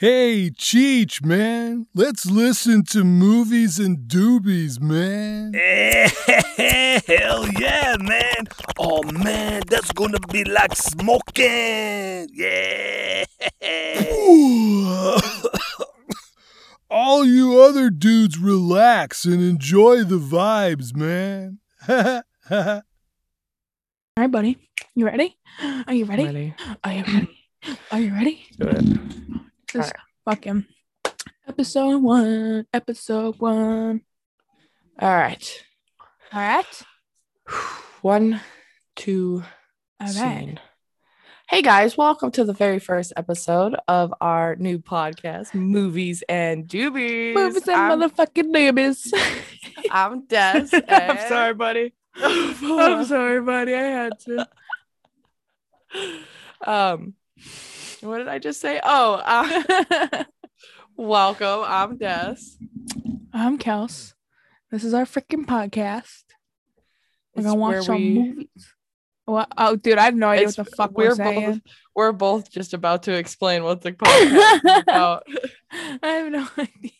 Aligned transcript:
Hey, 0.00 0.50
Cheech, 0.50 1.24
man. 1.24 1.88
Let's 1.92 2.24
listen 2.24 2.84
to 2.90 3.02
movies 3.02 3.80
and 3.80 4.06
doobies, 4.06 4.80
man. 4.80 5.54
Hell 7.04 7.48
yeah, 7.58 7.96
man. 7.98 8.46
Oh, 8.78 9.02
man, 9.02 9.62
that's 9.66 9.90
gonna 9.90 10.20
be 10.30 10.44
like 10.44 10.76
smoking. 10.76 12.28
Yeah. 12.32 13.24
All 16.88 17.24
you 17.24 17.60
other 17.60 17.90
dudes 17.90 18.38
relax 18.38 19.24
and 19.24 19.42
enjoy 19.42 20.04
the 20.04 20.20
vibes, 20.20 20.94
man. 20.94 21.58
All 21.88 22.82
right, 24.16 24.30
buddy. 24.30 24.58
You 24.94 25.06
ready? 25.06 25.36
Are 25.88 25.92
you 25.92 26.04
ready? 26.04 26.24
Ready? 26.24 26.54
Are 26.84 26.92
you 26.92 27.02
ready? 27.02 27.48
Are 27.90 27.98
you 27.98 28.12
ready? 28.12 28.46
Do 28.60 28.68
it. 28.68 28.84
This 29.72 29.86
is 29.86 29.92
fucking 30.24 30.64
episode 31.46 31.98
one. 31.98 32.66
Episode 32.72 33.38
one. 33.38 34.00
All 34.98 35.14
right. 35.14 35.64
All 36.32 36.40
right. 36.40 36.82
One, 38.00 38.40
two, 38.96 39.42
All 40.00 40.06
right. 40.06 40.10
scene. 40.10 40.60
Hey 41.50 41.60
guys, 41.60 41.98
welcome 41.98 42.30
to 42.30 42.44
the 42.44 42.54
very 42.54 42.78
first 42.78 43.12
episode 43.14 43.76
of 43.86 44.14
our 44.22 44.56
new 44.56 44.78
podcast, 44.78 45.52
Movies 45.52 46.22
and 46.30 46.66
Doobies. 46.66 47.34
Movies 47.34 47.68
and 47.68 47.76
I'm, 47.76 48.00
motherfucking 48.00 48.54
doobies. 48.54 49.12
I'm 49.90 50.24
Des. 50.24 50.68
I'm 50.88 51.28
sorry, 51.28 51.52
buddy. 51.52 51.92
I'm 52.14 53.04
sorry, 53.04 53.42
buddy. 53.42 53.74
I 53.74 53.82
had 53.82 54.18
to. 54.20 54.48
Um, 56.66 57.14
what 58.00 58.18
did 58.18 58.28
I 58.28 58.38
just 58.38 58.60
say? 58.60 58.80
Oh, 58.82 59.20
uh, 59.24 60.24
welcome. 60.96 61.62
I'm 61.66 61.96
Des. 61.96 62.36
I'm 63.32 63.58
Kels. 63.58 64.14
This 64.70 64.84
is 64.84 64.94
our 64.94 65.04
freaking 65.04 65.46
podcast. 65.46 66.24
We're 67.34 67.44
gonna 67.44 67.54
watch 67.56 67.84
some 67.84 67.96
we- 67.96 68.18
movies. 68.18 68.74
Oh, 69.30 69.76
dude, 69.76 69.98
I 69.98 70.04
have 70.04 70.14
no 70.14 70.28
idea 70.28 70.46
what 70.46 70.56
the 70.56 70.64
fuck 70.64 70.96
we're 70.96 71.08
we're 71.10 71.14
saying. 71.14 71.50
both 71.52 71.60
we're 71.94 72.12
both 72.12 72.50
just 72.50 72.72
about 72.72 73.02
to 73.02 73.12
explain 73.12 73.62
what 73.62 73.82
the 73.82 73.92
podcast 73.92 74.54
is 74.54 74.82
about. 74.88 75.24
I 75.70 75.98
have 76.08 76.32
no 76.32 76.48
idea. 76.58 76.92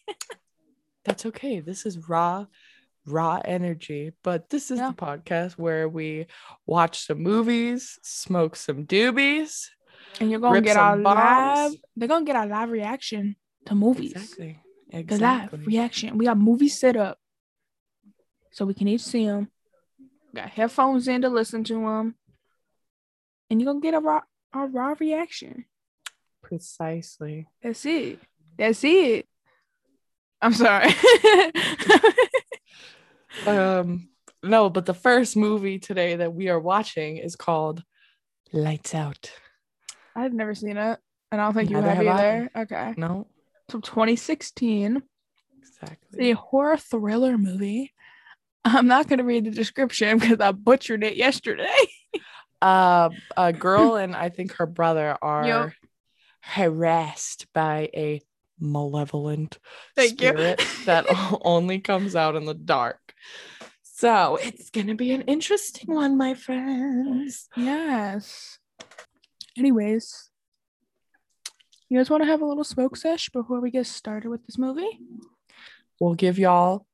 That's 1.05 1.24
okay. 1.24 1.60
This 1.60 1.86
is 1.86 2.06
raw, 2.06 2.44
raw 3.06 3.40
energy. 3.42 4.12
But 4.22 4.50
this 4.50 4.70
is 4.70 4.78
Yeah. 4.78 4.88
the 4.90 4.94
podcast 4.96 5.52
where 5.52 5.88
we 5.88 6.27
watch 6.66 7.06
some 7.06 7.22
movies, 7.22 7.98
smoke 8.02 8.56
some 8.56 8.84
doobies. 8.84 9.68
And 10.20 10.31
you're 10.31 10.41
gonna 10.41 10.61
get 10.61 10.77
our 10.77 10.97
live. 10.97 11.73
They're 11.97 12.09
gonna 12.09 12.25
get 12.25 12.37
our 12.37 12.47
live 12.47 12.70
reaction 12.70 13.37
to 13.67 13.75
movies. 13.75 14.12
Exactly. 14.12 14.59
Exactly. 14.91 15.19
The 15.19 15.25
live 15.25 15.67
reaction. 15.67 16.19
We 16.19 16.25
got 16.25 16.39
movies 16.39 16.78
set 16.78 16.97
up, 16.97 17.19
so 18.51 18.64
we 18.64 18.75
can 18.75 18.89
each 18.89 19.03
see 19.03 19.27
them. 19.27 19.51
Got 20.34 20.51
headphones 20.51 21.09
in 21.09 21.23
to 21.23 21.29
listen 21.29 21.64
to 21.64 21.75
them, 21.75 22.14
and 23.51 23.61
you're 23.61 23.73
gonna 23.73 23.81
get 23.81 23.95
a 23.95 24.01
raw, 24.01 24.20
a 24.53 24.67
raw 24.67 24.95
reaction. 24.98 25.64
Precisely. 26.42 27.47
That's 27.62 27.84
it. 27.86 28.20
That's 28.56 28.83
it. 28.84 29.27
I'm 30.41 30.53
sorry. 30.53 30.92
Um, 33.47 34.09
no, 34.42 34.70
but 34.70 34.86
the 34.86 34.95
first 34.95 35.36
movie 35.36 35.79
today 35.79 36.17
that 36.17 36.34
we 36.34 36.48
are 36.48 36.59
watching 36.59 37.19
is 37.19 37.36
called 37.36 37.83
Lights 38.53 38.95
Out. 38.95 39.31
I've 40.19 40.33
never 40.33 40.55
seen 40.55 40.77
it, 40.77 40.98
and 41.30 41.41
I 41.41 41.44
don't 41.44 41.55
think 41.55 41.70
you 41.70 41.77
Neither 41.77 41.94
have 41.94 42.05
have 42.06 42.16
I. 42.20 42.27
either. 42.27 42.50
Okay. 42.56 42.94
No, 42.97 43.28
So 43.70 43.80
2016, 43.80 45.02
exactly. 45.58 46.30
a 46.30 46.34
horror 46.34 46.77
thriller 46.77 47.38
movie. 47.38 47.92
I'm 48.64 48.86
not 48.86 49.08
gonna 49.08 49.24
read 49.24 49.44
the 49.44 49.50
description 49.50 50.18
because 50.18 50.40
I 50.40 50.52
butchered 50.52 51.05
it 51.05 51.17
yesterday. 51.17 51.74
Uh, 52.61 53.11
a 53.36 53.52
girl 53.52 53.95
and 53.95 54.17
I 54.17 54.30
think 54.30 54.56
her 54.56 54.67
brother 54.67 55.17
are 55.23 55.46
Yup. 55.46 55.70
harassed 56.40 57.46
by 57.55 57.89
a 57.95 58.20
malevolent 58.58 59.61
Thank 59.95 60.20
you. 60.20 60.30
spirit 60.30 60.61
that 60.85 61.06
only 61.42 61.79
comes 61.79 62.17
out 62.17 62.35
in 62.35 62.46
the 62.46 62.55
dark. 62.55 63.14
So 63.83 64.39
it's 64.42 64.70
gonna 64.70 64.96
be 64.96 65.12
an 65.12 65.23
interesting 65.23 65.95
one, 65.95 66.17
my 66.17 66.35
friends. 66.35 67.48
Yes. 67.56 68.58
Anyways, 69.58 70.30
you 71.89 71.98
guys 71.98 72.08
want 72.08 72.23
to 72.23 72.29
have 72.29 72.41
a 72.42 72.46
little 72.46 72.63
smoke 72.63 72.96
sesh 72.96 73.29
before 73.30 73.61
we 73.61 73.73
get 73.73 73.86
started 73.86 74.29
with 74.29 74.46
this 74.46 74.57
movie? 74.57 75.01
We'll 76.01 76.14
give 76.14 76.39
y'all 76.39 76.86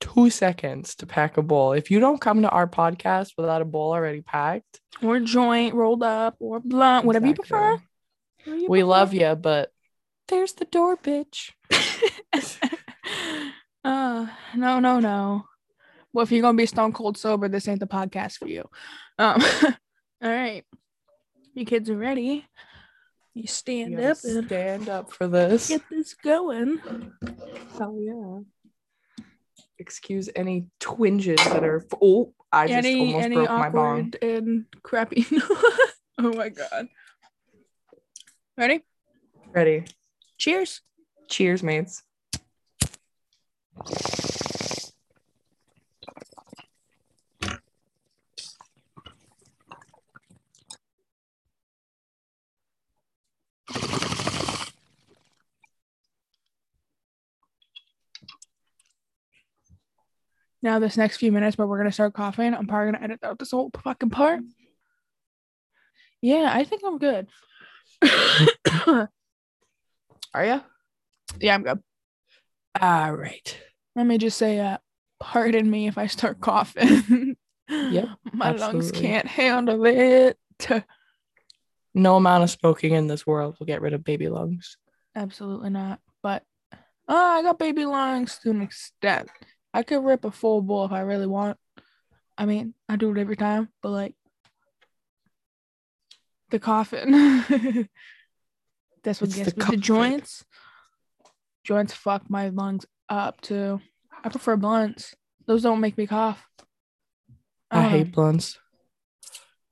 two 0.00 0.28
seconds 0.28 0.96
to 0.96 1.06
pack 1.06 1.36
a 1.36 1.42
bowl. 1.42 1.72
If 1.72 1.92
you 1.92 2.00
don't 2.00 2.20
come 2.20 2.42
to 2.42 2.48
our 2.48 2.66
podcast 2.66 3.34
without 3.36 3.62
a 3.62 3.64
bowl 3.64 3.92
already 3.92 4.20
packed, 4.20 4.80
Or 5.00 5.20
joint 5.20 5.74
rolled 5.74 6.02
up, 6.02 6.34
or 6.40 6.58
blunt, 6.58 7.06
whatever 7.06 7.28
you 7.28 7.34
prefer. 7.34 7.78
Whatever 8.44 8.56
you 8.62 8.68
We 8.68 8.78
prefer. 8.80 8.86
love 8.86 9.14
you, 9.14 9.34
but 9.36 9.70
there's 10.26 10.54
the 10.54 10.64
door, 10.64 10.96
bitch. 10.96 11.52
uh, 13.84 14.26
no, 14.56 14.80
no, 14.80 14.98
no. 14.98 15.44
Well, 16.12 16.24
if 16.24 16.32
you're 16.32 16.42
gonna 16.42 16.56
be 16.58 16.66
stone 16.66 16.92
cold 16.92 17.16
sober, 17.16 17.48
this 17.48 17.68
ain't 17.68 17.78
the 17.80 17.86
podcast 17.86 18.38
for 18.38 18.48
you. 18.48 18.64
Um, 19.18 19.40
all 19.62 19.74
right. 20.30 20.64
You 21.58 21.64
kids 21.64 21.90
are 21.90 21.96
ready. 21.96 22.46
You 23.34 23.48
stand 23.48 23.90
You 23.90 23.98
up 23.98 24.18
and 24.22 24.46
stand 24.46 24.88
up 24.88 25.10
for 25.10 25.26
this. 25.26 25.66
get 25.66 25.82
this 25.90 26.14
going. 26.14 26.78
Hell 27.76 27.98
yeah. 27.98 29.24
Excuse 29.76 30.30
any 30.36 30.68
twinges 30.78 31.44
that 31.46 31.64
are. 31.64 31.84
Oh, 32.00 32.32
I 32.52 32.68
just 32.68 32.86
any 32.86 33.00
almost 33.00 33.24
any 33.24 33.34
broke 33.34 33.50
my 33.50 33.70
bong. 33.70 34.12
awkward 34.12 34.18
and 34.22 34.66
crappy. 34.84 35.26
oh 36.18 36.32
my 36.32 36.48
god. 36.48 36.86
Ready? 38.56 38.84
Ready. 39.50 39.84
Cheers. 40.36 40.82
Cheers, 41.28 41.64
mates. 41.64 42.04
Now 60.62 60.78
this 60.78 60.96
next 60.96 61.18
few 61.18 61.30
minutes 61.32 61.56
where 61.56 61.66
we're 61.66 61.78
gonna 61.78 61.92
start 61.92 62.14
coughing, 62.14 62.54
I'm 62.54 62.66
probably 62.66 62.92
gonna 62.92 63.04
edit 63.04 63.20
out 63.22 63.38
this 63.38 63.52
whole 63.52 63.70
fucking 63.82 64.10
part. 64.10 64.40
Yeah, 66.20 66.50
I 66.52 66.64
think 66.64 66.82
I'm 66.84 66.98
good. 66.98 67.28
Are 70.34 70.44
you? 70.44 70.60
yeah, 71.40 71.54
I'm 71.54 71.62
good. 71.62 71.80
All 72.80 73.12
right. 73.12 73.60
Let 73.94 74.06
me 74.06 74.18
just 74.18 74.36
say, 74.38 74.58
uh, 74.60 74.78
pardon 75.20 75.70
me 75.70 75.86
if 75.88 75.98
I 75.98 76.06
start 76.06 76.40
coughing. 76.40 77.36
Yep, 77.70 78.08
My 78.32 78.52
lungs 78.52 78.90
can't 78.92 79.26
handle 79.26 79.84
it. 79.84 80.38
No 81.94 82.16
amount 82.16 82.44
of 82.44 82.50
smoking 82.50 82.94
in 82.94 83.08
this 83.08 83.26
world 83.26 83.56
will 83.58 83.66
get 83.66 83.80
rid 83.80 83.92
of 83.92 84.04
baby 84.04 84.28
lungs. 84.28 84.76
Absolutely 85.16 85.70
not. 85.70 86.00
But 86.22 86.44
oh, 86.72 86.78
I 87.08 87.42
got 87.42 87.58
baby 87.58 87.84
lungs 87.86 88.38
to 88.42 88.50
an 88.50 88.62
extent. 88.62 89.28
I 89.72 89.82
could 89.82 90.04
rip 90.04 90.24
a 90.24 90.30
full 90.30 90.62
bowl 90.62 90.84
if 90.84 90.92
I 90.92 91.00
really 91.00 91.26
want. 91.26 91.58
I 92.36 92.46
mean, 92.46 92.74
I 92.88 92.96
do 92.96 93.10
it 93.10 93.18
every 93.18 93.36
time, 93.36 93.68
but 93.82 93.90
like 93.90 94.14
the 96.50 96.58
coffin. 96.58 97.12
That's 99.02 99.20
what 99.20 99.28
It's 99.30 99.36
gets 99.36 99.52
the 99.52 99.64
me. 99.64 99.70
The 99.70 99.76
joints. 99.76 100.44
Joints 101.64 101.94
fuck 101.94 102.30
my 102.30 102.48
lungs 102.48 102.86
up 103.08 103.40
too. 103.40 103.80
I 104.24 104.28
prefer 104.28 104.56
blunts. 104.56 105.14
Those 105.46 105.62
don't 105.62 105.80
make 105.80 105.96
me 105.98 106.06
cough. 106.06 106.44
I 107.70 107.82
don't 107.82 107.90
hate 107.90 108.06
um, 108.06 108.10
blunts. 108.12 108.58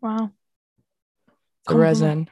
Wow. 0.01 0.31
The 1.67 1.73
Compliment. 1.73 1.83
resin. 1.83 2.31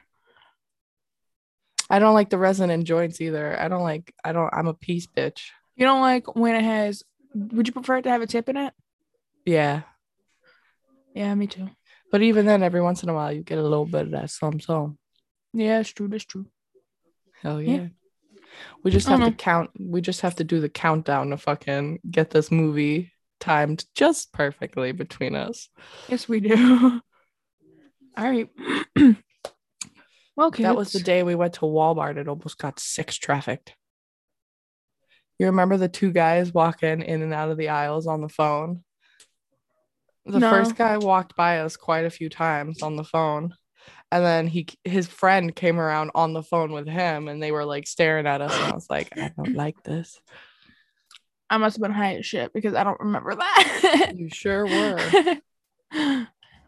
I 1.89 1.99
don't 1.99 2.13
like 2.13 2.29
the 2.29 2.37
resin 2.37 2.69
in 2.69 2.85
joints 2.85 3.21
either. 3.21 3.59
I 3.59 3.67
don't 3.67 3.83
like. 3.83 4.13
I 4.23 4.31
don't. 4.31 4.49
I'm 4.53 4.67
a 4.67 4.73
peace 4.73 5.07
bitch. 5.07 5.41
You 5.75 5.85
don't 5.85 6.01
like 6.01 6.35
when 6.35 6.55
it 6.55 6.63
has. 6.63 7.03
Would 7.35 7.67
you 7.67 7.73
prefer 7.73 7.97
it 7.97 8.03
to 8.03 8.09
have 8.09 8.21
a 8.21 8.27
tip 8.27 8.47
in 8.49 8.57
it? 8.57 8.73
Yeah, 9.45 9.81
Yeah, 11.13 11.35
me 11.35 11.45
too. 11.47 11.69
but 12.11 12.21
even 12.23 12.45
then, 12.45 12.63
every 12.63 12.81
once 12.81 13.03
in 13.03 13.09
a 13.09 13.13
while, 13.13 13.31
you 13.31 13.43
get 13.43 13.59
a 13.59 13.63
little 13.63 13.85
bit 13.85 14.03
of 14.03 14.11
that 14.11 14.29
some 14.31 14.59
some. 14.59 14.97
Yeah, 15.53 15.79
it's 15.81 15.89
true. 15.91 16.07
That's 16.07 16.25
true. 16.25 16.47
Hell 17.41 17.61
Yeah. 17.61 17.75
yeah. 17.75 17.87
We 18.83 18.89
just 18.91 19.07
have 19.07 19.19
to 19.23 19.31
count. 19.31 19.71
We 19.77 19.99
just 20.01 20.21
have 20.21 20.35
to 20.35 20.43
do 20.45 20.61
the 20.61 20.69
countdown 20.69 21.29
to 21.31 21.37
fucking 21.37 21.99
get 22.09 22.29
this 22.31 22.51
movie 22.51 23.11
timed 23.39 23.83
just 23.95 24.31
perfectly 24.31 24.93
between 24.93 25.35
us. 25.35 25.67
Yes, 26.07 26.27
we 26.29 26.39
do. 26.39 26.55
All 28.17 28.23
right. 28.31 28.49
Well, 30.37 30.51
kids. 30.51 30.63
That 30.63 30.75
was 30.75 30.91
the 30.91 30.99
day 30.99 31.23
we 31.23 31.33
went 31.33 31.53
to 31.53 31.61
Walmart 31.61 32.19
and 32.19 32.27
almost 32.27 32.57
got 32.57 32.77
six 32.77 33.15
trafficked. 33.15 33.73
You 35.39 35.47
remember 35.47 35.77
the 35.77 35.89
two 35.89 36.11
guys 36.11 36.53
walking 36.53 37.01
in 37.01 37.21
and 37.21 37.33
out 37.33 37.51
of 37.51 37.57
the 37.57 37.69
aisles 37.69 38.07
on 38.07 38.21
the 38.21 38.29
phone? 38.29 38.83
The 40.25 40.39
No. 40.39 40.49
first 40.49 40.75
guy 40.75 40.97
walked 40.97 41.35
by 41.35 41.59
us 41.59 41.75
quite 41.77 42.05
a 42.05 42.09
few 42.09 42.29
times 42.29 42.81
on 42.81 42.95
the 42.95 43.03
phone. 43.03 43.53
And 44.11 44.23
then 44.23 44.47
he 44.47 44.67
his 44.83 45.07
friend 45.07 45.55
came 45.55 45.79
around 45.79 46.11
on 46.15 46.33
the 46.33 46.41
phone 46.41 46.71
with 46.71 46.87
him 46.87 47.27
and 47.27 47.41
they 47.43 47.51
were 47.51 47.65
like 47.65 47.85
staring 47.85 48.25
at 48.25 48.41
us 48.41 48.55
and 48.55 48.71
I 48.71 48.73
was 48.73 48.89
like, 48.89 49.09
I 49.17 49.31
don't 49.35 49.55
like 49.55 49.83
this. 49.83 50.19
I 51.49 51.57
must 51.57 51.75
have 51.77 51.81
been 51.83 51.91
high 51.91 52.15
as 52.15 52.25
shit 52.25 52.53
because 52.53 52.73
I 52.73 52.83
don't 52.83 52.99
remember 52.99 53.35
that. 53.35 54.13
You 54.15 54.29
sure 54.29 54.65
were. 54.65 54.97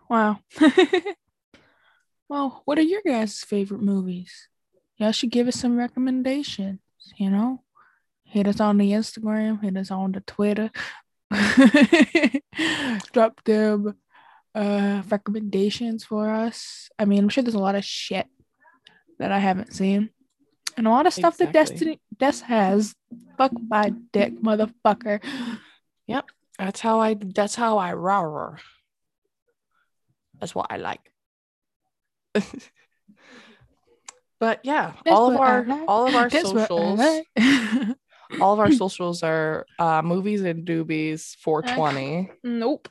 wow. 0.09 0.39
well, 2.29 2.61
what 2.65 2.77
are 2.77 2.83
your 2.83 3.01
guys' 3.05 3.39
favorite 3.39 3.81
movies? 3.81 4.49
Y'all 4.97 5.11
should 5.11 5.31
give 5.31 5.47
us 5.47 5.55
some 5.59 5.77
recommendations, 5.77 6.79
you 7.17 7.29
know? 7.31 7.63
Hit 8.29 8.47
us 8.47 8.59
on 8.59 8.77
the 8.77 8.91
Instagram, 8.91 9.63
hit 9.63 9.77
us 9.77 9.91
on 9.91 10.11
the 10.11 10.21
Twitter. 10.21 10.69
Drop 13.13 13.43
them 13.43 13.95
uh 14.55 15.01
recommendations 15.09 16.03
for 16.03 16.29
us. 16.29 16.89
I 16.97 17.05
mean, 17.05 17.19
I'm 17.19 17.29
sure 17.29 17.43
there's 17.43 17.55
a 17.55 17.59
lot 17.59 17.75
of 17.75 17.85
shit 17.85 18.27
that 19.19 19.31
I 19.31 19.39
haven't 19.39 19.73
seen. 19.73 20.09
And 20.75 20.87
a 20.87 20.91
lot 20.91 21.07
of 21.07 21.13
stuff 21.13 21.37
that 21.37 21.53
Destiny 21.53 21.99
Des 22.17 22.41
has. 22.45 22.93
Fuck 23.37 23.51
my 23.67 23.93
dick, 24.13 24.39
motherfucker. 24.41 25.23
Yep. 26.07 26.25
That's 26.59 26.79
how 26.79 26.99
I 26.99 27.15
that's 27.15 27.55
how 27.55 27.77
I 27.77 27.93
roar. 27.93 28.59
That's 30.39 30.53
what 30.53 30.67
I 30.69 30.77
like. 30.77 31.11
but 34.39 34.59
yeah, 34.63 34.93
That's 35.03 35.15
all 35.15 35.31
of 35.31 35.39
our 35.39 35.65
like. 35.65 35.83
all 35.87 36.07
of 36.07 36.15
our 36.15 36.29
That's 36.29 36.53
what 36.53 36.57
I 36.57 36.67
socials. 36.67 37.95
all 38.41 38.53
of 38.53 38.59
our 38.59 38.71
socials 38.83 39.23
are 39.23 39.65
uh 39.79 40.01
movies 40.01 40.41
and 40.41 40.65
doobies 40.67 41.35
420. 41.37 42.29
nope, 42.43 42.89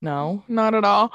No, 0.00 0.42
not 0.48 0.74
at 0.74 0.84
all. 0.84 1.12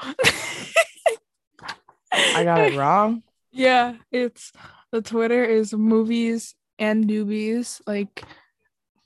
I 2.12 2.44
got 2.44 2.60
it 2.60 2.76
wrong. 2.76 3.22
Yeah, 3.50 3.94
it's 4.12 4.52
the 4.92 5.00
Twitter 5.02 5.42
is 5.42 5.72
movies 5.72 6.54
and 6.78 7.06
doobies, 7.08 7.80
like 7.86 8.22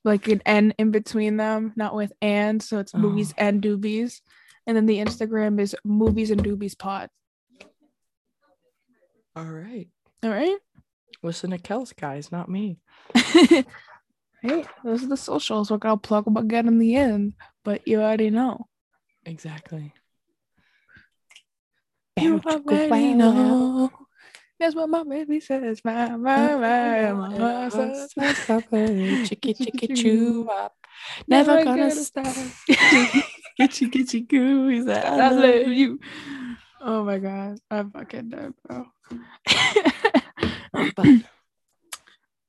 like 0.05 0.27
an 0.29 0.43
N 0.45 0.75
in 0.79 0.91
between 0.91 1.37
them, 1.39 1.73
not 1.77 1.95
with 1.95 2.13
and, 2.21 2.61
so 2.61 2.79
it's 2.79 2.93
movies 2.93 3.33
Oh. 3.33 3.43
and 3.47 3.63
doobies. 3.63 4.21
And 4.67 4.77
then 4.77 4.87
the 4.87 4.99
Instagram 4.99 5.59
is 5.61 5.75
movies 5.85 6.31
and 6.33 6.43
doobies 6.43 6.77
pod. 6.77 7.09
All 9.37 9.45
right. 9.47 9.89
All 10.23 10.31
right. 10.31 10.59
Listen 11.23 11.51
to 11.51 11.59
Kels, 11.59 11.95
guys, 11.97 12.31
not 12.33 12.49
me. 12.51 12.79
hey, 14.43 14.65
those 14.85 15.05
are 15.05 15.09
the 15.09 15.17
socials. 15.17 15.71
We're 15.71 15.79
gonna 15.79 15.97
plug 15.97 16.25
them 16.25 16.37
again 16.37 16.69
in 16.69 16.79
the 16.79 16.97
end, 16.97 17.35
but 17.65 17.87
you 17.87 18.01
already 18.01 18.31
know. 18.31 18.67
Exactly. 19.25 19.95
You 22.21 22.41
already 22.45 23.15
know. 23.15 23.91
That's 24.59 24.75
what 24.75 24.89
my 24.89 25.03
baby 25.03 25.41
says. 25.41 25.81
My, 25.85 26.11
my, 26.11 26.57
my, 26.57 27.13
my 27.13 27.69
says. 27.69 28.13
Chicky 29.29 29.55
chicky 29.55 29.89
chew 29.95 30.49
up. 30.51 30.75
Never 31.27 31.65
gonna 31.65 31.91
stop. 31.91 32.27
Gitchy 33.61 33.91
gitchy 33.91 34.27
goo. 34.27 34.69
He's 34.69 34.87
like, 34.87 35.05
I 35.05 35.31
love 35.31 35.69
you. 35.69 36.01
Oh 36.81 37.05
my 37.05 37.19
god, 37.19 37.59
I'm 37.71 37.91
fucking 37.91 38.31
dead, 38.31 38.55
bro. 38.67 38.87
But 40.97 41.07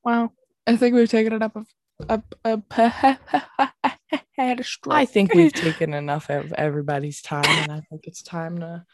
wow, 0.04 0.32
I 0.66 0.78
think 0.78 0.96
we've 0.96 1.10
taken 1.10 1.34
it 1.34 1.42
up 1.44 1.56
a 2.00 2.14
up 2.14 2.36
up 2.44 2.72
had 2.72 4.60
a 4.60 4.64
stroke. 4.64 4.96
I 4.96 5.06
think 5.06 5.34
we've 5.34 5.54
taken 5.54 5.94
enough 5.94 6.30
of 6.30 6.54
everybody's 6.54 7.22
time, 7.22 7.46
and 7.46 7.72
I 7.72 7.82
think 7.90 8.06
it's 8.08 8.22
time 8.22 8.60
to 8.60 8.86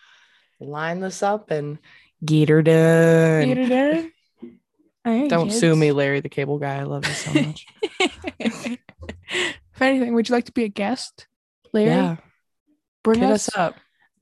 line 0.59 0.99
this 0.99 1.23
up 1.23 1.51
and 1.51 1.79
get 2.23 2.49
her 2.49 2.61
done. 2.61 3.47
Get 3.47 3.57
it 3.57 3.71
in? 3.71 4.11
Alright, 5.07 5.29
Don't 5.29 5.51
sue 5.51 5.75
me. 5.75 5.91
Larry 5.91 6.19
the 6.19 6.29
Cable 6.29 6.59
Guy. 6.59 6.79
I 6.79 6.83
love 6.83 7.07
you 7.07 7.13
so 7.13 7.33
much. 7.33 7.65
if 8.39 8.77
anything, 9.81 10.13
would 10.13 10.27
you 10.27 10.35
like 10.35 10.45
to 10.45 10.51
be 10.51 10.65
a 10.65 10.69
guest, 10.69 11.27
Larry? 11.73 11.89
yeah, 11.89 12.17
bring 13.03 13.19
hit 13.21 13.31
us, 13.31 13.47
us 13.47 13.55
up. 13.55 13.75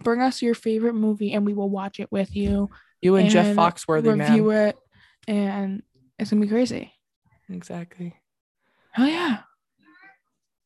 bring 0.03 0.21
us 0.21 0.41
your 0.41 0.53
favorite 0.53 0.93
movie, 0.93 1.33
and 1.33 1.45
we 1.45 1.53
will 1.53 1.69
watch 1.69 1.99
it 1.99 2.11
with 2.11 2.35
you. 2.35 2.69
You 3.01 3.15
and, 3.15 3.29
Jeff 3.29 3.55
Foxworthy, 3.55 4.19
review 4.19 4.49
man. 4.49 4.67
it, 4.69 4.77
and 5.27 5.83
it's 6.19 6.29
gonna 6.29 6.41
be 6.41 6.47
crazy. 6.47 6.93
Exactly. 7.49 8.15
Oh 8.97 9.05
yeah. 9.05 9.39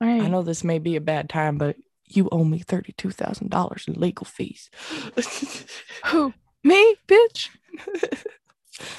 All 0.02 0.08
right. 0.08 0.22
I 0.22 0.28
know 0.28 0.42
this 0.42 0.64
may 0.64 0.80
be 0.80 0.96
a 0.96 1.02
bad 1.02 1.30
time, 1.30 1.58
but 1.58 1.76
you 2.08 2.30
owe 2.32 2.44
me 2.44 2.60
thirty-two 2.60 3.12
thousand 3.12 3.50
dollars 3.50 3.86
in 3.88 3.94
legal 3.96 4.26
fees. 4.26 4.70
Who? 6.08 6.34
Me, 6.64 6.96
bitch? 7.08 7.50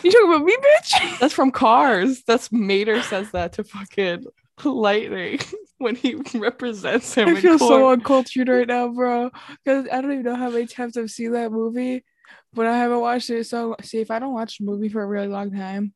You 0.03 0.11
talking 0.11 0.29
about 0.29 0.45
me, 0.45 0.57
bitch? 0.57 1.19
That's 1.21 1.35
from 1.35 1.51
Cars. 1.51 2.23
That's 2.27 2.53
Mater 2.53 3.03
says 3.03 3.31
that 3.33 3.55
to 3.55 3.65
fucking 3.65 4.27
Lightning 4.65 5.41
when 5.79 5.97
he 5.97 6.15
represents 6.35 7.15
him. 7.15 7.29
I 7.29 7.41
feel 7.41 7.59
so 7.59 7.91
uncultured 7.91 8.49
right 8.49 8.67
now, 8.67 8.89
bro. 8.89 9.31
Because 9.65 9.89
I 9.91 10.01
don't 10.01 10.13
even 10.13 10.25
know 10.25 10.37
how 10.37 10.51
many 10.51 10.67
times 10.67 10.97
I've 10.97 11.11
seen 11.11 11.33
that 11.33 11.53
movie, 11.53 12.05
but 12.53 12.67
I 12.67 12.77
haven't 12.77 13.01
watched 13.01 13.31
it. 13.31 13.45
So, 13.45 13.77
see, 13.83 14.01
if 14.01 14.11
I 14.11 14.19
don't 14.19 14.35
watch 14.35 14.61
a 14.61 14.65
movie 14.65 14.89
for 14.89 15.03
a 15.03 15.07
really 15.07 15.29
long 15.29 15.51
time, 15.53 15.95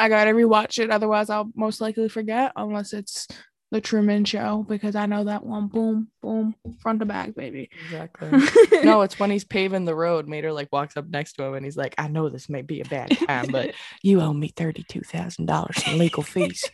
I 0.00 0.08
gotta 0.08 0.30
rewatch 0.30 0.78
it. 0.78 0.90
Otherwise, 0.90 1.28
I'll 1.28 1.50
most 1.54 1.80
likely 1.80 2.08
forget, 2.08 2.52
unless 2.56 2.94
it's 2.94 3.28
The 3.70 3.82
Truman 3.82 4.24
Show, 4.24 4.64
because 4.66 4.96
I 4.96 5.04
know 5.04 5.24
that 5.24 5.44
one. 5.44 5.66
Boom, 5.68 6.08
boom, 6.22 6.54
front 6.80 7.00
to 7.00 7.06
back, 7.06 7.34
baby. 7.34 7.68
Exactly. 7.84 8.30
no, 8.82 9.02
it's 9.02 9.20
when 9.20 9.30
he's 9.30 9.44
paving 9.44 9.84
the 9.84 9.94
road. 9.94 10.26
Mater 10.26 10.54
like 10.54 10.68
walks 10.72 10.96
up 10.96 11.06
next 11.08 11.34
to 11.34 11.44
him 11.44 11.52
and 11.54 11.66
he's 11.66 11.76
like, 11.76 11.94
"I 11.98 12.08
know 12.08 12.30
this 12.30 12.48
may 12.48 12.62
be 12.62 12.80
a 12.80 12.86
bad 12.86 13.10
time, 13.10 13.48
but 13.50 13.74
you 14.02 14.22
owe 14.22 14.32
me 14.32 14.48
thirty-two 14.48 15.02
thousand 15.02 15.44
dollars 15.46 15.82
in 15.86 15.98
legal 15.98 16.22
fees." 16.22 16.64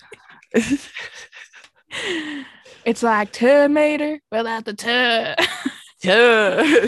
it's 2.84 3.02
like 3.02 3.32
Terminator 3.32 4.20
without 4.30 4.64
the 4.64 4.74
tur. 4.74 5.34
yeah. 6.04 6.86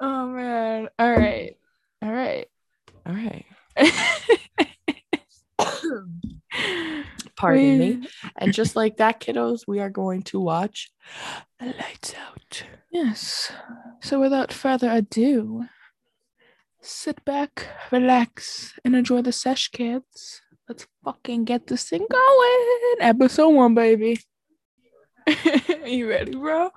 oh 0.00 0.26
man. 0.28 0.88
All 0.98 1.12
right. 1.12 1.56
All 2.00 2.10
right. 2.10 2.48
All 3.06 3.14
right. 3.14 3.44
Pardon 7.36 7.78
me. 7.78 8.08
And 8.36 8.52
just 8.52 8.76
like 8.76 8.96
that, 8.98 9.20
kiddos, 9.20 9.66
we 9.66 9.80
are 9.80 9.90
going 9.90 10.22
to 10.24 10.40
watch 10.40 10.90
Lights 11.60 12.14
Out. 12.14 12.64
Yes. 12.90 13.52
So 14.00 14.20
without 14.20 14.52
further 14.52 14.90
ado, 14.90 15.64
sit 16.80 17.24
back, 17.24 17.66
relax, 17.90 18.72
and 18.84 18.94
enjoy 18.94 19.22
the 19.22 19.32
sesh, 19.32 19.68
kids. 19.68 20.42
Let's 20.68 20.86
fucking 21.04 21.44
get 21.44 21.66
this 21.66 21.88
thing 21.88 22.06
going. 22.10 22.96
Episode 23.00 23.50
one, 23.50 23.74
baby. 23.74 24.20
you 25.84 26.08
ready, 26.08 26.32
bro? 26.32 26.70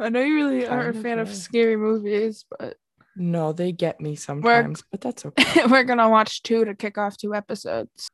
I 0.00 0.08
know 0.08 0.20
you 0.20 0.34
really 0.34 0.66
aren't 0.66 0.96
a 0.96 1.00
fan 1.00 1.18
of 1.18 1.34
scary 1.34 1.76
movies, 1.76 2.44
but 2.58 2.76
No, 3.18 3.52
they 3.52 3.72
get 3.72 4.00
me 4.00 4.14
sometimes, 4.14 4.84
but 4.90 5.00
that's 5.00 5.26
okay. 5.26 5.66
we're 5.66 5.84
gonna 5.84 6.08
watch 6.08 6.42
two 6.42 6.64
to 6.64 6.74
kick 6.74 6.96
off 6.96 7.16
two 7.16 7.34
episodes. 7.34 8.08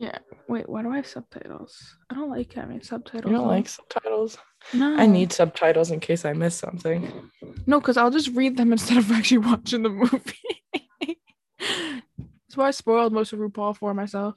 Yeah. 0.00 0.18
Wait, 0.48 0.68
why 0.68 0.82
do 0.82 0.90
I 0.90 0.96
have 0.96 1.06
subtitles? 1.06 1.96
I 2.08 2.14
don't 2.14 2.30
like 2.30 2.52
having 2.54 2.82
subtitles. 2.82 3.30
You 3.30 3.36
don't 3.36 3.46
on. 3.46 3.48
like 3.48 3.68
subtitles? 3.68 4.38
No. 4.72 4.96
I 4.96 5.06
need 5.06 5.30
subtitles 5.30 5.90
in 5.90 6.00
case 6.00 6.24
I 6.24 6.32
miss 6.32 6.56
something. 6.56 7.30
No, 7.66 7.80
because 7.80 7.98
I'll 7.98 8.10
just 8.10 8.30
read 8.30 8.56
them 8.56 8.72
instead 8.72 8.96
of 8.96 9.12
actually 9.12 9.38
watching 9.38 9.82
the 9.82 9.90
movie. 9.90 10.34
That's 11.60 12.56
why 12.56 12.68
I 12.68 12.70
spoiled 12.72 13.12
most 13.12 13.32
of 13.32 13.38
RuPaul 13.38 13.76
for 13.76 13.92
myself. 13.94 14.36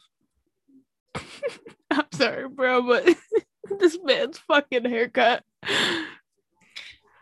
I'm 1.90 2.06
sorry, 2.12 2.50
bro, 2.50 2.82
but 2.82 3.10
this 3.80 3.98
man's 4.04 4.38
fucking 4.40 4.86
haircut. 4.86 5.44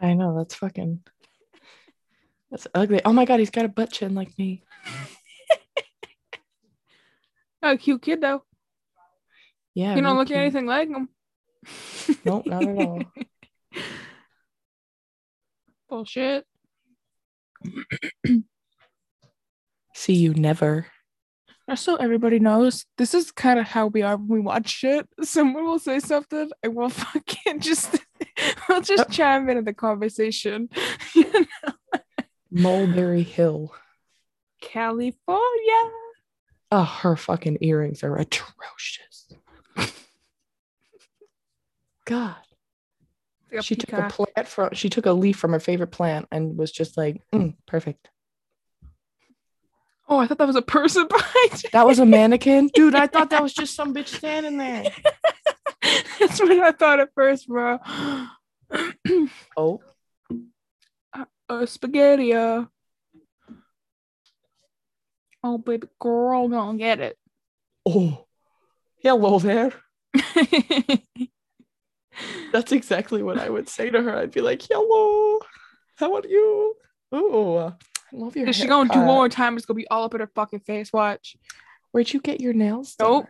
I 0.01 0.15
know 0.15 0.36
that's 0.36 0.56
fucking 0.56 1.01
that's 2.51 2.67
ugly. 2.75 3.01
Oh 3.05 3.13
my 3.13 3.25
god, 3.25 3.39
he's 3.39 3.50
got 3.50 3.65
a 3.65 3.70
butt 3.70 3.91
chin 3.91 4.13
like 4.13 4.38
me. 4.38 4.63
Oh, 7.63 7.77
cute 7.77 8.01
kid 8.01 8.22
though. 8.22 8.43
Yeah. 9.75 9.96
you 9.96 10.01
don't 10.01 10.17
look 10.17 10.27
cute. 10.27 10.39
anything 10.39 10.65
like 10.65 10.89
him. 10.89 11.10
Nope, 12.25 12.46
not 12.48 12.63
at 12.63 12.75
all. 12.75 13.03
Bullshit. 15.89 16.46
See 19.93 20.13
you 20.13 20.34
never. 20.34 20.88
Just 21.70 21.86
so 21.86 21.96
everybody 21.96 22.39
knows, 22.39 22.86
this 22.98 23.13
is 23.13 23.31
kind 23.31 23.60
of 23.60 23.67
how 23.67 23.88
we 23.88 24.01
are 24.01 24.17
when 24.17 24.27
we 24.27 24.39
watch 24.39 24.67
shit. 24.70 25.08
Someone 25.22 25.63
will 25.63 25.79
say 25.79 26.00
something 26.00 26.50
and 26.63 26.75
we'll 26.75 26.89
fucking 26.89 27.60
just 27.60 27.98
we'll 28.67 28.81
just 28.81 29.05
oh. 29.08 29.12
chime 29.12 29.48
in 29.50 29.58
in 29.58 29.65
the 29.65 29.74
conversation. 29.74 30.70
Mulberry 32.51 33.24
Hill. 33.24 33.74
California. 34.62 35.91
Oh, 36.72 36.84
her 37.01 37.15
fucking 37.15 37.58
earrings 37.62 38.03
are 38.03 38.15
atrocious. 38.17 39.34
God. 42.05 42.36
Like 43.51 43.63
she 43.63 43.75
took 43.75 43.91
a 43.93 44.08
plant 44.10 44.48
from 44.48 44.70
she 44.74 44.89
took 44.89 45.05
a 45.05 45.12
leaf 45.12 45.38
from 45.38 45.51
her 45.51 45.60
favorite 45.60 45.91
plant 45.91 46.27
and 46.31 46.58
was 46.58 46.72
just 46.72 46.96
like 46.96 47.22
"Mm, 47.34 47.55
perfect 47.67 48.10
Oh, 50.08 50.17
I 50.17 50.25
thought 50.27 50.38
that 50.39 50.48
was 50.48 50.55
a 50.55 50.62
person 50.62 51.05
behind 51.10 51.63
you. 51.63 51.70
that 51.74 51.86
was 51.86 52.00
a 52.00 52.05
mannequin 52.05 52.67
dude 52.74 52.96
i 52.96 53.08
thought 53.08 53.29
that 53.31 53.43
was 53.43 53.53
just 53.53 53.75
some 53.75 53.93
bitch 53.93 54.08
standing 54.08 54.58
there 54.58 54.86
That's 56.20 56.39
what 56.39 56.51
I 56.51 56.72
thought 56.72 57.00
at 57.01 57.10
first, 57.15 57.48
bro. 57.48 57.79
oh 59.58 59.81
uh, 61.51 61.65
spaghetti. 61.65 62.34
Uh. 62.34 62.65
Oh, 65.43 65.58
baby 65.58 65.88
girl, 66.00 66.48
gonna 66.48 66.77
get 66.77 67.00
it. 67.00 67.17
oh 67.86 68.25
hello 69.03 69.39
there 69.39 69.74
that's 72.53 72.72
exactly 72.72 73.24
what 73.24 73.39
i 73.39 73.50
would 73.50 73.67
say 73.67 73.89
to 73.89 74.00
her 74.00 74.15
i'd 74.17 74.29
be 74.29 74.41
like 74.41 74.62
hello 74.70 75.39
how 75.96 76.13
are 76.13 76.22
you 76.27 76.75
oh 77.12 77.58
i 77.58 77.74
love 78.15 78.36
your 78.36 78.48
If 78.48 78.55
she 78.55 78.67
gonna 78.67 78.93
do 78.93 79.00
one 79.00 79.08
more 79.08 79.29
time, 79.29 79.58
it's 79.58 79.65
gonna 79.65 79.79
be 79.79 79.88
all 79.88 80.03
up 80.03 80.13
in 80.13 80.20
her 80.20 80.29
fucking 80.36 80.60
face. 80.60 80.93
Watch. 80.93 81.36
where'd 81.91 82.13
you 82.13 82.20
get 82.20 82.39
your 82.41 82.53
nails 82.53 82.93
done? 82.96 83.10
Nope. 83.10 83.27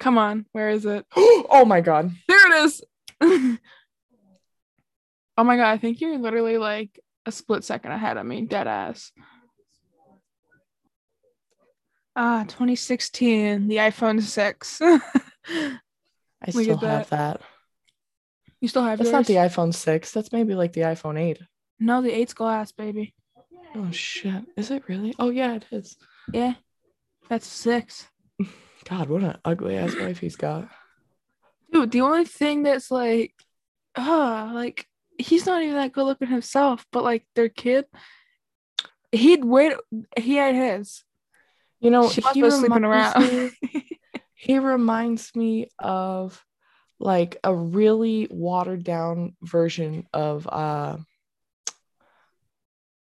Come 0.00 0.18
on, 0.18 0.46
where 0.50 0.70
is 0.70 0.84
it? 0.84 1.06
oh 1.16 1.64
my 1.64 1.80
god 1.80 2.10
There 2.26 2.52
it 2.52 2.64
is. 2.64 2.82
oh 3.20 3.58
my 5.44 5.56
god, 5.56 5.70
I 5.70 5.78
think 5.78 6.00
you're 6.00 6.18
literally 6.18 6.58
like 6.58 6.98
a 7.26 7.32
split 7.32 7.64
second 7.64 7.92
ahead 7.92 8.16
of 8.16 8.26
me, 8.26 8.42
dead 8.42 8.66
ass. 8.66 9.12
Ah, 12.16 12.44
2016, 12.46 13.66
the 13.66 13.76
iPhone 13.76 14.22
6. 14.22 14.80
i 14.82 16.50
Look 16.52 16.62
still 16.64 16.84
at 16.84 16.90
have 17.08 17.10
that 17.10 17.40
you 18.60 18.68
still 18.68 18.82
have 18.84 18.98
that's 18.98 19.08
yours? 19.10 19.12
not 19.12 19.26
the 19.26 19.34
iphone 19.36 19.74
6 19.74 20.12
that's 20.12 20.32
maybe 20.32 20.54
like 20.54 20.72
the 20.74 20.82
iphone 20.82 21.18
8 21.18 21.38
no, 21.80 22.00
the 22.02 22.10
8's 22.10 22.34
glass, 22.34 22.70
baby. 22.72 23.14
oh 23.74 23.90
shit 23.90 24.44
is 24.56 24.70
it 24.70 24.82
really 24.88 25.14
oh 25.18 25.30
yeah 25.30 25.54
it 25.54 25.64
is 25.70 25.96
Yeah, 26.32 26.54
that's 27.28 27.46
six. 27.46 28.08
God, 28.88 29.08
what 29.08 29.22
an 29.22 29.36
ugly 29.44 29.76
ass 29.76 29.94
wife 29.96 30.18
he's 30.20 30.36
got. 30.36 30.68
Dude, 31.72 31.90
the 31.90 32.00
only 32.02 32.24
thing 32.26 32.62
that's 32.62 32.90
like, 32.90 33.34
ah, 33.96 34.50
like 34.54 34.86
he's 35.18 35.46
not 35.46 35.62
even 35.62 35.74
that 35.76 35.92
good 35.92 36.04
looking 36.04 36.28
himself, 36.28 36.86
but 36.92 37.04
like 37.04 37.26
their 37.34 37.48
kid, 37.48 37.86
he'd 39.12 39.44
wait. 39.44 39.74
He 40.18 40.36
had 40.36 40.54
his. 40.54 41.04
You 41.80 41.90
know, 41.90 42.08
She 42.08 42.22
he 42.32 42.42
was 42.42 42.58
sleeping 42.58 42.84
around. 42.84 43.20
me- 43.20 43.50
he 44.34 44.58
reminds 44.58 45.34
me 45.36 45.68
of 45.78 46.42
like 46.98 47.36
a 47.44 47.54
really 47.54 48.26
watered 48.30 48.84
down 48.84 49.36
version 49.42 50.06
of 50.14 50.46
uh 50.50 50.96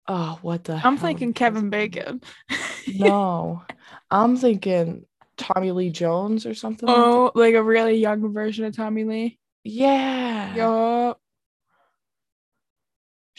oh 0.07 0.39
what 0.41 0.65
the 0.65 0.81
I'm 0.83 0.97
thinking 0.97 1.33
Kevin? 1.33 1.69
Bacon. 1.69 2.21
No. 2.95 3.63
I'm 4.11 4.35
thinking 4.35 5.05
Tommy 5.37 5.71
Lee 5.71 5.89
Jones 5.89 6.45
or 6.45 6.53
something. 6.53 6.85
like 6.87 6.97
oh, 6.97 7.31
like 7.33 7.55
a 7.55 7.63
really 7.63 7.95
young 7.95 8.33
version 8.33 8.65
of 8.65 8.75
Tommy 8.75 9.05
Lee. 9.05 9.39
Yeah. 9.63 10.53
Yup. 10.53 11.21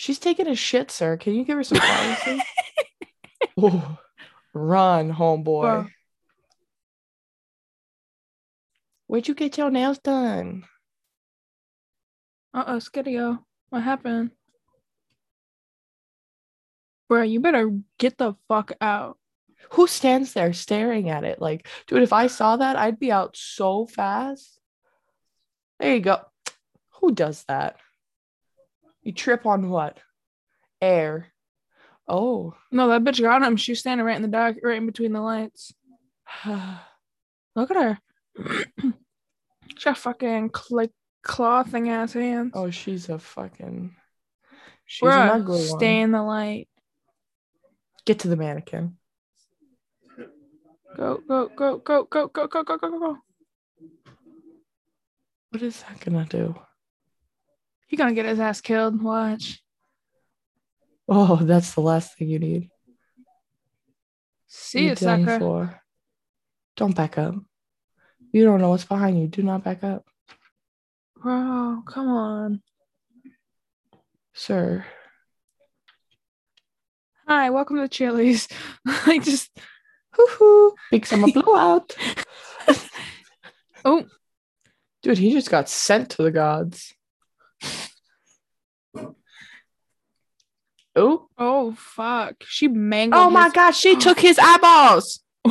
She's 0.05 0.19
taking 0.19 0.47
a 0.47 0.55
shit, 0.55 0.91
sir. 0.91 1.17
Can 1.17 1.35
you 1.35 1.47
give 1.47 1.57
her 1.57 1.65
some 1.65 1.79
privacy? 1.79 2.43
oh, 3.57 3.97
run, 4.53 5.11
homeboy. 5.11 5.63
Wow. 5.63 5.87
Where'd 9.07 9.29
you 9.29 9.35
get 9.35 9.57
your 9.57 9.71
nails 9.71 9.99
done? 10.01 10.65
Uh 12.53 12.65
oh, 12.67 12.77
Skiddio. 12.77 13.39
What 13.71 13.83
happened? 13.83 14.33
Bro, 17.09 17.23
you 17.23 17.41
better 17.41 17.71
get 17.99 18.19
the 18.19 18.35
fuck 18.47 18.73
out. 18.83 19.17
Who 19.71 19.87
stands 19.87 20.35
there 20.35 20.53
staring 20.53 21.09
at 21.09 21.25
it? 21.25 21.41
Like, 21.41 21.67
dude, 21.87 22.03
if 22.03 22.13
I 22.13 22.27
saw 22.27 22.59
that, 22.59 22.77
I'd 22.77 22.99
be 22.99 23.11
out 23.11 23.39
so 23.39 23.87
fast. 23.87 24.61
There 25.81 25.95
you 25.95 26.01
go. 26.03 26.21
Who 27.01 27.13
does 27.13 27.43
that? 27.49 27.79
You 29.05 29.13
trip 29.13 29.47
on 29.47 29.69
what? 29.71 29.99
Air. 30.81 31.29
Oh. 32.09 32.55
No, 32.73 32.89
that 32.89 33.05
bitch 33.05 33.21
got 33.21 33.43
him. 33.43 33.57
She's 33.57 33.79
standing 33.81 34.05
right 34.07 34.17
in 34.17 34.23
the 34.23 34.29
dark, 34.29 34.57
right 34.63 34.79
in 34.79 34.87
between 34.87 35.13
the 35.13 35.21
lights. 35.21 35.75
Look 36.47 37.71
at 37.71 37.77
her. 37.77 37.99
she 38.83 39.85
got 39.85 39.99
fucking 39.99 40.51
cl- 40.57 40.89
clothing 41.23 41.91
ass 41.91 42.15
hands. 42.15 42.53
oh, 42.55 42.71
she's 42.71 43.09
a 43.09 43.19
fucking. 43.19 43.95
She's 44.87 45.07
an 45.07 45.11
Bruh, 45.11 45.31
ugly 45.37 45.61
one. 45.69 45.79
stay 45.79 46.01
in 46.01 46.11
the 46.11 46.23
light. 46.23 46.69
Get 48.05 48.21
to 48.21 48.29
the 48.29 48.37
mannequin. 48.37 48.97
Go, 50.97 51.21
go, 51.27 51.49
go, 51.49 51.79
go, 51.79 52.05
go, 52.05 52.29
go, 52.29 52.47
go, 52.47 52.63
go, 52.63 52.77
go, 52.77 52.77
go, 52.91 52.99
go. 52.99 53.19
What 55.51 55.63
is 55.63 55.83
that 55.83 56.01
gonna 56.01 56.27
do? 56.29 56.55
He 57.87 57.97
gonna 57.97 58.15
get 58.15 58.27
his 58.27 58.41
ass 58.41 58.61
killed. 58.61 59.03
Watch. 59.03 59.63
Oh, 61.09 61.37
that's 61.37 61.75
the 61.75 61.81
last 61.81 62.17
thing 62.17 62.29
you 62.29 62.39
need. 62.39 62.71
See 64.47 64.87
it, 64.89 64.99
sucker. 64.99 65.39
for. 65.39 65.81
Don't 66.77 66.97
back 66.97 67.19
up. 67.19 67.35
You 68.33 68.45
don't 68.45 68.61
know 68.61 68.71
what's 68.71 68.85
behind 68.85 69.21
you. 69.21 69.29
Do 69.29 69.43
not 69.43 69.63
back 69.63 69.85
up, 69.85 70.07
Bro, 71.23 71.83
come 71.87 72.09
on. 72.09 72.63
sir. 74.33 74.85
Hi, 77.29 77.51
welcome 77.51 77.77
to 77.77 77.89
Chili's. 77.89 78.49
I 78.87 79.19
just 79.19 79.51
Hoo 80.17 80.27
hoo. 80.39 80.75
Big 80.91 81.07
summer 81.07 81.29
blowout. 81.33 81.95
oh 83.85 84.05
Dude, 85.03 85.19
he 85.19 85.33
just 85.33 85.51
got 85.51 85.69
sent 85.69 86.11
to 86.11 86.23
the 86.23 86.31
gods. 86.31 86.95
Oh, 90.97 91.29
oh 91.37 91.73
fuck. 91.73 92.45
She 92.47 92.69
mangled 92.69 93.21
oh 93.21 93.31
my 93.31 93.45
his- 93.45 93.53
gosh, 93.53 93.79
she 93.79 93.97
took 93.97 94.21
his 94.21 94.39
eyeballs. 94.41 95.21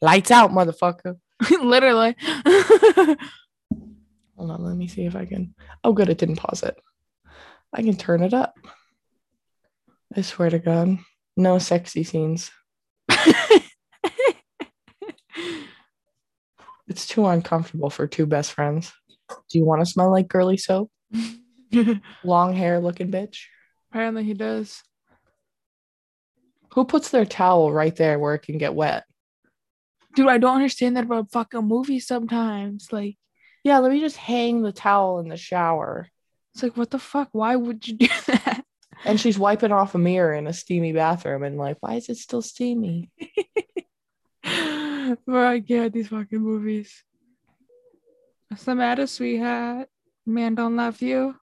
Lights 0.00 0.30
out, 0.30 0.50
motherfucker. 0.50 1.18
Literally. 1.62 2.16
Hold 4.36 4.50
on, 4.50 4.62
let 4.64 4.76
me 4.76 4.88
see 4.88 5.04
if 5.06 5.14
I 5.14 5.26
can. 5.26 5.54
Oh, 5.82 5.92
good, 5.92 6.08
it 6.08 6.18
didn't 6.18 6.36
pause 6.36 6.62
it. 6.62 6.76
I 7.72 7.82
can 7.82 7.96
turn 7.96 8.22
it 8.22 8.34
up. 8.34 8.54
I 10.16 10.22
swear 10.22 10.50
to 10.50 10.58
God, 10.58 10.98
no 11.36 11.58
sexy 11.58 12.04
scenes. 12.04 12.50
It's 16.86 17.06
too 17.06 17.26
uncomfortable 17.26 17.90
for 17.90 18.06
two 18.06 18.26
best 18.26 18.52
friends. 18.52 18.92
Do 19.28 19.58
you 19.58 19.64
want 19.64 19.80
to 19.80 19.86
smell 19.86 20.10
like 20.10 20.28
girly 20.28 20.56
soap? 20.56 20.90
Long 22.24 22.54
hair 22.54 22.80
looking 22.80 23.10
bitch. 23.10 23.44
Apparently 23.90 24.24
he 24.24 24.34
does. 24.34 24.82
Who 26.74 26.84
puts 26.84 27.10
their 27.10 27.24
towel 27.24 27.72
right 27.72 27.94
there 27.94 28.18
where 28.18 28.34
it 28.34 28.40
can 28.42 28.58
get 28.58 28.74
wet? 28.74 29.04
Dude, 30.16 30.28
I 30.28 30.38
don't 30.38 30.56
understand 30.56 30.96
that 30.96 31.04
about 31.04 31.30
fucking 31.32 31.64
movies 31.66 32.06
sometimes. 32.06 32.88
Like, 32.92 33.16
Yeah, 33.64 33.78
let 33.78 33.92
me 33.92 34.00
just 34.00 34.16
hang 34.16 34.62
the 34.62 34.72
towel 34.72 35.18
in 35.20 35.28
the 35.28 35.36
shower. 35.36 36.08
it's 36.52 36.62
like, 36.62 36.76
what 36.76 36.90
the 36.90 36.98
fuck? 36.98 37.28
Why 37.32 37.56
would 37.56 37.86
you 37.86 37.94
do 37.96 38.08
that? 38.26 38.64
And 39.04 39.20
she's 39.20 39.38
wiping 39.38 39.72
off 39.72 39.94
a 39.94 39.98
mirror 39.98 40.32
in 40.34 40.46
a 40.46 40.52
steamy 40.52 40.92
bathroom 40.92 41.42
and 41.42 41.58
like, 41.58 41.76
why 41.80 41.94
is 41.94 42.08
it 42.08 42.16
still 42.16 42.42
steamy? 42.42 43.10
Bro, 45.26 45.48
I 45.48 45.58
get 45.58 45.92
these 45.92 46.08
fucking 46.08 46.38
movies. 46.40 47.02
What's 48.54 48.66
the 48.66 48.76
matter, 48.76 49.08
sweetheart? 49.08 49.88
Man 50.26 50.54
don't 50.54 50.76
love 50.76 51.02
you. 51.02 51.34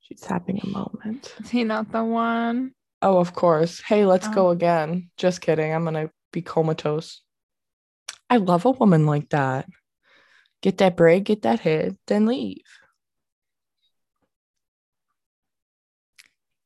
She's 0.00 0.22
having 0.22 0.60
a 0.62 0.66
moment. 0.66 1.34
Is 1.42 1.48
he 1.48 1.64
not 1.64 1.90
the 1.90 2.04
one? 2.04 2.72
Oh, 3.00 3.16
of 3.16 3.32
course. 3.32 3.80
Hey, 3.80 4.04
let's 4.04 4.28
Oh. 4.28 4.32
go 4.32 4.50
again. 4.50 5.08
Just 5.16 5.40
kidding. 5.40 5.72
I'm 5.72 5.84
gonna 5.84 6.10
be 6.32 6.42
comatose. 6.42 7.22
I 8.28 8.36
love 8.36 8.66
a 8.66 8.72
woman 8.72 9.06
like 9.06 9.30
that. 9.30 9.66
Get 10.60 10.76
that 10.76 10.94
bread, 10.94 11.24
get 11.24 11.40
that 11.40 11.60
head, 11.60 11.96
then 12.06 12.26
leave. 12.26 12.66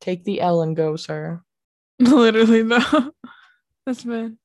Take 0.01 0.25
the 0.25 0.41
L 0.41 0.63
and 0.63 0.75
go, 0.75 0.97
sir. 0.97 1.45
Literally, 2.01 2.65
though. 2.65 3.13
That's 3.87 4.03
bad. 4.03 4.37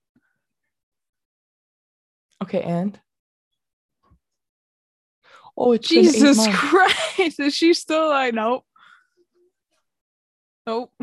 Okay, 2.43 2.61
and 2.61 2.99
Oh, 5.57 5.71
it's 5.71 5.87
Jesus. 5.87 6.45
Christ. 6.47 7.39
Is 7.39 7.55
she 7.55 7.73
still 7.73 8.09
like, 8.09 8.33
nope. 8.33 8.63
Nope. 10.67 10.91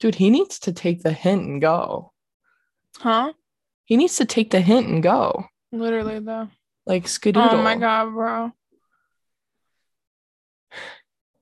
Dude, 0.00 0.14
he 0.14 0.30
needs 0.30 0.58
to 0.60 0.72
take 0.72 1.02
the 1.02 1.12
hint 1.12 1.42
and 1.42 1.60
go. 1.60 2.12
Huh? 2.98 3.34
He 3.84 3.98
needs 3.98 4.16
to 4.16 4.24
take 4.24 4.50
the 4.50 4.62
hint 4.62 4.86
and 4.86 5.02
go. 5.02 5.44
Literally, 5.72 6.20
though. 6.20 6.48
Like 6.86 7.02
oh 7.04 7.06
skedoodle. 7.06 7.52
Oh 7.52 7.62
my 7.62 7.76
God, 7.76 8.12
bro. 8.12 8.52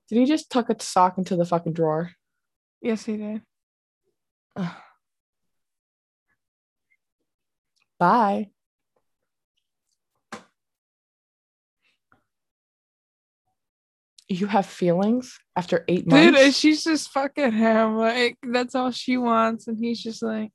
Did 0.09 0.17
he 0.17 0.25
just 0.25 0.49
tuck 0.49 0.69
a 0.69 0.81
sock 0.81 1.17
into 1.17 1.35
the 1.35 1.45
fucking 1.45 1.73
drawer? 1.73 2.11
Yes, 2.81 3.05
he 3.05 3.15
did. 3.17 3.41
Bye. 7.99 8.49
You 14.29 14.45
have 14.45 14.65
feelings 14.67 15.39
after 15.55 15.83
eight 15.87 16.07
months? 16.07 16.25
Dude, 16.25 16.35
and 16.35 16.55
she's 16.55 16.83
just 16.83 17.09
fucking 17.09 17.51
him. 17.51 17.97
Like, 17.97 18.37
that's 18.43 18.75
all 18.75 18.91
she 18.91 19.17
wants. 19.17 19.67
And 19.67 19.77
he's 19.77 20.01
just 20.01 20.21
like, 20.21 20.51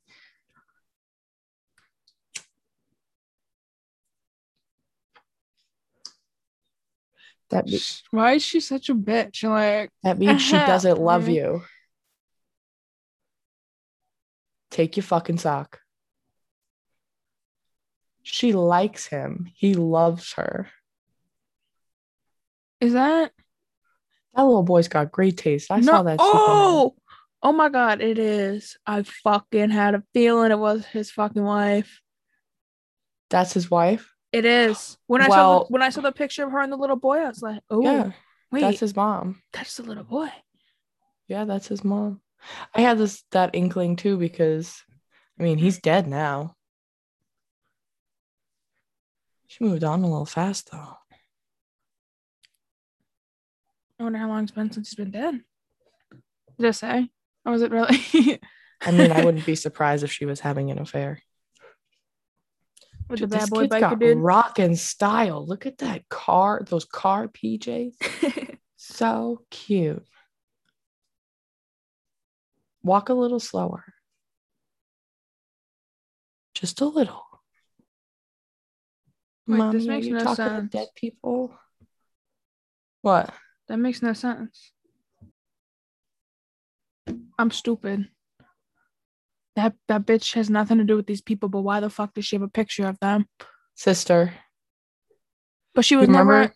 that, 7.50 7.66
be- 7.66 7.80
why 8.10 8.34
is 8.34 8.42
she 8.42 8.60
such 8.60 8.88
a 8.88 8.94
bitch? 8.94 9.42
Like, 9.42 9.90
that 10.02 10.18
means 10.20 10.40
she 10.40 10.52
doesn't 10.52 10.98
love 11.00 11.28
you. 11.28 11.62
Take 14.70 14.96
your 14.96 15.04
fucking 15.04 15.38
sock. 15.38 15.80
She 18.24 18.54
likes 18.54 19.06
him. 19.06 19.50
He 19.54 19.74
loves 19.74 20.32
her. 20.32 20.66
is 22.80 22.94
that? 22.94 23.32
That 24.34 24.42
little 24.42 24.62
boy's 24.62 24.88
got 24.88 25.12
great 25.12 25.36
taste. 25.36 25.70
I 25.70 25.80
saw 25.80 26.02
that. 26.02 26.18
Oh, 26.20 26.94
oh 27.42 27.52
my 27.52 27.68
God, 27.68 28.00
it 28.00 28.18
is. 28.18 28.76
I 28.86 29.02
fucking 29.02 29.70
had 29.70 29.94
a 29.94 30.02
feeling 30.12 30.50
it 30.50 30.58
was 30.58 30.84
his 30.86 31.10
fucking 31.10 31.44
wife. 31.44 32.00
That's 33.30 33.52
his 33.52 33.70
wife? 33.70 34.12
It 34.32 34.44
is. 34.44 34.98
When 35.06 35.22
I 35.22 35.28
saw 35.28 35.60
the, 35.60 35.64
when 35.66 35.82
I 35.82 35.90
saw 35.90 36.00
the 36.00 36.10
picture 36.10 36.44
of 36.44 36.50
her 36.50 36.60
and 36.60 36.72
the 36.72 36.76
little 36.76 36.96
boy, 36.96 37.18
I 37.18 37.28
was 37.28 37.42
like, 37.42 37.60
oh, 37.70 37.82
yeah. 37.82 38.10
wait, 38.50 38.62
That's 38.62 38.62
that's, 38.62 38.80
his 38.80 38.96
mom. 38.96 39.42
That's 39.52 39.76
the 39.76 39.84
little 39.84 40.04
boy. 40.04 40.30
Yeah, 41.28 41.44
that's 41.44 41.68
his 41.68 41.84
mom. 41.84 42.20
I 42.74 42.80
had 42.80 42.98
this 42.98 43.22
that 43.30 43.50
inkling 43.54 43.96
too 43.96 44.16
because 44.16 44.82
I 45.38 45.42
mean 45.42 45.58
he's 45.58 45.78
dead 45.78 46.08
now. 46.08 46.56
She 49.54 49.62
moved 49.62 49.84
on 49.84 50.02
a 50.02 50.08
little 50.08 50.26
fast 50.26 50.72
though. 50.72 50.96
I 54.00 54.02
wonder 54.02 54.18
how 54.18 54.26
long 54.26 54.42
it's 54.42 54.50
been 54.50 54.72
since 54.72 54.90
he's 54.90 54.96
been 54.96 55.12
dead. 55.12 55.42
Did 56.58 56.66
I 56.66 56.70
say? 56.72 57.08
Or 57.46 57.52
was 57.52 57.62
it 57.62 57.70
really? 57.70 58.40
I 58.84 58.90
mean, 58.90 59.12
I 59.12 59.24
wouldn't 59.24 59.46
be 59.46 59.54
surprised 59.54 60.02
if 60.02 60.10
she 60.10 60.26
was 60.26 60.40
having 60.40 60.72
an 60.72 60.80
affair. 60.80 61.22
With 63.08 63.20
the 63.20 63.26
Dude, 63.26 63.30
bad 63.30 63.42
this 63.42 63.50
boy 63.50 63.66
biker 63.68 63.80
got 63.80 63.98
dude. 64.00 64.18
rockin' 64.18 64.74
style. 64.74 65.46
Look 65.46 65.66
at 65.66 65.78
that 65.78 66.08
car, 66.08 66.64
those 66.68 66.84
car 66.84 67.28
PJs. 67.28 67.94
So 68.76 69.44
cute. 69.50 70.04
Walk 72.82 73.08
a 73.08 73.14
little 73.14 73.40
slower. 73.40 73.84
Just 76.54 76.82
a 76.82 76.86
little. 76.86 77.33
Wait, 79.46 79.56
this 79.72 79.84
Mommy, 79.84 79.88
are 79.88 79.92
makes 79.92 80.06
you 80.06 80.12
no 80.14 80.18
talking 80.20 80.34
to 80.36 80.50
sense. 80.50 80.70
dead 80.70 80.88
people? 80.94 81.54
What? 83.02 83.32
that 83.68 83.78
makes 83.78 84.02
no 84.02 84.12
sense. 84.12 84.72
I'm 87.38 87.50
stupid. 87.50 88.08
That 89.56 89.74
that 89.88 90.06
bitch 90.06 90.34
has 90.34 90.50
nothing 90.50 90.78
to 90.78 90.84
do 90.84 90.96
with 90.96 91.06
these 91.06 91.20
people, 91.20 91.48
but 91.48 91.62
why 91.62 91.80
the 91.80 91.90
fuck 91.90 92.14
does 92.14 92.24
she 92.24 92.36
have 92.36 92.42
a 92.42 92.48
picture 92.48 92.86
of 92.86 92.98
them? 93.00 93.26
Sister. 93.74 94.34
But 95.74 95.84
she 95.84 95.96
was 95.96 96.08
never 96.08 96.52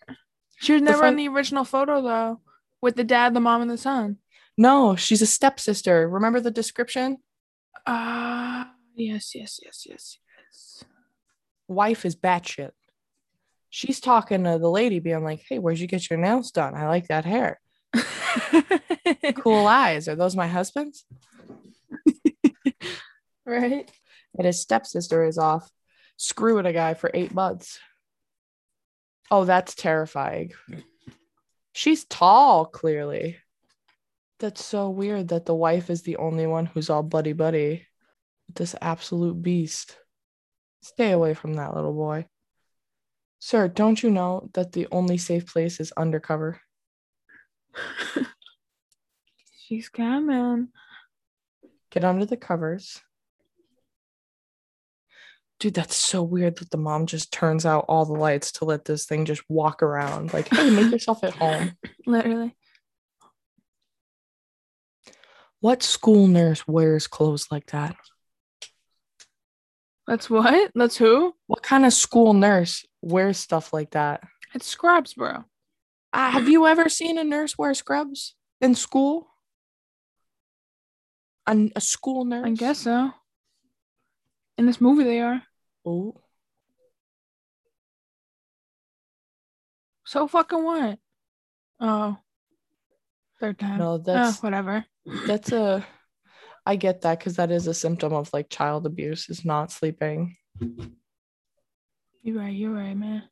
she 0.59 0.73
was 0.73 0.81
never 0.81 1.05
in 1.05 1.15
the 1.15 1.27
original 1.27 1.65
photo 1.65 2.01
though. 2.01 2.41
With 2.81 2.95
the 2.95 3.03
dad, 3.03 3.33
the 3.33 3.41
mom, 3.41 3.61
and 3.61 3.69
the 3.69 3.77
son. 3.77 4.17
No, 4.57 4.95
she's 4.95 5.21
a 5.21 5.27
stepsister. 5.27 6.07
Remember 6.07 6.39
the 6.39 6.51
description? 6.51 7.17
Ah, 7.85 8.71
yes, 8.95 9.35
yes, 9.35 9.59
yes, 9.63 9.85
yes, 9.89 10.17
yes. 10.37 10.83
Wife 11.67 12.05
is 12.05 12.15
batshit. 12.15 12.71
She's 13.69 13.99
talking 13.99 14.43
to 14.43 14.57
the 14.57 14.69
lady, 14.69 14.99
being 14.99 15.23
like, 15.23 15.43
Hey, 15.47 15.59
where'd 15.59 15.79
you 15.79 15.87
get 15.87 16.09
your 16.09 16.19
nails 16.19 16.51
done? 16.51 16.75
I 16.75 16.87
like 16.87 17.07
that 17.07 17.25
hair. 17.25 17.59
Cool 19.35 19.65
eyes. 19.65 20.07
Are 20.07 20.15
those 20.15 20.35
my 20.35 20.47
husband's? 20.47 21.05
right? 23.45 23.89
And 24.37 24.45
his 24.45 24.61
stepsister 24.61 25.23
is 25.23 25.37
off 25.37 25.69
screwing 26.17 26.65
a 26.65 26.73
guy 26.73 26.93
for 26.93 27.09
eight 27.13 27.33
months. 27.33 27.79
Oh, 29.31 29.45
that's 29.45 29.75
terrifying. 29.75 30.51
She's 31.73 32.05
tall, 32.05 32.65
clearly. 32.65 33.37
That's 34.39 34.63
so 34.63 34.89
weird 34.89 35.29
that 35.29 35.45
the 35.45 35.55
wife 35.55 35.89
is 35.89 36.01
the 36.01 36.17
only 36.17 36.47
one 36.47 36.65
who's 36.65 36.89
all 36.89 37.03
buddy 37.03 37.33
buddy. 37.33 37.85
with 38.47 38.55
This 38.55 38.75
absolute 38.81 39.41
beast. 39.41 39.97
Stay 40.81 41.11
away 41.11 41.33
from 41.33 41.55
that 41.55 41.75
little 41.75 41.93
boy. 41.93 42.25
Sir, 43.39 43.69
don't 43.69 44.03
you 44.03 44.11
know 44.11 44.49
that 44.53 44.73
the 44.73 44.87
only 44.91 45.17
safe 45.17 45.47
place 45.47 45.79
is 45.79 45.93
undercover? 45.95 46.59
She's 49.57 49.87
coming. 49.87 50.67
Get 51.89 52.03
under 52.03 52.25
the 52.25 52.35
covers. 52.37 53.01
Dude, 55.59 55.73
that's 55.73 55.95
so 55.95 56.21
weird 56.21 56.57
that 56.57 56.71
the 56.71 56.77
mom 56.77 57.05
just 57.05 57.31
turns 57.33 57.65
out 57.65 57.85
all 57.87 58.05
the 58.05 58.13
lights 58.13 58.51
to 58.53 58.65
let 58.65 58.85
this 58.85 59.05
thing 59.05 59.25
just 59.25 59.43
walk 59.49 59.83
around. 59.83 60.33
Like, 60.33 60.49
hey, 60.49 60.69
make 60.69 60.91
yourself 60.91 61.23
at 61.23 61.35
home. 61.35 61.73
Literally. 62.05 62.55
What 65.61 65.83
school 65.83 66.27
nurse 66.27 66.67
wears 66.67 67.07
clothes 67.07 67.47
like 67.51 67.67
that? 67.71 67.95
That's 70.09 70.27
what? 70.27 70.71
That's 70.73 70.97
who? 70.97 71.35
What 71.45 71.61
kind 71.61 71.85
of 71.85 71.93
school 71.93 72.33
nurse 72.33 72.83
wears 73.03 73.37
stuff 73.37 73.71
like 73.71 73.91
that? 73.91 74.23
It's 74.55 74.65
Scrubs, 74.65 75.13
bro. 75.13 75.45
Uh, 76.11 76.31
have 76.31 76.49
you 76.49 76.65
ever 76.65 76.89
seen 76.89 77.19
a 77.19 77.23
nurse 77.23 77.55
wear 77.59 77.75
scrubs 77.75 78.33
in 78.59 78.73
school? 78.73 79.27
A, 81.45 81.71
a 81.75 81.79
school 81.79 82.25
nurse? 82.25 82.47
I 82.47 82.49
guess 82.49 82.79
so. 82.79 83.11
In 84.57 84.65
this 84.65 84.81
movie, 84.81 85.03
they 85.03 85.21
are. 85.21 85.43
Oh, 85.85 86.15
So 90.07 90.27
fucking 90.27 90.63
what? 90.63 90.97
Oh. 91.79 92.17
Third 93.39 93.59
time. 93.59 93.77
no, 93.77 93.91
oh, 93.91 93.97
that's 93.99 94.41
whatever. 94.41 94.83
that's 95.27 95.51
a. 95.51 95.85
I 96.69 96.75
get 96.75 97.01
that 97.01 97.17
because 97.17 97.37
that 97.37 97.49
is 97.49 97.65
a 97.65 97.73
symptom 97.73 98.13
of 98.13 98.29
like 98.31 98.47
child 98.47 98.85
abuse 98.85 99.27
is 99.27 99.43
not 99.43 99.71
sleeping. 99.71 100.37
You're 102.21 102.37
right. 102.37 102.53
You're 102.53 102.71
right, 102.71 102.95
man. 102.95 103.23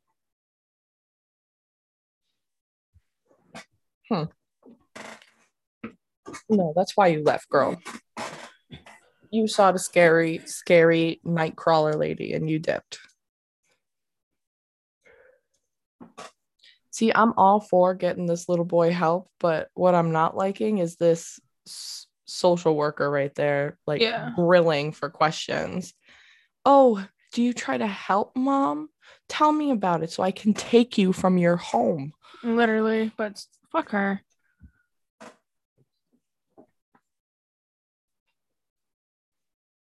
Hmm. 4.10 4.24
No, 6.48 6.72
that's 6.74 6.96
why 6.96 7.06
you 7.06 7.22
left, 7.22 7.48
girl. 7.48 7.80
You 9.30 9.46
saw 9.46 9.70
the 9.70 9.78
scary, 9.78 10.40
scary 10.46 11.20
night 11.22 11.54
crawler 11.54 11.92
lady 11.92 12.32
and 12.32 12.50
you 12.50 12.58
dipped. 12.58 12.98
See, 16.90 17.12
I'm 17.14 17.34
all 17.36 17.60
for 17.60 17.94
getting 17.94 18.26
this 18.26 18.48
little 18.48 18.64
boy 18.64 18.90
help, 18.90 19.30
but 19.38 19.68
what 19.74 19.94
I'm 19.94 20.10
not 20.10 20.36
liking 20.36 20.78
is 20.78 20.96
this 20.96 21.38
social 22.28 22.76
worker 22.76 23.10
right 23.10 23.34
there, 23.34 23.78
like 23.86 24.00
Yeah. 24.00 24.32
grilling 24.36 24.92
for 24.92 25.08
questions. 25.10 25.94
Oh, 26.64 27.04
do 27.32 27.42
you 27.42 27.52
try 27.52 27.76
to 27.78 27.86
help 27.86 28.36
mom? 28.36 28.90
Tell 29.28 29.52
me 29.52 29.70
about 29.70 30.02
it 30.02 30.10
so 30.10 30.22
I 30.22 30.30
can 30.30 30.54
take 30.54 30.98
you 30.98 31.12
from 31.12 31.38
your 31.38 31.56
home. 31.56 32.12
Literally, 32.42 33.10
but 33.16 33.44
fuck 33.72 33.90
her. 33.90 34.22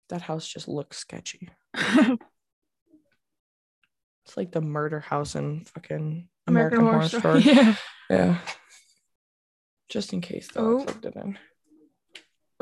That 0.09 0.21
house 0.21 0.47
just 0.47 0.67
looks 0.67 0.97
sketchy. 0.97 1.49
It's 4.27 4.37
like 4.37 4.51
the 4.51 4.61
murder 4.61 4.99
house 4.99 5.35
in 5.35 5.65
fucking 5.65 6.29
American, 6.47 6.81
Horror, 6.81 7.07
Story. 7.09 7.41
Yeah. 7.43 7.75
Yeah. 8.09 8.37
Just 9.89 10.13
in 10.13 10.21
case 10.21 10.47
though, 10.53 10.77
Oh. 10.77 10.81
I 10.81 10.85
plugged 10.85 11.05
it 11.07 11.15
in. 11.15 11.39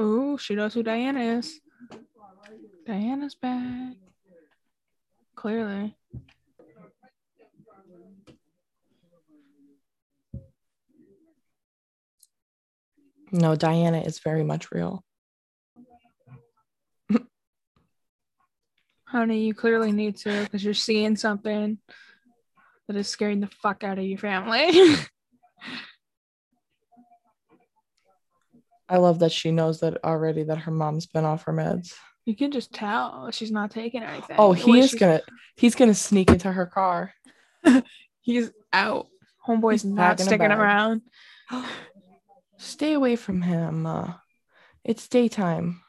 Oh, 0.02 0.38
she 0.38 0.56
knows 0.56 0.74
who 0.74 0.82
Diana 0.82 1.20
is. 1.20 1.60
Diana's 2.86 3.36
back. 3.36 3.96
Clearly. 5.36 5.98
No, 13.34 13.58
Diana 13.58 14.00
is 14.00 14.20
very 14.20 14.46
much 14.46 14.72
real. 14.72 15.04
Honey, 19.04 19.48
you 19.48 19.54
clearly 19.54 19.92
need 19.92 20.16
to 20.18 20.44
because 20.44 20.64
you're 20.64 20.74
seeing 20.74 21.18
something 21.18 21.78
that 22.88 22.96
is 22.96 23.10
scaring 23.10 23.42
the 23.42 23.48
fuck 23.48 23.84
out 23.84 24.00
of 24.00 24.06
your 24.06 24.18
family. 24.18 24.96
I 28.90 28.98
love 28.98 29.20
that 29.20 29.32
she 29.32 29.52
knows 29.52 29.80
that 29.82 30.04
already 30.04 30.44
that 30.44 30.58
her 30.60 30.72
mom's 30.72 31.06
been 31.06 31.26
off 31.26 31.44
her 31.44 31.54
meds. 31.54 31.94
you 32.26 32.36
can 32.36 32.52
just 32.52 32.74
tell 32.74 33.30
she's 33.32 33.52
not 33.52 33.72
taking 33.72 34.04
anything. 34.04 34.36
Oh, 34.40 34.52
he 34.54 34.80
is 34.80 34.90
she's- 34.90 35.00
gonna 35.00 35.22
he's 35.56 35.76
gonna 35.76 35.94
sneak 35.94 36.30
into 36.30 36.52
her 36.52 36.66
car. 36.66 37.14
He's 38.22 38.52
out. 38.72 39.08
Homeboy's 39.48 39.82
He's 39.82 39.92
not 39.92 40.20
sticking 40.20 40.52
around. 40.52 41.02
Stay 42.58 42.94
away 42.94 43.16
from 43.16 43.42
him. 43.42 43.86
Uh, 43.86 44.14
it's 44.84 45.08
daytime. 45.08 45.82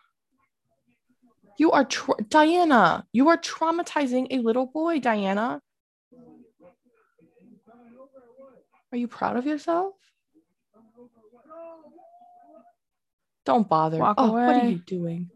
You 1.59 1.73
are 1.73 1.85
tra- 1.85 2.15
Diana. 2.29 3.05
You 3.13 3.29
are 3.29 3.37
traumatizing 3.37 4.29
a 4.31 4.39
little 4.39 4.67
boy, 4.67 5.01
Diana. 5.01 5.61
Are 8.93 8.97
you 8.99 9.07
proud 9.09 9.37
of 9.37 9.47
yourself? 9.47 9.95
Don't 13.51 13.69
bother. 13.69 13.99
Walk 13.99 14.15
oh, 14.17 14.31
what 14.31 14.63
are 14.63 14.69
you 14.69 14.79
doing? 14.79 15.29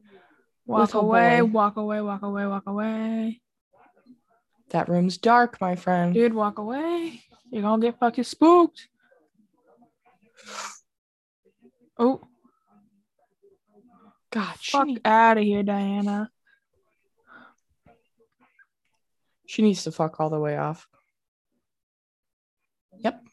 Walk 0.67 0.95
away, 0.95 1.41
boy. 1.41 1.47
walk 1.47 1.77
away, 1.77 2.01
walk 2.01 2.23
away, 2.23 2.47
walk 2.47 2.63
away. 2.65 3.41
That 4.71 4.89
room's 4.89 5.19
dark, 5.19 5.61
my 5.61 5.75
friend. 5.75 6.15
Dude, 6.15 6.33
walk 6.33 6.59
away. 6.59 7.25
You're 7.51 7.63
gonna 7.63 7.83
get 7.83 7.99
fucking 7.99 8.23
spooked. 8.23 8.87
Oh, 11.99 12.21
God, 14.31 14.55
fuck 14.61 14.87
need- 14.87 15.01
out 15.05 15.39
of 15.39 15.43
here, 15.43 15.65
Diana. 15.65 16.31
she 19.47 19.63
needs 19.63 19.83
to 19.83 19.91
fuck 19.91 20.21
all 20.21 20.31
the 20.31 20.39
way 20.39 20.57
off. 20.57 20.87
Yep. 23.01 23.25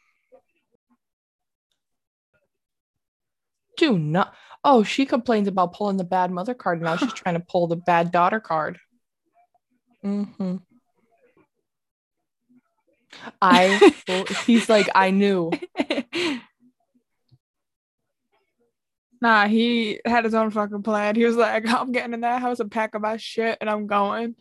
Do 3.78 4.00
not. 4.00 4.34
Oh, 4.64 4.84
she 4.84 5.06
complains 5.06 5.48
about 5.48 5.74
pulling 5.74 5.98
the 5.98 6.04
bad 6.04 6.32
mother 6.32 6.54
card. 6.54 6.82
Now 6.82 6.96
she's 6.96 7.14
trying 7.16 7.36
to 7.36 7.46
pull 7.48 7.68
the 7.68 7.76
bad 7.76 8.12
daughter 8.12 8.40
card. 8.40 8.80
Mm-hmm. 10.04 10.58
I. 13.42 13.94
he's 14.46 14.70
like, 14.70 14.88
I 14.96 15.12
knew. 15.12 15.52
nah, 19.22 19.48
he 19.48 20.00
had 20.06 20.26
his 20.26 20.34
own 20.34 20.52
fucking 20.52 20.84
plan. 20.84 21.16
He 21.16 21.26
was 21.26 21.36
like, 21.36 21.68
I'm 21.68 21.92
getting 21.92 22.14
in 22.14 22.22
that 22.22 22.42
house 22.42 22.60
and 22.60 22.72
packing 22.72 23.02
my 23.02 23.18
shit 23.18 23.58
and 23.62 23.70
I'm 23.70 23.88
going. 23.88 24.36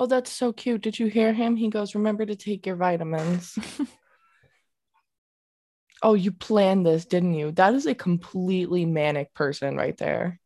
Oh, 0.00 0.06
that's 0.06 0.30
so 0.30 0.52
cute. 0.52 0.80
Did 0.80 0.98
you 0.98 1.08
hear 1.08 1.32
him? 1.32 1.56
He 1.56 1.70
goes, 1.70 1.94
Remember 1.94 2.24
to 2.24 2.36
take 2.36 2.66
your 2.66 2.76
vitamins. 2.76 3.58
oh, 6.02 6.14
you 6.14 6.32
planned 6.32 6.86
this, 6.86 7.04
didn't 7.04 7.34
you? 7.34 7.52
That 7.52 7.74
is 7.74 7.86
a 7.86 7.94
completely 7.94 8.86
manic 8.86 9.34
person 9.34 9.76
right 9.76 9.96
there. 9.96 10.40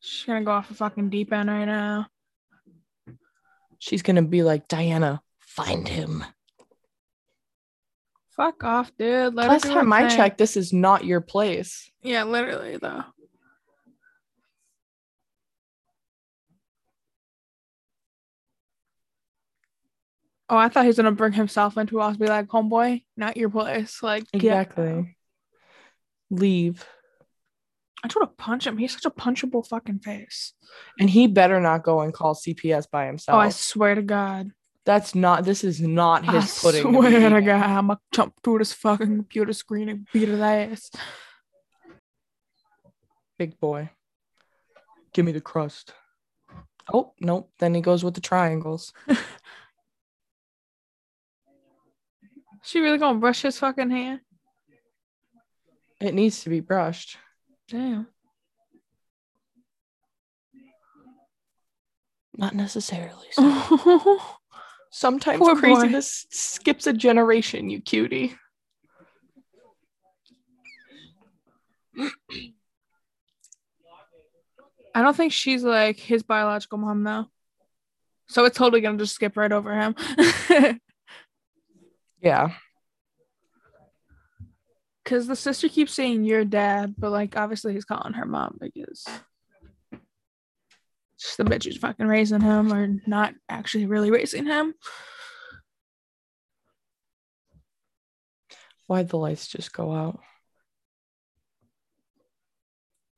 She's 0.00 0.26
gonna 0.26 0.44
go 0.44 0.52
off 0.52 0.70
a 0.70 0.74
fucking 0.74 1.10
deep 1.10 1.32
end 1.32 1.48
right 1.48 1.64
now. 1.64 2.06
She's 3.78 4.02
to 4.02 4.22
be 4.22 4.42
like, 4.42 4.68
Diana, 4.68 5.20
find 5.38 5.86
him. 5.86 6.24
Fuck 8.30 8.62
off, 8.64 8.92
dude. 8.96 9.34
Let 9.34 9.48
Last 9.48 9.64
time 9.64 9.92
I 9.92 10.08
checked, 10.08 10.38
this 10.38 10.56
is 10.56 10.72
not 10.72 11.04
your 11.04 11.20
place. 11.20 11.90
Yeah, 12.02 12.24
literally 12.24 12.76
though. 12.76 13.04
Oh, 20.50 20.56
I 20.56 20.68
thought 20.68 20.84
he 20.84 20.88
was 20.88 20.96
gonna 20.96 21.12
bring 21.12 21.32
himself 21.32 21.76
into 21.76 22.00
us, 22.00 22.16
be 22.16 22.26
like, 22.26 22.46
homeboy, 22.46 23.04
not 23.16 23.36
your 23.36 23.50
place. 23.50 24.02
Like. 24.02 24.24
Exactly. 24.32 25.16
Leave. 26.30 26.86
I 28.02 28.08
told 28.08 28.28
to 28.28 28.34
punch 28.42 28.66
him. 28.66 28.78
He's 28.78 28.92
such 28.92 29.04
a 29.04 29.10
punchable 29.10 29.66
fucking 29.66 29.98
face. 29.98 30.52
And 31.00 31.10
he 31.10 31.26
better 31.26 31.60
not 31.60 31.82
go 31.82 32.00
and 32.00 32.14
call 32.14 32.34
CPS 32.34 32.88
by 32.90 33.06
himself. 33.06 33.36
Oh, 33.36 33.40
I 33.40 33.48
swear 33.48 33.94
to 33.94 34.02
God. 34.02 34.52
That's 34.84 35.14
not, 35.14 35.44
this 35.44 35.64
is 35.64 35.80
not 35.80 36.24
his 36.24 36.58
I 36.58 36.62
pudding. 36.62 36.92
be 36.92 36.98
swear 36.98 37.10
to. 37.10 37.40
God, 37.42 37.62
I'm 37.62 37.88
gonna 37.88 38.00
jump 38.12 38.34
through 38.42 38.58
this 38.58 38.72
fucking 38.72 39.16
computer 39.16 39.52
screen 39.52 39.88
and 39.88 40.06
beat 40.12 40.28
his 40.28 40.40
ass. 40.40 40.90
Big 43.38 43.58
boy. 43.58 43.90
Give 45.12 45.24
me 45.24 45.32
the 45.32 45.40
crust. 45.40 45.92
Oh, 46.92 47.12
nope. 47.20 47.50
Then 47.58 47.74
he 47.74 47.80
goes 47.80 48.04
with 48.04 48.14
the 48.14 48.20
triangles. 48.20 48.92
She 52.68 52.80
really 52.80 52.98
gonna 52.98 53.18
brush 53.18 53.40
his 53.40 53.58
fucking 53.58 53.88
hair? 53.88 54.20
It 56.02 56.12
needs 56.12 56.42
to 56.42 56.50
be 56.50 56.60
brushed. 56.60 57.16
Damn. 57.66 58.08
Not 62.36 62.54
necessarily. 62.54 63.24
so. 63.32 64.20
Sometimes 64.90 65.38
Poor 65.38 65.54
boy. 65.54 65.60
craziness 65.60 66.26
skips 66.28 66.86
a 66.86 66.92
generation, 66.92 67.70
you 67.70 67.80
cutie. 67.80 68.36
I 74.94 75.00
don't 75.00 75.16
think 75.16 75.32
she's 75.32 75.64
like 75.64 75.98
his 75.98 76.22
biological 76.22 76.76
mom 76.76 77.02
though. 77.02 77.30
So 78.26 78.44
it's 78.44 78.58
totally 78.58 78.82
gonna 78.82 78.98
just 78.98 79.14
skip 79.14 79.38
right 79.38 79.52
over 79.52 79.74
him. 79.74 79.94
Yeah. 82.20 82.50
Cause 85.04 85.26
the 85.26 85.36
sister 85.36 85.68
keeps 85.70 85.94
saying 85.94 86.24
your 86.24 86.44
dad, 86.44 86.94
but 86.98 87.10
like 87.10 87.36
obviously 87.36 87.72
he's 87.72 87.86
calling 87.86 88.12
her 88.12 88.26
mom 88.26 88.58
because 88.60 89.06
the 91.38 91.44
bitch 91.44 91.66
is 91.66 91.78
fucking 91.78 92.06
raising 92.06 92.42
him 92.42 92.72
or 92.72 93.00
not 93.06 93.32
actually 93.48 93.86
really 93.86 94.10
raising 94.10 94.44
him. 94.44 94.74
Why'd 98.86 99.08
the 99.08 99.16
lights 99.16 99.48
just 99.48 99.72
go 99.72 99.92
out? 99.92 100.20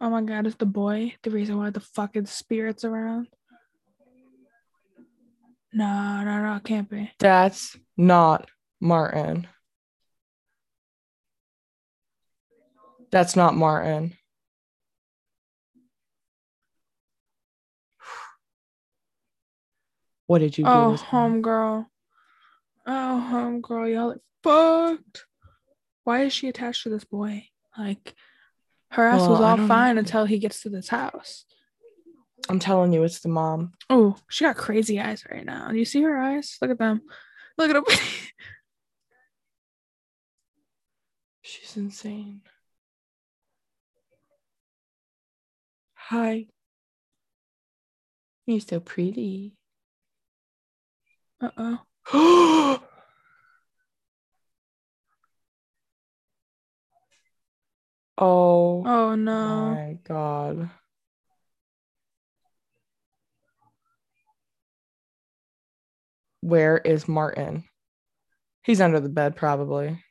Oh 0.01 0.11
my 0.11 0.23
god, 0.23 0.47
is 0.47 0.55
the 0.55 0.67
boy 0.67 1.15
the 1.23 1.31
reason 1.31 1.59
why 1.59 1.71
the 1.71 1.81
fucking 1.81 2.27
spirit's 2.27 2.85
around? 2.85 3.29
No, 5.73 6.23
no, 6.25 6.43
no, 6.43 6.55
it 6.55 6.65
can't 6.65 6.89
be. 6.89 7.11
That's 7.19 7.77
not 7.97 8.49
Martin. 8.81 9.47
That's 13.11 13.37
not 13.37 13.55
Martin. 13.57 14.16
What 20.27 20.38
did 20.38 20.57
you 20.57 20.64
do? 20.64 20.71
Oh, 20.71 20.97
homegirl. 21.11 21.87
Oh, 22.87 23.29
homegirl, 23.33 23.93
y'all 23.93 24.12
are 24.12 24.21
fucked. 24.95 25.27
Why 26.05 26.23
is 26.23 26.33
she 26.33 26.49
attached 26.49 26.85
to 26.85 26.88
this 26.88 27.05
boy? 27.05 27.47
Like, 27.77 28.14
her 28.93 29.07
ass 29.07 29.23
Well, 29.23 29.31
was 29.31 29.40
all 29.40 29.66
fine 29.66 29.97
know. 29.97 30.01
until 30.01 30.25
he 30.25 30.38
gets 30.38 30.62
to 30.62 30.69
this 30.71 30.88
house. 30.88 31.45
I'm 32.49 32.59
telling 32.61 32.93
you, 32.93 33.03
it's 33.03 33.21
the 33.21 33.29
mom. 33.29 33.73
Oh, 33.90 34.16
she 34.29 34.45
got 34.45 34.57
crazy 34.57 35.01
eyes 35.01 35.25
right 35.31 35.45
now. 35.45 35.69
Do 35.71 35.77
you 35.77 35.85
see 35.85 36.03
her 36.03 36.16
eyes? 36.16 36.57
Look 36.62 36.71
at 36.71 36.79
them. 36.79 37.03
Look 37.59 37.71
at 37.71 37.75
them. 37.75 37.85
She's 41.51 41.77
insane. 41.77 42.43
Hi. 45.95 46.47
You're 48.47 48.61
so 48.61 48.79
pretty. 48.81 49.57
uh 51.41 51.79
oh. 52.13 52.13
oh 58.19 58.83
Oh 58.85 59.15
no. 59.17 59.75
my 59.75 59.99
god. 60.05 60.71
Where 66.43 66.79
is 66.79 67.09
Martin? 67.09 67.65
He's 68.63 68.81
under 68.81 69.01
the 69.01 69.09
bed, 69.09 69.37
probably. 69.37 70.03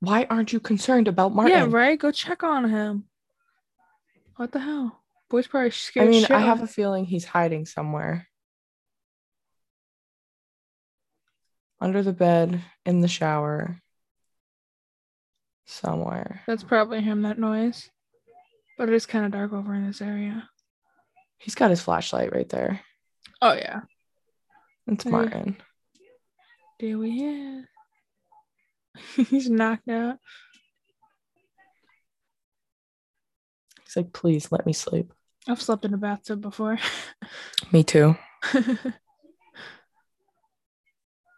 Why 0.00 0.26
aren't 0.30 0.52
you 0.52 0.60
concerned 0.60 1.08
about 1.08 1.34
Martin? 1.34 1.56
Yeah, 1.56 1.66
right. 1.68 1.98
Go 1.98 2.12
check 2.12 2.42
on 2.42 2.68
him. 2.70 3.04
What 4.36 4.52
the 4.52 4.60
hell? 4.60 5.00
Boy's 5.28 5.46
probably 5.46 5.70
scared. 5.70 6.08
I 6.08 6.10
mean, 6.10 6.26
I 6.30 6.38
have 6.38 6.62
a 6.62 6.66
feeling 6.66 7.04
he's 7.04 7.24
hiding 7.24 7.66
somewhere. 7.66 8.28
Under 11.80 12.02
the 12.02 12.12
bed, 12.12 12.62
in 12.86 13.00
the 13.00 13.08
shower, 13.08 13.80
somewhere. 15.66 16.42
That's 16.46 16.64
probably 16.64 17.00
him. 17.00 17.22
That 17.22 17.38
noise. 17.38 17.90
But 18.76 18.88
it 18.88 18.94
is 18.94 19.06
kind 19.06 19.24
of 19.24 19.32
dark 19.32 19.52
over 19.52 19.74
in 19.74 19.86
this 19.86 20.00
area. 20.00 20.48
He's 21.38 21.54
got 21.54 21.70
his 21.70 21.80
flashlight 21.80 22.32
right 22.32 22.48
there. 22.48 22.80
Oh 23.42 23.52
yeah. 23.52 23.80
It's 24.86 25.04
Martin. 25.04 25.56
There 26.80 26.98
we 26.98 27.10
is. 27.10 27.64
He's 29.28 29.48
knocked 29.50 29.88
out. 29.88 30.18
He's 33.84 33.96
like, 33.96 34.12
please 34.12 34.52
let 34.52 34.66
me 34.66 34.72
sleep. 34.72 35.12
I've 35.46 35.62
slept 35.62 35.84
in 35.84 35.94
a 35.94 35.98
bathtub 35.98 36.40
before. 36.40 36.78
Me 37.72 37.82
too. 37.82 38.16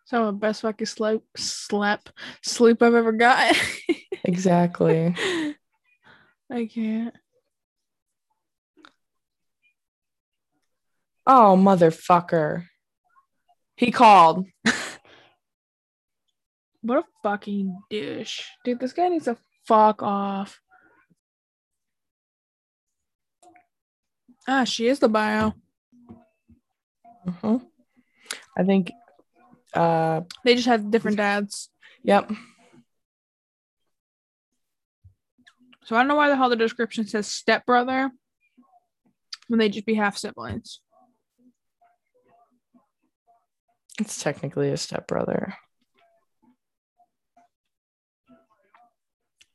Some 0.07 0.23
of 0.25 0.27
the 0.27 0.33
best 0.33 0.63
fucking 0.63 0.87
sleep, 0.89 1.23
slap, 1.37 2.09
sleep 2.43 2.83
I've 2.83 2.95
ever 2.95 3.13
got. 3.13 3.55
Exactly. 4.25 5.15
I 6.51 6.67
can't. 6.67 7.15
Oh, 11.27 11.57
motherfucker. 11.57 12.65
He 13.77 13.93
called. 13.93 14.47
What 16.83 16.99
a 16.99 17.05
fucking 17.23 17.79
douche. 17.91 18.43
Dude, 18.65 18.81
this 18.81 18.93
guy 18.93 19.09
needs 19.09 19.27
to 19.27 19.37
fuck 19.67 20.03
off. 20.03 20.61
Ah, 24.49 24.65
she 24.65 24.87
is 24.89 24.99
the 24.99 25.09
bio. 25.09 25.53
Mhm. 27.27 27.69
I 28.57 28.65
think, 28.65 28.91
uh, 29.75 30.23
They 30.45 30.55
just 30.55 30.67
had 30.67 30.91
different 30.91 31.19
dads. 31.19 31.71
yep. 32.03 32.31
So 35.85 35.97
I 35.97 36.01
don't 36.01 36.09
know 36.09 36.15
why 36.15 36.29
the 36.29 36.37
hell 36.37 36.49
the 36.49 36.57
description 36.57 37.07
says 37.07 37.27
stepbrother 37.27 38.11
when 39.49 39.59
they 39.59 39.69
just 39.69 39.87
be 39.87 39.95
half 39.95 40.17
siblings. 40.17 40.81
It's 43.99 44.23
technically 44.23 44.71
a 44.71 44.77
stepbrother. 44.77 45.55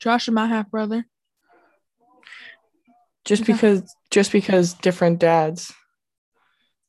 Josh 0.05 0.27
is 0.27 0.33
my 0.35 0.45
half 0.45 0.69
brother. 0.69 1.03
Just 3.25 3.41
Okay. 3.41 3.53
because 3.53 3.95
just 4.11 4.31
because 4.31 4.75
different 4.75 5.17
dads 5.17 5.73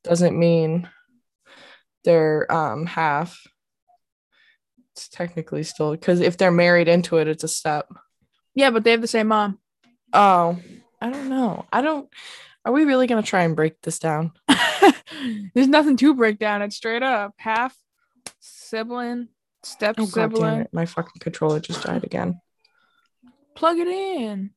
doesn't 0.04 0.38
mean 0.38 0.86
they're 2.04 2.46
um 2.52 2.84
half. 2.84 3.40
It's 4.92 5.08
technically 5.08 5.62
still 5.62 5.92
because 5.92 6.20
if 6.20 6.36
they're 6.36 6.50
married 6.50 6.88
into 6.88 7.16
it, 7.16 7.26
it's 7.26 7.42
a 7.42 7.48
step. 7.48 7.88
Yeah, 8.54 8.68
but 8.68 8.84
they 8.84 8.90
have 8.90 9.00
the 9.00 9.06
same 9.06 9.28
mom. 9.28 9.60
Oh, 10.12 10.58
I 11.00 11.08
don't 11.08 11.30
know. 11.30 11.64
I 11.72 11.80
don't. 11.80 12.10
Are 12.66 12.72
we 12.72 12.84
really 12.84 13.06
gonna 13.06 13.22
try 13.22 13.44
and 13.44 13.56
break 13.56 13.80
this 13.80 13.98
down? 13.98 14.32
There's 15.54 15.68
nothing 15.68 15.96
to 15.96 16.12
break 16.14 16.38
down. 16.38 16.60
It's 16.60 16.76
straight 16.76 17.02
up 17.02 17.32
half 17.38 17.74
sibling, 18.40 19.28
step 19.62 19.94
Oh 19.96 20.04
sibling. 20.04 20.66
My 20.70 20.84
fucking 20.84 21.20
controller 21.20 21.60
just 21.60 21.82
died 21.82 22.04
again. 22.04 22.42
Plug 23.56 23.78
it 23.78 23.88
in. 23.88 24.50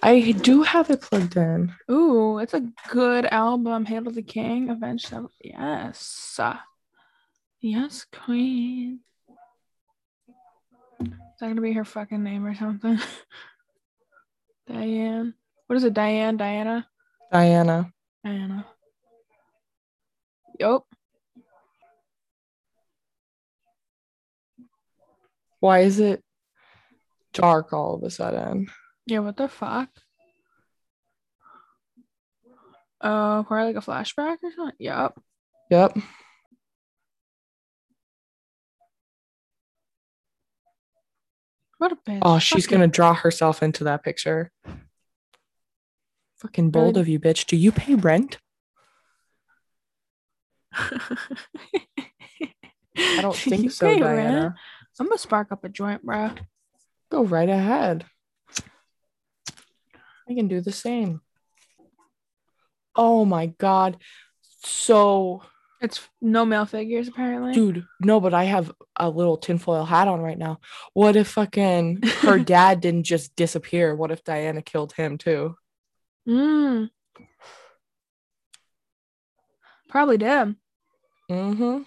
I 0.00 0.30
do 0.30 0.62
have 0.62 0.88
it 0.88 1.00
plugged 1.00 1.36
in. 1.36 1.74
Ooh, 1.90 2.38
it's 2.38 2.54
a 2.54 2.62
good 2.88 3.26
album. 3.26 3.84
Hail 3.84 4.04
to 4.04 4.10
the 4.10 4.22
King, 4.22 4.70
Avenged 4.70 5.08
Seven- 5.08 5.28
Yes. 5.42 6.38
Yes, 7.60 8.06
Queen. 8.12 9.00
Is 11.00 11.08
that 11.40 11.48
gonna 11.48 11.60
be 11.60 11.72
her 11.72 11.84
fucking 11.84 12.22
name 12.22 12.46
or 12.46 12.54
something? 12.54 12.98
Diane. 14.68 15.34
What 15.66 15.76
is 15.76 15.84
it? 15.84 15.94
Diane? 15.94 16.36
Diana? 16.36 16.86
Diana. 17.32 17.92
Diana. 18.24 18.66
Yup. 20.60 20.86
Why 25.58 25.80
is 25.80 25.98
it 25.98 26.23
dark 27.34 27.72
all 27.72 27.94
of 27.96 28.02
a 28.02 28.10
sudden? 28.10 28.68
Yeah, 29.06 29.18
what 29.20 29.36
the 29.36 29.48
fuck? 29.48 29.90
Uh, 33.00 33.42
probably 33.42 33.74
like 33.74 33.76
a 33.76 33.86
flashback 33.86 34.38
or 34.42 34.50
something. 34.56 34.76
Yep. 34.78 35.18
Yep. 35.70 35.96
What 41.78 41.92
a 41.92 41.96
bitch. 41.96 42.20
Oh, 42.22 42.38
she's 42.38 42.64
Fucking- 42.66 42.78
gonna 42.78 42.88
draw 42.88 43.14
herself 43.14 43.62
into 43.62 43.84
that 43.84 44.02
picture. 44.02 44.50
Fucking 46.36 46.70
bold 46.70 46.96
Really? 46.96 47.00
of 47.00 47.08
you, 47.08 47.20
bitch. 47.20 47.46
Do 47.46 47.56
you 47.56 47.72
pay 47.72 47.94
rent? 47.94 48.38
I 50.72 51.00
I 52.96 53.20
don't 53.22 53.36
think 53.36 53.70
so, 53.72 53.96
Diana. 53.98 54.54
I'm 55.00 55.06
gonna 55.06 55.18
spark 55.18 55.50
up 55.52 55.64
a 55.64 55.68
joint, 55.68 56.04
bro. 56.04 56.30
Go 57.14 57.22
right 57.22 57.48
ahead. 57.48 58.04
I 60.28 60.34
can 60.34 60.48
do 60.48 60.60
the 60.60 60.72
same. 60.72 61.20
Oh 62.96 63.24
my 63.24 63.46
god. 63.46 63.98
So, 64.64 65.42
It's 65.80 66.00
no 66.20 66.44
male 66.44 66.66
figures 66.66 67.06
apparently. 67.06 67.52
dude, 67.52 67.86
no, 68.00 68.18
but 68.18 68.34
I 68.34 68.44
have 68.44 68.72
a 68.96 69.08
little 69.08 69.36
tinfoil 69.36 69.84
hat 69.84 70.08
on 70.08 70.22
right 70.22 70.36
now. 70.36 70.58
What 70.92 71.14
if 71.14 71.28
fucking 71.28 72.02
her 72.22 72.38
dad 72.40 72.80
didn't 72.80 73.04
just 73.04 73.36
disappear? 73.36 73.94
What 73.94 74.10
if 74.10 74.24
Diana 74.24 74.60
killed 74.60 74.92
him 74.94 75.16
too? 75.16 75.54
Mm. 76.28 76.90
Probably 79.88 80.18
did. 80.18 80.56
Mm-hmm. 81.30 81.82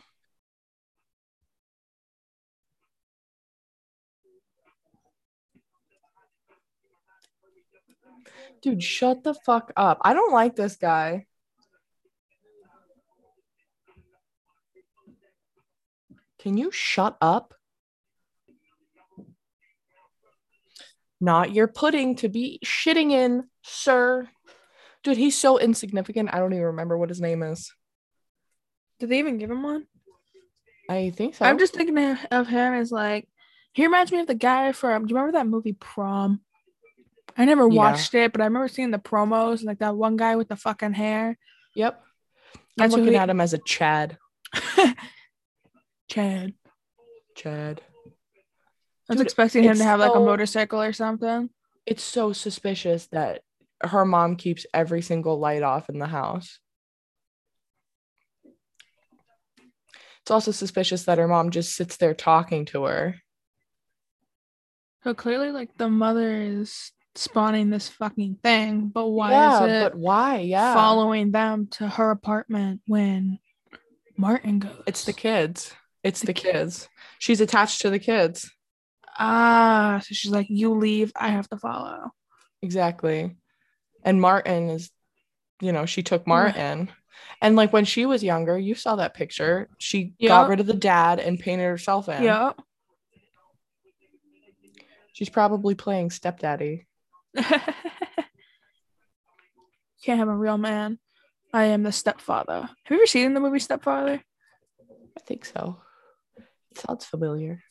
Dude, 8.62 8.84
shut 8.84 9.24
the 9.24 9.34
fuck 9.34 9.72
up. 9.76 10.00
I 10.02 10.14
don't 10.14 10.34
like 10.34 10.56
this 10.56 10.76
guy. 10.76 11.26
Can 16.40 16.58
you 16.58 16.72
shut 16.72 17.18
up? 17.22 17.54
Not 21.20 21.52
your 21.52 21.68
pudding 21.68 22.16
to 22.18 22.30
be 22.30 22.60
shitting 22.64 23.12
in, 23.12 23.46
sir. 23.64 24.30
Dude, 25.04 25.18
he's 25.18 25.38
so 25.38 25.58
insignificant. 25.58 26.30
I 26.32 26.40
don't 26.40 26.54
even 26.54 26.66
remember 26.66 26.98
what 26.98 27.10
his 27.10 27.22
name 27.22 27.42
is. 27.42 27.72
Did 29.00 29.10
they 29.10 29.20
even 29.20 29.38
give 29.38 29.50
him 29.50 29.64
one? 29.64 29.88
I 30.90 31.10
think 31.10 31.36
so. 31.36 31.46
I'm 31.46 31.60
just 31.60 31.74
thinking 31.74 31.98
of- 32.32 32.48
him 32.48 32.74
as 32.74 32.92
like 32.92 33.28
he 33.74 33.86
reminds 33.86 34.12
me 34.12 34.20
of 34.20 34.28
the 34.28 34.36
guy 34.36 34.72
from. 34.72 35.06
Do 35.06 35.12
you 35.12 35.18
remember 35.18 35.38
that 35.38 35.48
movie 35.48 35.74
Prom? 35.74 36.42
I 37.38 37.46
never 37.46 37.68
Yeah. 37.68 37.76
watched 37.76 38.14
it, 38.16 38.32
but 38.32 38.42
I 38.42 38.46
remember 38.46 38.68
seeing 38.68 38.92
the 38.92 38.98
promos, 39.00 39.64
like 39.64 39.80
that 39.80 39.96
one 39.96 40.18
guy 40.18 40.36
with 40.36 40.48
the 40.48 40.56
fucking 40.56 40.94
hair. 40.94 41.38
Yep. 41.76 42.04
I'm 42.56 42.62
That's 42.78 42.94
looking 42.94 43.10
he- 43.14 43.16
at 43.18 43.30
him 43.30 43.40
as 43.42 43.54
a 43.54 43.60
Chad. 43.60 44.18
Chad. 46.10 46.54
Chad. 47.36 47.82
I 49.10 49.14
was 49.14 49.18
Dude, 49.18 49.28
expecting 49.28 49.64
him 49.64 49.78
to 49.78 49.84
have 49.84 50.00
like 50.00 50.16
a 50.16 50.20
motorcycle 50.20 50.82
or 50.82 50.94
something. 50.94 51.50
It's 51.86 52.04
so 52.04 52.34
suspicious 52.34 53.08
that 53.08 53.42
her 53.82 54.04
mom 54.04 54.36
keeps 54.36 54.66
every 54.74 55.02
single 55.02 55.40
light 55.40 55.62
off 55.64 55.90
in 55.90 56.00
the 56.00 56.08
house. 56.08 56.60
It's 60.22 60.32
also 60.32 60.52
suspicious 60.52 61.04
that 61.06 61.20
her 61.20 61.28
mom 61.28 61.52
just 61.52 61.74
sits 61.76 61.96
there 61.98 62.14
talking 62.14 62.66
to 62.66 62.84
her. 62.84 63.16
So 65.04 65.14
clearly, 65.14 65.52
like 65.52 65.78
the 65.78 65.88
mother 65.90 66.42
is 66.42 66.92
spawning 67.18 67.70
this 67.70 67.88
fucking 67.90 68.40
thing, 68.44 68.88
but 68.88 69.08
why 69.08 69.32
yeah, 69.32 69.56
is 69.64 69.72
it 69.72 69.84
but 69.92 69.96
why? 70.00 70.40
Yeah. 70.40 70.74
following 70.74 71.32
them 71.32 71.68
to 71.72 71.88
her 71.88 72.12
apartment 72.12 72.82
when 72.88 73.40
Martin 74.18 74.60
goes? 74.60 74.82
It's 74.88 75.04
the 75.06 75.14
kids. 75.14 75.74
It's 76.04 76.22
the 76.22 76.34
kids. 76.34 76.88
She's 77.20 77.42
attached 77.42 77.82
to 77.82 77.90
the 77.90 78.00
kids. 78.00 78.50
ah. 79.18 80.00
So 80.04 80.14
she's 80.14 80.32
like, 80.32 80.48
"You 80.50 80.74
leave, 80.76 81.12
I 81.16 81.30
have 81.30 81.50
to 81.50 81.58
follow." 81.58 82.12
Exactly. 82.62 83.36
And 84.04 84.22
Martin 84.22 84.70
is, 84.70 84.90
you 85.62 85.72
know, 85.72 85.86
she 85.86 86.04
took 86.04 86.26
Martin. 86.28 86.90
And 87.42 87.56
like 87.56 87.74
when 87.74 87.86
she 87.86 88.06
was 88.06 88.24
younger, 88.24 88.58
you 88.58 88.74
saw 88.76 88.96
that 88.98 89.14
picture. 89.16 89.70
She 89.80 90.14
Yeah. 90.18 90.30
got 90.30 90.50
rid 90.50 90.60
of 90.60 90.66
the 90.68 90.74
dad 90.74 91.20
and 91.20 91.40
painted 91.40 91.66
herself 91.66 92.08
in. 92.10 92.24
Yep. 92.24 92.60
She's 95.14 95.30
probably 95.30 95.76
playing 95.76 96.12
stepdaddy. 96.12 96.86
Can't 100.04 100.20
have 100.20 100.28
a 100.28 100.36
real 100.36 100.58
man. 100.58 101.00
I 101.54 101.66
am 101.66 101.84
the 101.84 101.92
stepfather. 101.92 102.62
Have 102.62 102.70
you 102.90 102.98
ever 102.98 103.06
seen 103.06 103.34
the 103.34 103.40
movie 103.40 103.60
Stepfather? 103.60 104.22
I 105.18 105.20
think 105.26 105.46
so. 105.46 105.82
It 106.38 106.78
sounds 106.78 107.06
familiar. 107.06 107.64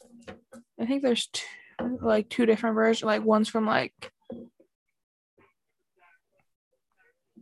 I 0.81 0.87
think 0.87 1.03
there's 1.03 1.29
two, 1.29 1.99
like 2.01 2.29
two 2.29 2.47
different 2.47 2.75
versions. 2.75 3.07
Like 3.07 3.23
one's 3.23 3.49
from 3.49 3.67
like 3.67 3.93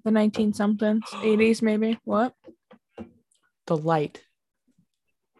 the 0.04 0.10
19 0.10 0.52
somethings, 0.52 1.04
80s 1.10 1.62
maybe. 1.62 1.98
What? 2.04 2.34
The 3.66 3.76
light. 3.76 4.22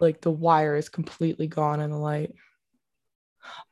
Like 0.01 0.21
the 0.21 0.31
wire 0.31 0.77
is 0.77 0.89
completely 0.89 1.47
gone 1.47 1.81
in 1.81 1.91
the 1.91 1.99
light. 1.99 2.35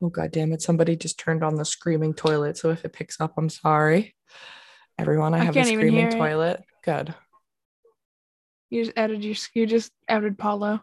Oh 0.02 0.08
god 0.08 0.30
damn 0.30 0.52
it. 0.52 0.62
Somebody 0.62 0.96
just 0.96 1.18
turned 1.18 1.42
on 1.42 1.56
the 1.56 1.64
screaming 1.64 2.14
toilet. 2.14 2.56
So 2.56 2.70
if 2.70 2.84
it 2.84 2.92
picks 2.92 3.20
up, 3.20 3.34
I'm 3.36 3.48
sorry. 3.48 4.14
Everyone, 4.98 5.34
I, 5.34 5.38
I 5.38 5.44
have 5.44 5.56
a 5.56 5.58
can't 5.58 5.68
even 5.68 5.88
hear 5.88 6.10
screaming 6.10 6.12
it. 6.12 6.18
toilet. 6.18 6.62
Good. 6.84 7.14
You 8.70 8.84
just 8.84 8.96
added 8.96 9.24
your 9.24 9.36
you 9.54 9.66
just 9.66 9.92
added 10.08 10.38
Paulo. 10.38 10.82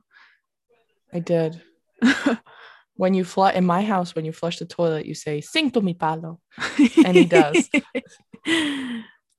I 1.13 1.19
did. 1.19 1.61
When 2.99 3.13
you 3.13 3.23
flush 3.23 3.55
in 3.55 3.65
my 3.65 3.81
house, 3.81 4.13
when 4.13 4.25
you 4.25 4.33
flush 4.33 4.59
the 4.59 4.65
toilet, 4.65 5.05
you 5.05 5.15
say, 5.15 5.39
Sing 5.39 5.71
to 5.71 5.79
me, 5.79 5.93
Palo. 5.93 6.41
And 7.05 7.15
he 7.15 7.23
does. 7.23 7.69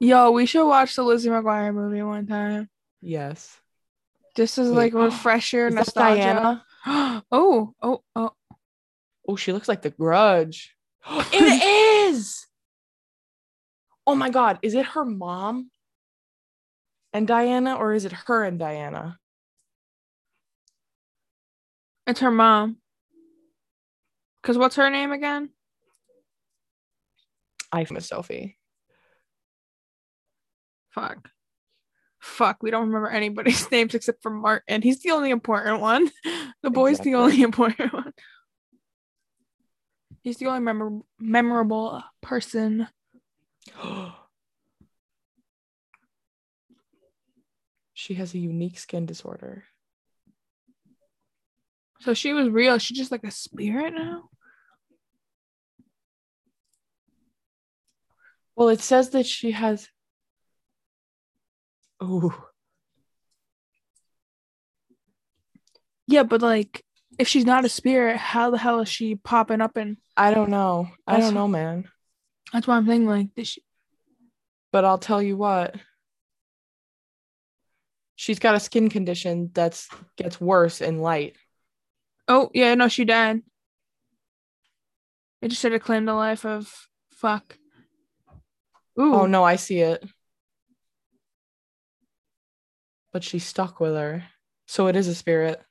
Yo, 0.01 0.31
we 0.31 0.47
should 0.47 0.67
watch 0.67 0.97
the 0.97 1.03
Lizzie 1.03 1.29
McGuire 1.29 1.75
movie 1.75 2.01
one 2.01 2.27
time. 2.27 2.71
Yes. 3.03 3.55
This 4.35 4.57
is 4.57 4.71
like 4.71 4.95
a 4.95 5.01
refresher, 5.01 5.69
nostalgia. 5.79 6.23
Diana? 6.23 6.65
oh, 7.31 7.75
oh, 7.83 8.03
oh. 8.17 8.33
Oh, 9.31 9.37
she 9.37 9.53
looks 9.53 9.69
like 9.69 9.83
the 9.83 9.91
grudge. 9.91 10.75
it 11.09 12.11
is. 12.13 12.47
Oh 14.05 14.17
my 14.17 14.29
god, 14.29 14.59
is 14.61 14.75
it 14.75 14.87
her 14.87 15.05
mom 15.05 15.71
and 17.13 17.29
Diana, 17.29 17.77
or 17.77 17.93
is 17.93 18.05
it 18.05 18.13
her 18.13 18.43
and 18.43 18.59
Diana? 18.59 19.19
It's 22.09 22.19
her 22.21 22.31
mom. 22.33 22.79
Cause 24.43 24.59
what's 24.59 24.75
her 24.77 24.91
name 24.91 25.13
again? 25.13 25.51
I 27.71 27.87
miss 27.89 28.09
Sophie. 28.09 28.59
Fuck. 30.89 31.31
Fuck, 32.19 32.65
we 32.65 32.73
don't 32.73 32.89
remember 32.89 33.11
anybody's 33.11 33.71
names 33.71 33.95
except 33.95 34.23
for 34.23 34.31
Martin. 34.31 34.83
He's 34.83 35.03
the 35.03 35.13
only 35.13 35.31
important 35.31 35.81
one. 35.81 36.11
The 36.65 36.71
boy's 36.71 36.99
Exactly. 36.99 37.13
the 37.13 37.19
only 37.19 37.43
important 37.45 37.93
one. 37.93 38.13
He's 40.23 40.37
the 40.37 40.47
only 40.47 40.61
memor- 40.61 41.01
memorable 41.19 42.03
person. 42.21 42.87
she 47.95 48.15
has 48.15 48.35
a 48.35 48.39
unique 48.39 48.79
skin 48.79 49.07
disorder. 49.07 49.65
So 52.01 52.15
she 52.15 52.33
was 52.33 52.49
real. 52.49 52.79
She's 52.79 52.97
just 52.99 53.13
like 53.13 53.25
a 53.25 53.31
spirit 53.31 53.95
now. 53.95 54.31
Well, 58.57 58.69
it 58.69 58.81
says 58.81 59.11
that 59.11 59.27
she 59.27 59.53
has. 59.53 59.89
Oh, 62.01 62.51
Yeah, 66.11 66.25
but 66.25 66.43
like, 66.43 66.85
if 67.21 67.29
she's 67.29 67.45
not 67.45 67.67
a 67.67 67.69
spirit, 67.69 68.17
how 68.17 68.51
the 68.51 68.57
hell 68.57 68.81
is 68.81 68.89
she 68.89 69.15
popping 69.15 69.61
up? 69.61 69.77
And 69.77 69.99
I 70.17 70.33
don't 70.33 70.49
know. 70.49 70.89
I 71.07 71.21
don't 71.21 71.35
know, 71.35 71.47
man. 71.47 71.87
that's 72.51 72.67
why 72.67 72.77
I'm 72.79 72.87
thinking 72.87 73.07
like, 73.07 73.35
did 73.35 73.47
she? 73.47 73.63
But 74.73 74.87
I'll 74.87 74.97
tell 74.99 75.21
you 75.23 75.37
what. 75.37 75.75
She's 78.17 78.39
got 78.39 78.55
a 78.55 78.61
skin 78.61 78.89
condition 78.89 79.51
that's 79.53 79.89
gets 80.17 80.41
worse 80.41 80.81
in 80.81 81.01
light. 81.01 81.37
Oh 82.27 82.51
yeah, 82.55 82.75
no, 82.75 82.89
she 82.89 83.05
died. 83.05 83.43
It 85.43 85.49
just 85.49 85.61
said 85.61 85.73
it 85.73 85.83
claimed 85.83 86.09
the 86.09 86.15
life 86.15 86.47
of 86.47 86.73
fuck. 87.13 87.59
Ooh, 88.99 89.15
Oh 89.15 89.27
no, 89.27 89.45
I 89.45 89.57
see 89.57 89.81
it. 89.81 90.03
But 93.13 93.25
she's 93.25 93.45
stuck 93.45 93.79
with 93.79 93.93
her. 93.95 94.25
So 94.67 94.87
it 94.87 94.97
is 94.97 95.09
a 95.09 95.15
spirit. 95.15 95.63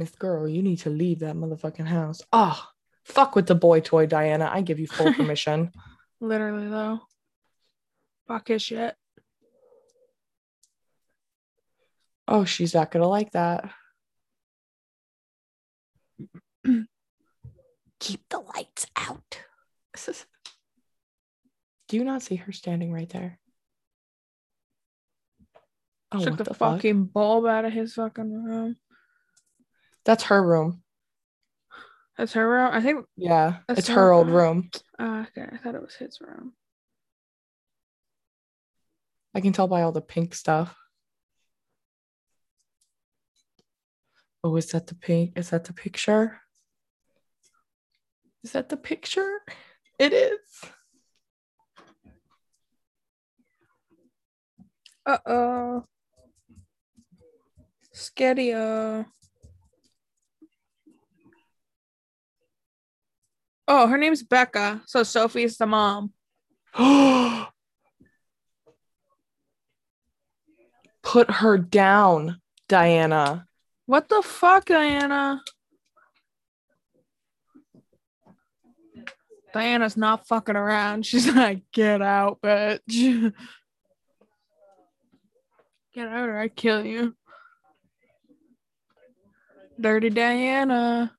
Miss 0.00 0.14
Girl, 0.16 0.48
you 0.48 0.62
need 0.62 0.78
to 0.78 0.88
leave 0.90 1.18
that 1.18 1.36
motherfucking 1.36 1.86
house. 1.86 2.22
Oh, 2.32 2.58
fuck 3.04 3.36
with 3.36 3.46
the 3.46 3.54
boy 3.54 3.80
toy, 3.80 4.06
Diana. 4.06 4.48
I 4.50 4.62
give 4.62 4.80
you 4.80 4.86
full 4.86 5.12
permission. 5.20 5.72
literally 6.20 6.68
though. 6.68 7.00
Fuck 8.26 8.48
his 8.48 8.62
shit. 8.62 8.96
oh, 12.26 12.44
she's 12.46 12.72
not 12.74 12.90
gonna 12.90 13.06
like 13.08 13.32
that. 13.32 13.70
Keep 18.00 18.20
the 18.30 18.38
lights 18.54 18.86
out. 18.96 19.42
Do 21.88 21.96
you 21.98 22.04
not 22.04 22.22
see 22.22 22.36
her 22.36 22.52
standing 22.52 22.90
right 22.90 23.08
there? 23.10 23.38
Oh, 26.12 26.20
Took 26.20 26.30
what 26.30 26.38
the, 26.38 26.44
the 26.44 26.54
fuck? 26.54 26.76
fucking 26.76 27.04
bulb 27.06 27.44
out 27.46 27.66
of 27.66 27.72
his 27.74 27.92
fucking 27.94 28.32
room. 28.44 28.76
That's 30.04 30.24
her 30.24 30.42
room. 30.42 30.82
That's 32.16 32.32
her 32.34 32.48
room. 32.48 32.70
I 32.72 32.80
think. 32.80 33.06
Yeah, 33.16 33.58
it's 33.68 33.88
her 33.88 33.94
her 33.94 34.12
old 34.12 34.28
room. 34.28 34.70
Uh, 34.98 35.24
okay, 35.28 35.48
I 35.52 35.56
thought 35.58 35.74
it 35.74 35.82
was 35.82 35.94
his 35.94 36.18
room. 36.20 36.52
I 39.34 39.40
can 39.40 39.52
tell 39.52 39.68
by 39.68 39.82
all 39.82 39.92
the 39.92 40.00
pink 40.00 40.34
stuff. 40.34 40.76
Oh, 44.42 44.56
is 44.56 44.70
that 44.72 44.86
the 44.86 44.94
pink? 44.94 45.32
Is 45.36 45.50
that 45.50 45.64
the 45.64 45.72
picture? 45.72 46.40
Is 48.42 48.52
that 48.52 48.68
the 48.68 48.76
picture? 48.76 49.40
It 49.98 50.12
is. 50.12 50.38
Uh 55.04 55.18
oh. 55.26 55.84
Skedio. 57.94 59.06
Oh, 63.72 63.86
her 63.86 63.96
name's 63.96 64.24
Becca. 64.24 64.82
So 64.86 65.04
Sophie's 65.04 65.56
the 65.56 65.64
mom. 65.64 66.12
Put 71.04 71.30
her 71.30 71.56
down, 71.56 72.40
Diana. 72.68 73.46
What 73.86 74.08
the 74.08 74.22
fuck, 74.22 74.64
Diana? 74.64 75.44
Diana's 79.54 79.96
not 79.96 80.26
fucking 80.26 80.56
around. 80.56 81.06
She's 81.06 81.32
like, 81.32 81.62
get 81.72 82.02
out, 82.02 82.40
bitch. 82.42 83.32
Get 85.94 86.08
out 86.08 86.28
or 86.28 86.38
I 86.38 86.48
kill 86.48 86.84
you. 86.84 87.16
Dirty 89.80 90.10
Diana. 90.10 91.12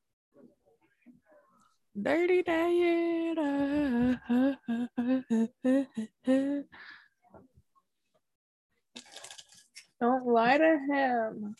Dirty 1.99 2.41
Diana. 2.41 4.21
Don't 9.99 10.25
lie 10.25 10.57
to 10.57 10.79
him. 10.89 11.55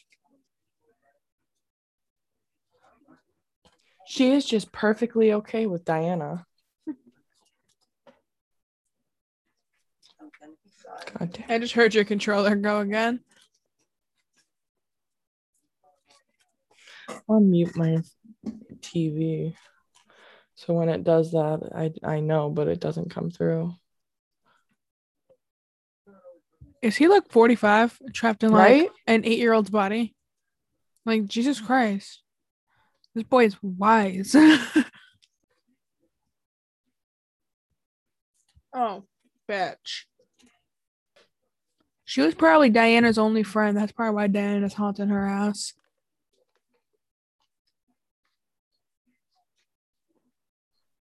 She 4.08 4.32
is 4.32 4.46
just 4.46 4.72
perfectly 4.72 5.34
okay 5.34 5.68
with 5.68 5.86
Diana. 5.86 6.46
God 11.18 11.34
damn. 11.34 11.52
I 11.52 11.60
just 11.60 11.74
heard 11.74 11.94
your 11.94 12.06
controller 12.06 12.56
go 12.56 12.80
again. 12.80 13.20
I'll 17.30 17.40
mute 17.40 17.76
my 17.76 17.98
TV. 18.80 19.54
So 20.66 20.74
when 20.76 20.90
it 20.90 21.04
does 21.04 21.32
that, 21.32 21.72
I 21.76 21.92
I 22.08 22.20
know, 22.20 22.52
but 22.52 22.68
it 22.68 22.80
doesn't 22.80 23.10
come 23.10 23.32
through. 23.32 23.74
Is 26.84 26.96
he 26.96 27.08
like 27.08 27.32
45 27.32 28.00
trapped 28.14 28.44
in 28.44 28.52
like 28.52 28.78
Right? 28.78 28.90
an 29.08 29.26
eight 29.26 29.40
year 29.40 29.54
old's 29.54 29.72
body? 29.72 30.16
Like, 31.04 31.26
Jesus 31.26 31.60
Christ. 31.60 32.22
This 33.16 33.24
boy 33.24 33.46
is 33.46 33.58
wise. 33.64 34.36
oh, 38.76 39.04
bitch. 39.50 40.04
She 42.06 42.22
was 42.22 42.36
probably 42.36 42.70
Diana's 42.70 43.18
only 43.18 43.42
friend. 43.42 43.76
That's 43.76 43.94
probably 43.94 44.16
why 44.16 44.28
Diana's 44.28 44.74
haunting 44.76 45.10
her 45.10 45.28
house. 45.28 45.74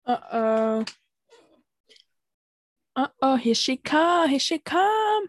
Uh 0.06 0.16
oh. 0.32 0.84
Uh 2.96 3.08
oh, 3.22 3.36
here 3.36 3.54
she 3.54 3.76
come. 3.76 4.28
Here 4.28 4.38
she 4.38 4.58
come. 4.58 5.26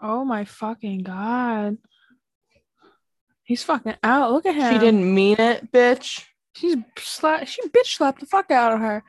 Oh 0.00 0.24
my 0.24 0.44
fucking 0.44 1.02
god. 1.02 1.78
He's 3.44 3.62
fucking 3.62 3.96
out. 4.02 4.32
Look 4.32 4.46
at 4.46 4.54
him. 4.54 4.72
She 4.72 4.78
didn't 4.78 5.14
mean 5.14 5.36
it, 5.38 5.70
bitch. 5.70 6.24
She's 6.54 6.76
sla- 6.96 7.46
she 7.46 7.60
bitch 7.68 7.96
slapped 7.96 8.20
the 8.20 8.26
fuck 8.26 8.50
out 8.50 8.72
of 8.72 8.80
her. 8.80 9.02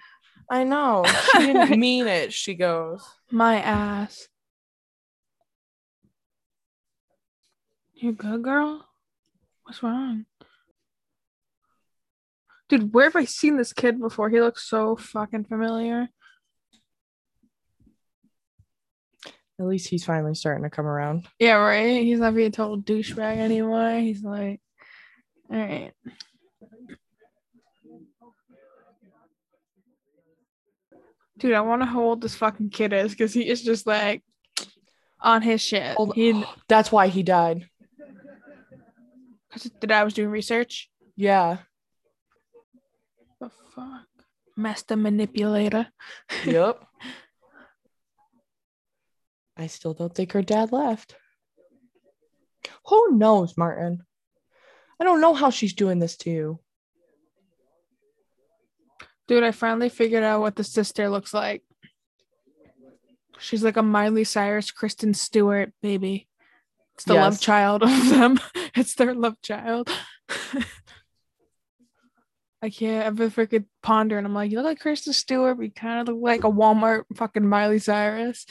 I 0.49 0.63
know. 0.63 1.05
She 1.31 1.39
didn't 1.39 1.79
mean 1.79 2.07
it, 2.07 2.33
she 2.33 2.53
goes. 2.55 3.03
My 3.31 3.59
ass. 3.61 4.27
You 7.93 8.11
good, 8.11 8.43
girl? 8.43 8.85
What's 9.63 9.81
wrong? 9.81 10.25
Dude, 12.69 12.93
where 12.93 13.05
have 13.05 13.15
I 13.15 13.25
seen 13.25 13.57
this 13.57 13.73
kid 13.73 13.99
before? 13.99 14.29
He 14.29 14.41
looks 14.41 14.67
so 14.67 14.95
fucking 14.95 15.45
familiar. 15.45 16.07
At 19.59 19.67
least 19.67 19.89
he's 19.89 20.03
finally 20.05 20.33
starting 20.33 20.63
to 20.63 20.69
come 20.69 20.87
around. 20.87 21.27
Yeah, 21.39 21.53
right. 21.55 22.01
He's 22.03 22.19
not 22.19 22.33
being 22.35 22.47
a 22.47 22.51
total 22.51 22.81
douchebag 22.81 23.37
anymore. 23.37 23.99
He's 23.99 24.23
like, 24.23 24.59
all 25.51 25.57
right. 25.59 25.91
Dude, 31.37 31.53
I 31.53 31.61
wonder 31.61 31.85
how 31.85 32.01
old 32.01 32.21
this 32.21 32.35
fucking 32.35 32.69
kid 32.69 32.93
is 32.93 33.11
because 33.11 33.33
he 33.33 33.47
is 33.47 33.61
just 33.63 33.87
like 33.87 34.23
on 35.19 35.41
his 35.41 35.61
shit. 35.61 35.95
Hold- 35.95 36.15
He, 36.15 36.43
That's 36.67 36.91
why 36.91 37.07
he 37.07 37.23
died. 37.23 37.67
cause 39.51 39.69
the 39.81 39.87
dad 39.87 40.03
was 40.03 40.13
doing 40.13 40.29
research. 40.29 40.89
Yeah. 41.15 41.57
The 43.43 43.51
fuck? 43.75 44.07
Master 44.55 44.95
manipulator. 44.95 45.87
Yep. 46.45 46.81
I 49.57 49.67
still 49.67 49.93
don't 49.93 50.15
think 50.15 50.31
her 50.31 50.41
dad 50.41 50.71
left. 50.71 51.15
Who 52.87 53.17
knows, 53.17 53.57
Martin? 53.57 54.03
I 54.97 55.03
don't 55.03 55.19
know 55.19 55.33
how 55.33 55.49
she's 55.49 55.73
doing 55.73 55.99
this 55.99 56.15
to 56.17 56.29
you. 56.29 56.59
Dude, 59.27 59.43
I 59.43 59.51
finally 59.51 59.89
figured 59.89 60.23
out 60.23 60.39
what 60.39 60.55
the 60.55 60.63
sister 60.63 61.09
looks 61.09 61.33
like. 61.33 61.63
She's 63.39 63.63
like 63.63 63.75
a 63.75 63.83
Miley 63.83 64.23
Cyrus, 64.23 64.71
Kristen 64.71 65.13
Stewart 65.13 65.73
baby. 65.81 66.29
It's 66.95 67.03
the 67.03 67.15
love 67.15 67.41
child 67.41 67.83
of 67.83 68.09
them. 68.09 68.39
It's 68.75 68.95
their 68.95 69.13
love 69.13 69.39
child. 69.41 69.89
I 72.63 72.69
can't 72.69 73.05
ever 73.05 73.29
freaking 73.29 73.65
ponder, 73.81 74.17
and 74.17 74.25
I'm 74.25 74.33
like, 74.33 74.49
you 74.49 74.55
look 74.55 74.65
like 74.65 74.79
Kristen 74.79 75.11
Stewart, 75.11 75.57
but 75.57 75.63
you 75.63 75.71
kind 75.71 76.07
of 76.07 76.15
look 76.15 76.23
like 76.23 76.45
a 76.45 76.49
Walmart 76.49 77.03
fucking 77.13 77.45
Miley 77.45 77.79
Cyrus. 77.79 78.45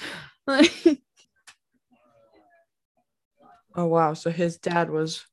Oh 3.75 3.87
wow, 3.87 4.13
so 4.13 4.31
his 4.31 4.59
dad 4.59 4.91
was 4.91 5.25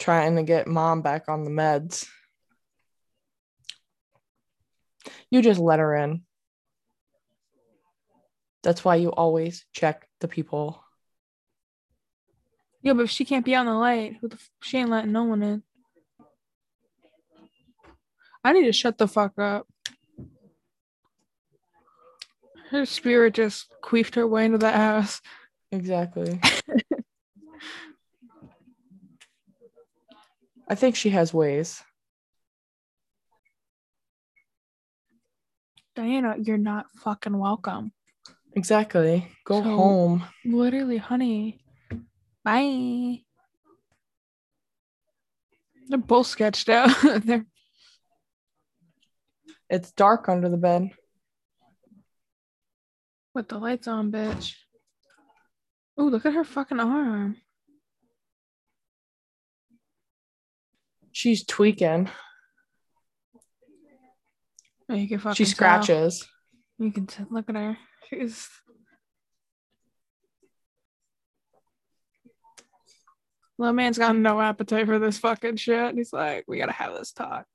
trying 0.00 0.34
to 0.34 0.42
get 0.42 0.66
mom 0.66 1.02
back 1.02 1.28
on 1.28 1.44
the 1.44 1.50
meds. 1.50 2.08
You 5.30 5.40
just 5.40 5.60
let 5.60 5.78
her 5.78 5.94
in. 5.94 6.22
That's 8.64 8.84
why 8.84 8.96
you 8.96 9.10
always 9.10 9.64
check 9.72 10.08
the 10.20 10.26
people. 10.26 10.82
yeah, 12.82 12.92
but 12.92 13.04
if 13.04 13.10
she 13.10 13.24
can't 13.24 13.44
be 13.44 13.54
on 13.54 13.66
the 13.66 13.74
light, 13.74 14.16
who 14.20 14.26
the 14.26 14.34
f- 14.34 14.50
she 14.62 14.78
ain't 14.78 14.90
letting 14.90 15.12
no 15.12 15.22
one 15.22 15.44
in. 15.44 15.62
I 18.46 18.52
need 18.52 18.66
to 18.66 18.72
shut 18.72 18.96
the 18.96 19.08
fuck 19.08 19.36
up. 19.40 19.66
Her 22.70 22.86
spirit 22.86 23.34
just 23.34 23.66
queefed 23.82 24.14
her 24.14 24.24
way 24.24 24.44
into 24.44 24.58
the 24.58 24.70
house. 24.70 25.20
Exactly. 25.72 26.40
I 30.68 30.76
think 30.76 30.94
she 30.94 31.10
has 31.10 31.34
ways. 31.34 31.82
Diana, 35.96 36.36
you're 36.40 36.56
not 36.56 36.86
fucking 37.02 37.36
welcome. 37.36 37.90
Exactly. 38.54 39.26
Go 39.44 39.60
So- 39.60 39.76
home. 39.76 40.24
Literally, 40.44 40.98
honey. 40.98 41.58
Bye. 42.44 43.22
They're 45.88 45.98
both 45.98 46.28
sketched 46.28 46.68
out. 46.68 46.90
They're 47.24 47.44
It's 49.68 49.90
dark 49.92 50.28
under 50.28 50.48
the 50.48 50.56
bed. 50.56 50.90
with 53.34 53.48
the 53.48 53.58
lights 53.58 53.86
on, 53.86 54.10
bitch. 54.10 54.54
Oh, 55.98 56.04
look 56.04 56.24
at 56.24 56.32
her 56.34 56.44
fucking 56.44 56.80
arm. 56.80 57.36
She's 61.12 61.44
tweaking. 61.44 62.08
Oh, 64.88 64.94
you 64.94 65.08
can 65.08 65.18
fucking 65.18 65.34
She 65.34 65.44
tell. 65.44 65.50
scratches. 65.54 66.26
You 66.78 66.92
can 66.92 67.06
t- 67.06 67.24
look 67.30 67.48
at 67.48 67.56
her. 67.56 67.76
She's 68.08 68.48
Little 73.58 73.74
man's 73.74 73.96
got 73.98 74.14
no 74.16 74.40
appetite 74.40 74.84
for 74.86 74.98
this 74.98 75.18
fucking 75.18 75.56
shit. 75.56 75.94
He's 75.94 76.12
like, 76.12 76.44
we 76.46 76.58
gotta 76.58 76.72
have 76.72 76.94
this 76.94 77.12
talk. 77.12 77.46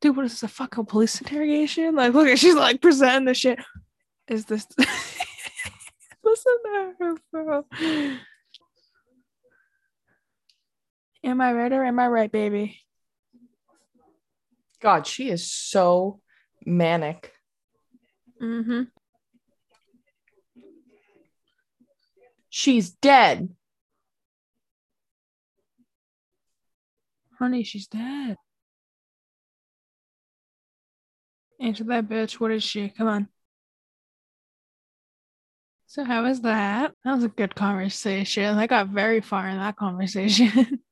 Dude, 0.00 0.16
what 0.16 0.24
is 0.24 0.32
this? 0.32 0.42
A 0.44 0.48
fucking 0.48 0.86
police 0.86 1.20
interrogation? 1.20 1.94
Like, 1.94 2.14
look 2.14 2.26
at 2.26 2.38
she's 2.38 2.54
like 2.54 2.80
presenting 2.80 3.26
the 3.26 3.34
shit. 3.34 3.58
Is 4.28 4.46
this 4.46 4.66
listen 6.24 6.56
to 6.64 6.92
her, 6.98 7.14
bro? 7.30 7.64
Am 11.22 11.40
I 11.40 11.52
right 11.52 11.72
or 11.72 11.84
am 11.84 11.98
I 11.98 12.08
right, 12.08 12.32
baby? 12.32 12.80
God, 14.80 15.06
she 15.06 15.28
is 15.28 15.50
so 15.50 16.20
manic. 16.64 17.32
Mm-hmm. 18.42 18.84
She's 22.48 22.90
dead. 22.90 23.50
Honey, 27.38 27.62
she's 27.62 27.86
dead. 27.86 28.36
Answer 31.60 31.84
that 31.84 32.08
bitch. 32.08 32.40
What 32.40 32.52
is 32.52 32.64
she? 32.64 32.88
Come 32.88 33.06
on. 33.06 33.28
So 35.86 36.04
how 36.04 36.22
was 36.22 36.40
that? 36.42 36.94
That 37.04 37.14
was 37.16 37.24
a 37.24 37.28
good 37.28 37.54
conversation. 37.54 38.56
I 38.56 38.66
got 38.66 38.88
very 38.88 39.20
far 39.20 39.48
in 39.48 39.58
that 39.58 39.76
conversation. 39.76 40.80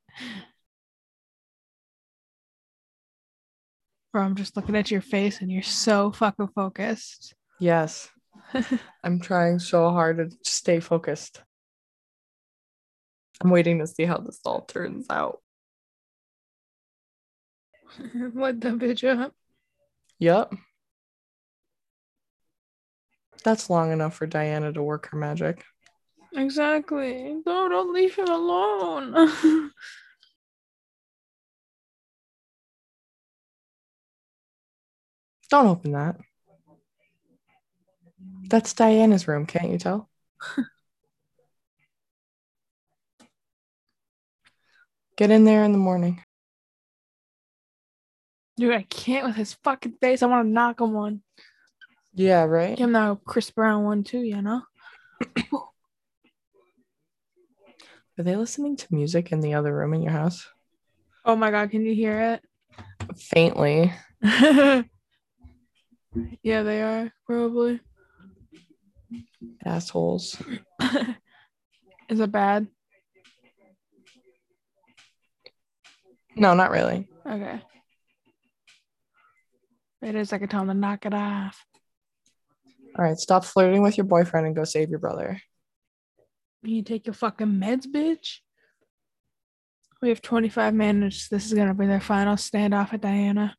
Bro, 4.12 4.23
I'm 4.23 4.35
just 4.35 4.57
looking 4.57 4.77
at 4.77 4.91
your 4.91 5.01
face 5.01 5.41
and 5.41 5.53
you're 5.53 5.62
so 5.62 6.12
fucking 6.12 6.49
focused. 6.49 7.35
Yes. 7.61 8.11
I'm 9.05 9.21
trying 9.21 9.59
so 9.59 9.91
hard 9.91 10.19
to 10.19 10.31
stay 10.43 10.81
focused. 10.81 11.43
I'm 13.41 13.51
waiting 13.51 13.79
to 13.79 13.87
see 13.87 14.05
how 14.05 14.19
this 14.19 14.41
all 14.45 14.62
turns 14.62 15.07
out. 15.11 15.39
what 18.33 18.61
the 18.61 18.71
bitch 18.71 19.05
up? 19.09 19.33
Yep. 20.19 20.55
That's 23.45 23.71
long 23.71 23.93
enough 23.93 24.14
for 24.14 24.27
Diana 24.27 24.73
to 24.73 24.83
work 24.83 25.09
her 25.11 25.16
magic. 25.16 25.64
Exactly. 26.35 27.41
No, 27.47 27.69
don't 27.69 27.93
leave 27.93 28.14
him 28.16 28.29
alone. 28.29 29.14
Don't 35.51 35.66
open 35.66 35.93
that. 35.93 36.16
That's 38.51 38.75
Diana's 38.75 39.27
room, 39.27 39.47
can't 39.47 39.71
you 39.71 39.79
tell? 39.79 40.11
Get 45.16 45.31
in 45.31 45.45
there 45.45 45.64
in 45.64 45.73
the 45.73 45.79
morning. 45.79 46.23
Dude, 48.59 48.75
I 48.75 48.83
can't 48.83 49.25
with 49.25 49.37
his 49.37 49.55
fucking 49.63 49.95
face. 50.01 50.21
I 50.21 50.27
want 50.27 50.49
to 50.49 50.53
knock 50.53 50.81
him 50.81 50.93
one. 50.93 51.23
Yeah, 52.13 52.43
right? 52.43 52.77
Give 52.77 52.89
him 52.89 52.93
that 52.95 53.19
Chris 53.25 53.53
Brown 53.53 53.85
one 53.85 54.03
too, 54.03 54.19
you 54.19 54.43
know? 54.43 54.63
Are 58.19 58.25
they 58.25 58.35
listening 58.35 58.77
to 58.77 58.87
music 58.91 59.31
in 59.31 59.39
the 59.39 59.55
other 59.55 59.73
room 59.73 59.95
in 59.95 60.03
your 60.03 60.11
house? 60.11 60.49
Oh 61.25 61.37
my 61.37 61.53
god, 61.53 61.71
can 61.71 61.87
you 61.87 61.95
hear 61.95 62.21
it? 62.21 62.43
Faintly. 63.17 63.93
yeah, 64.23 64.83
they 66.43 66.83
are, 66.83 67.13
probably. 67.27 67.79
Assholes. 69.65 70.43
Is 72.09 72.19
it 72.19 72.33
bad? 72.33 72.67
No, 76.35 76.55
not 76.55 76.73
really. 76.73 77.07
Okay. 77.25 77.61
It 80.03 80.15
is. 80.15 80.33
Like 80.33 80.41
I 80.41 80.43
could 80.43 80.51
tell 80.51 80.63
him 80.63 80.69
to 80.69 80.75
knock 80.75 81.07
it 81.07 81.15
off. 81.15 81.65
All 82.97 83.05
right, 83.05 83.19
stop 83.19 83.45
flirting 83.45 83.83
with 83.83 83.97
your 83.97 84.07
boyfriend 84.07 84.47
and 84.47 84.57
go 84.57 84.65
save 84.65 84.91
your 84.91 84.99
brother. 84.99 85.41
You 86.63 86.83
take 86.83 87.07
your 87.07 87.15
fucking 87.15 87.47
meds, 87.47 87.87
bitch. 87.87 88.39
We 90.01 90.09
have 90.09 90.23
25 90.23 90.75
minutes. 90.75 91.29
This 91.29 91.47
is 91.47 91.55
gonna 91.55 91.75
be 91.75 91.87
their 91.87 92.01
final 92.01 92.37
standoff 92.37 92.93
at 92.93 93.01
Diana. 93.01 93.57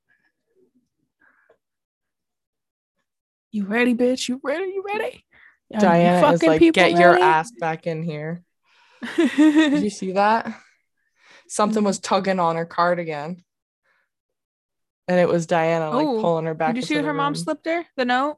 You 3.52 3.66
ready, 3.66 3.96
bitch? 3.96 4.30
You 4.30 4.40
ready? 4.44 4.66
You 4.66 4.84
ready? 4.86 5.26
Are 5.74 5.78
you 5.78 5.80
Diana 5.80 6.32
is 6.34 6.44
like, 6.44 6.62
get 6.74 6.92
your 6.92 7.18
ass 7.18 7.52
back 7.52 7.88
in 7.88 8.04
here. 8.04 8.44
Did 9.18 9.84
you 9.84 9.90
see 9.90 10.14
that? 10.14 10.60
Something 11.48 11.84
was 11.84 12.00
tugging 12.00 12.40
on 12.40 12.56
her 12.56 12.66
cardigan. 12.66 13.44
And 15.10 15.20
it 15.20 15.28
was 15.28 15.48
Diana 15.48 15.90
like 15.90 16.06
Oh, 16.06 16.22
pulling 16.22 16.46
her 16.46 16.54
back. 16.54 16.76
Did 16.76 16.84
you 16.84 16.86
see 16.86 16.96
what 16.96 17.06
her 17.06 17.16
mom 17.16 17.34
slipped 17.34 17.66
her? 17.66 17.84
The 17.96 18.06
note 18.06 18.38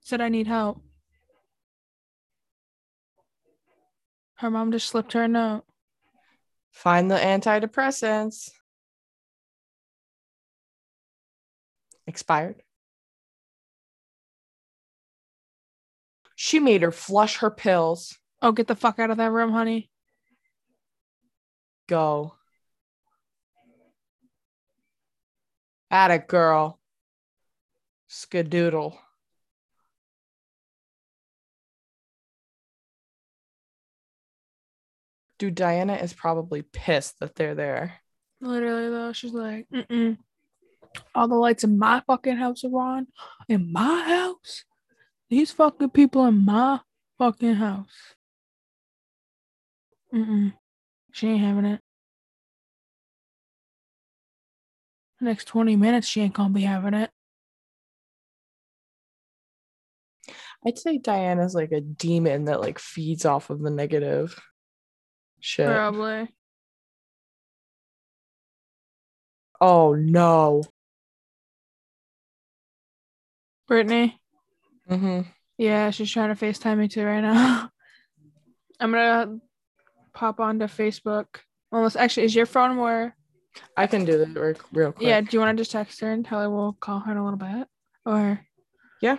said, 0.00 0.22
"I 0.22 0.30
need 0.30 0.46
help." 0.46 0.82
Her 4.36 4.50
mom 4.50 4.72
just 4.72 4.88
slipped 4.88 5.12
her 5.12 5.24
a 5.24 5.28
note. 5.28 5.66
Find 6.70 7.10
the 7.10 7.16
antidepressants. 7.16 8.52
Expired. 12.06 12.62
She 16.36 16.58
made 16.58 16.80
her 16.80 16.92
flush 16.92 17.36
her 17.38 17.50
pills. 17.50 18.16
Oh, 18.40 18.52
get 18.52 18.66
the 18.66 18.74
fuck 18.74 18.98
out 18.98 19.10
of 19.10 19.18
that 19.18 19.30
room, 19.30 19.52
honey. 19.52 19.90
Go. 21.86 22.37
At 25.90 26.10
it, 26.10 26.28
girl. 26.28 26.78
Skadoodle. 28.10 28.96
Dude, 35.38 35.54
Diana 35.54 35.94
is 35.94 36.12
probably 36.12 36.62
pissed 36.62 37.20
that 37.20 37.36
they're 37.36 37.54
there. 37.54 38.00
Literally 38.40 38.88
though, 38.90 39.12
she's 39.12 39.32
like, 39.32 39.66
Mm-mm. 39.72 40.18
all 41.14 41.28
the 41.28 41.36
lights 41.36 41.64
in 41.64 41.78
my 41.78 42.02
fucking 42.06 42.36
house 42.36 42.64
are 42.64 42.76
on. 42.76 43.06
In 43.48 43.72
my 43.72 44.02
house, 44.02 44.64
these 45.30 45.52
fucking 45.52 45.90
people 45.90 46.26
in 46.26 46.44
my 46.44 46.80
fucking 47.18 47.54
house. 47.54 48.14
Mm-mm. 50.12 50.54
She 51.12 51.28
ain't 51.28 51.40
having 51.40 51.64
it. 51.66 51.80
Next 55.20 55.46
twenty 55.46 55.76
minutes, 55.76 56.06
she 56.06 56.20
ain't 56.20 56.34
gonna 56.34 56.54
be 56.54 56.62
having 56.62 56.94
it. 56.94 57.10
I'd 60.66 60.78
say 60.78 60.98
Diana's 60.98 61.54
like 61.54 61.72
a 61.72 61.80
demon 61.80 62.44
that 62.44 62.60
like 62.60 62.78
feeds 62.78 63.24
off 63.24 63.50
of 63.50 63.60
the 63.60 63.70
negative 63.70 64.38
shit. 65.40 65.66
Probably. 65.66 66.28
Oh 69.60 69.94
no. 69.94 70.62
Brittany. 73.66 74.18
hmm 74.88 75.22
Yeah, 75.58 75.90
she's 75.90 76.10
trying 76.10 76.34
to 76.34 76.44
FaceTime 76.44 76.78
me 76.78 76.88
too 76.88 77.04
right 77.04 77.20
now. 77.20 77.70
I'm 78.80 78.92
gonna 78.92 79.38
pop 80.14 80.40
onto 80.40 80.66
Facebook. 80.66 81.26
Almost 81.72 81.96
actually, 81.96 82.24
is 82.24 82.34
your 82.34 82.46
phone 82.46 82.76
more? 82.76 83.14
I 83.76 83.86
can 83.86 84.04
do 84.04 84.18
that 84.18 84.28
real, 84.38 84.54
real 84.72 84.92
quick. 84.92 85.06
Yeah, 85.06 85.20
do 85.20 85.28
you 85.32 85.40
want 85.40 85.56
to 85.56 85.60
just 85.60 85.70
text 85.72 86.00
her 86.00 86.10
and 86.10 86.24
tell 86.24 86.40
her 86.40 86.50
we'll 86.50 86.72
call 86.72 87.00
her 87.00 87.12
in 87.12 87.18
a 87.18 87.24
little 87.24 87.38
bit? 87.38 87.68
Or 88.04 88.40
Yeah. 89.00 89.18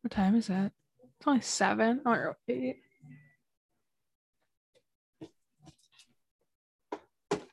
what 0.00 0.10
time 0.10 0.34
is 0.34 0.48
it? 0.48 0.72
It's 1.18 1.26
only 1.26 1.40
seven 1.42 2.00
oh, 2.04 2.10
or 2.10 2.36
eight. 2.48 2.76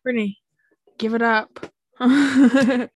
Brittany, 0.04 0.40
give 0.98 1.14
it 1.14 1.22
up. 1.22 1.72
oh, 2.00 2.88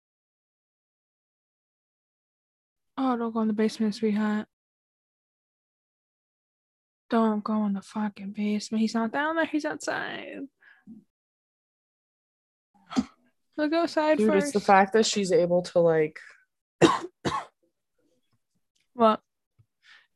don't 2.97 3.34
go 3.34 3.40
in 3.40 3.49
the 3.49 3.55
basement, 3.55 3.95
sweetheart. 3.95 4.47
Don't 7.11 7.45
go 7.45 7.66
in 7.66 7.74
the 7.74 7.82
fucking 7.82 8.32
basement. 8.32 8.80
He's 8.80 8.95
not 8.95 9.12
down 9.12 9.36
there. 9.36 9.45
He's 9.45 9.66
outside. 9.66 10.38
We'll 13.57 13.68
go 13.68 13.82
outside 13.82 14.18
Dude, 14.18 14.28
first. 14.30 14.44
it's 14.46 14.53
the 14.55 14.61
fact 14.61 14.92
that 14.94 15.07
she's 15.07 15.30
able 15.32 15.62
to 15.62 15.78
like 15.80 16.18
What? 18.94 19.20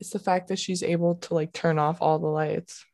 it's 0.00 0.10
the 0.10 0.18
fact 0.18 0.48
that 0.48 0.58
she's 0.58 0.82
able 0.82 1.14
to 1.16 1.34
like 1.34 1.52
turn 1.52 1.78
off 1.78 1.98
all 2.02 2.18
the 2.18 2.26
lights. 2.26 2.84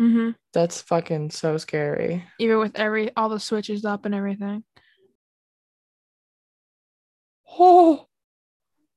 Mm-hmm. 0.00 0.30
That's 0.52 0.80
fucking 0.82 1.30
so 1.30 1.56
scary. 1.58 2.24
Even 2.38 2.58
with 2.58 2.76
every 2.76 3.14
all 3.16 3.28
the 3.28 3.38
switches 3.38 3.84
up 3.84 4.06
and 4.06 4.14
everything. 4.14 4.64
Oh, 7.58 8.06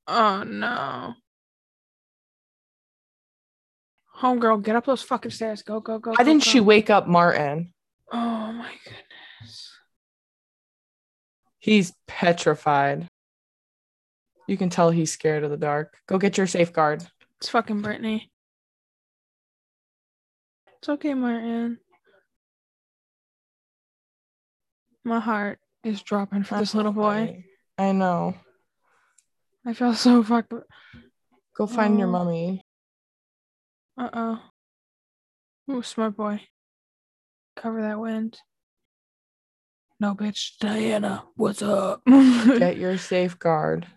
Oh 0.07 0.43
no. 0.43 1.13
Homegirl, 4.19 4.63
get 4.63 4.75
up 4.75 4.85
those 4.85 5.01
fucking 5.01 5.31
stairs. 5.31 5.63
Go, 5.63 5.79
go, 5.79 5.99
go. 5.99 6.11
why 6.11 6.17
go, 6.17 6.23
didn't 6.23 6.43
go. 6.43 6.49
she 6.51 6.59
wake 6.59 6.89
up 6.89 7.07
Martin? 7.07 7.73
Oh 8.11 8.51
my 8.51 8.71
goodness. 8.83 9.03
He's 11.63 11.93
petrified. 12.07 13.07
You 14.49 14.57
can 14.57 14.69
tell 14.69 14.89
he's 14.89 15.13
scared 15.13 15.45
of 15.45 15.49
the 15.49 15.55
dark. 15.55 15.95
Go 16.07 16.17
get 16.17 16.37
your 16.37 16.45
safeguard. 16.45 17.07
It's 17.37 17.47
fucking 17.47 17.81
Brittany. 17.81 18.29
It's 20.77 20.89
okay, 20.89 21.13
Martin. 21.13 21.79
My 25.05 25.21
heart 25.21 25.59
is 25.85 26.01
dropping 26.01 26.43
for 26.43 26.57
this 26.57 26.75
little 26.75 26.91
boy. 26.91 27.45
I 27.77 27.93
know. 27.93 28.35
I 29.65 29.71
feel 29.71 29.93
so 29.93 30.21
fucked. 30.21 30.51
Go 31.55 31.65
find 31.65 31.97
your 31.97 32.09
Oh. 32.09 32.11
mummy. 32.11 32.61
Uh 33.97 34.09
oh. 34.11 34.39
Ooh, 35.71 35.81
smart 35.81 36.17
boy. 36.17 36.41
Cover 37.55 37.83
that 37.83 38.01
wind. 38.01 38.37
No, 40.03 40.13
bitch. 40.13 40.57
Diana, 40.59 41.23
what's 41.37 41.61
up? 41.61 42.01
Get 42.05 42.75
your 42.75 42.97
safeguard. 42.97 43.87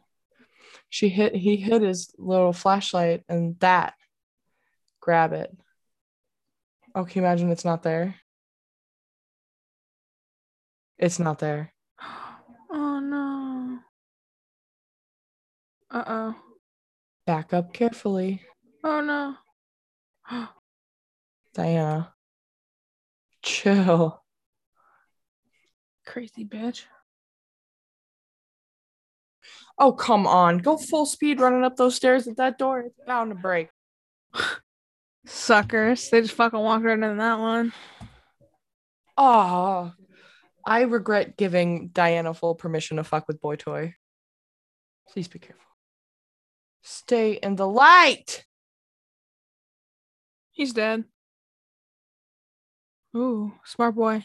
She 0.89 1.09
hit 1.09 1.35
he 1.35 1.57
hit 1.57 1.83
his 1.83 2.15
little 2.17 2.53
flashlight 2.53 3.25
and 3.29 3.59
that. 3.59 3.95
Grab 5.01 5.33
it. 5.33 5.51
Oh, 6.95 7.05
can 7.05 7.23
you 7.23 7.27
imagine 7.27 7.51
it's 7.51 7.65
not 7.65 7.83
there? 7.83 8.15
It's 10.97 11.19
not 11.19 11.41
there. 11.41 11.75
oh 12.71 13.01
no. 13.01 13.81
Uh 15.91 16.05
oh. 16.07 16.37
Back 17.27 17.53
up 17.53 17.73
carefully. 17.73 18.43
Oh 18.85 19.01
no. 19.01 19.35
Diana. 21.55 22.15
Chill. 23.43 24.23
Crazy 26.07 26.45
bitch. 26.45 26.85
Oh, 29.79 29.93
come 29.93 30.27
on. 30.27 30.59
Go 30.59 30.79
full 30.79 31.05
speed 31.05 31.41
running 31.41 31.65
up 31.65 31.77
those 31.77 31.97
stairs 31.97 32.27
at 32.27 32.37
that 32.39 32.59
door. 32.59 32.81
It's 32.81 32.99
bound 33.07 33.31
to 33.31 33.35
break. 33.35 33.69
Suckers. 35.27 36.09
They 36.09 36.23
just 36.23 36.35
fucking 36.35 36.59
walked 36.59 36.85
right 36.85 36.95
into 36.95 37.15
that 37.17 37.39
one. 37.39 37.73
Oh, 39.19 39.93
I 40.65 40.83
regret 40.83 41.37
giving 41.37 41.89
Diana 41.89 42.33
full 42.35 42.55
permission 42.55 42.97
to 42.99 43.05
fuck 43.05 43.27
with 43.29 43.41
Boy 43.41 43.57
Toy. 43.57 43.95
Please 45.09 45.29
be 45.29 45.39
careful. 45.39 45.63
Stay 46.83 47.33
in 47.33 47.57
the 47.57 47.67
light. 47.67 48.45
He's 50.53 50.73
dead. 50.73 51.05
Ooh, 53.17 53.53
smart 53.65 53.95
boy. 53.95 54.25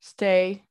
Stay. 0.00 0.64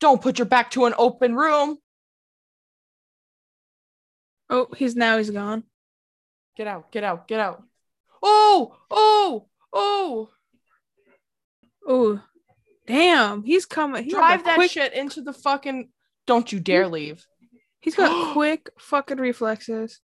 Don't 0.00 0.20
put 0.20 0.38
your 0.38 0.46
back 0.46 0.70
to 0.72 0.84
an 0.84 0.94
open 0.96 1.34
room. 1.34 1.78
Oh, 4.48 4.68
he's 4.76 4.94
now 4.94 5.18
he's 5.18 5.30
gone. 5.30 5.64
Get 6.56 6.66
out, 6.66 6.92
get 6.92 7.04
out, 7.04 7.26
get 7.26 7.40
out. 7.40 7.62
Oh, 8.22 8.76
oh, 8.90 9.46
oh. 9.72 10.30
oh 11.86 12.22
Damn, 12.86 13.42
he's 13.42 13.66
coming. 13.66 14.04
He 14.04 14.12
got 14.12 14.18
Drive 14.18 14.44
that 14.44 14.54
quick, 14.54 14.70
shit 14.70 14.92
into 14.92 15.22
the 15.22 15.32
fucking. 15.32 15.90
Don't 16.26 16.52
you 16.52 16.60
dare 16.60 16.86
leave. 16.86 17.26
He's 17.80 17.96
got 17.96 18.32
quick 18.32 18.70
fucking 18.78 19.18
reflexes. 19.18 20.00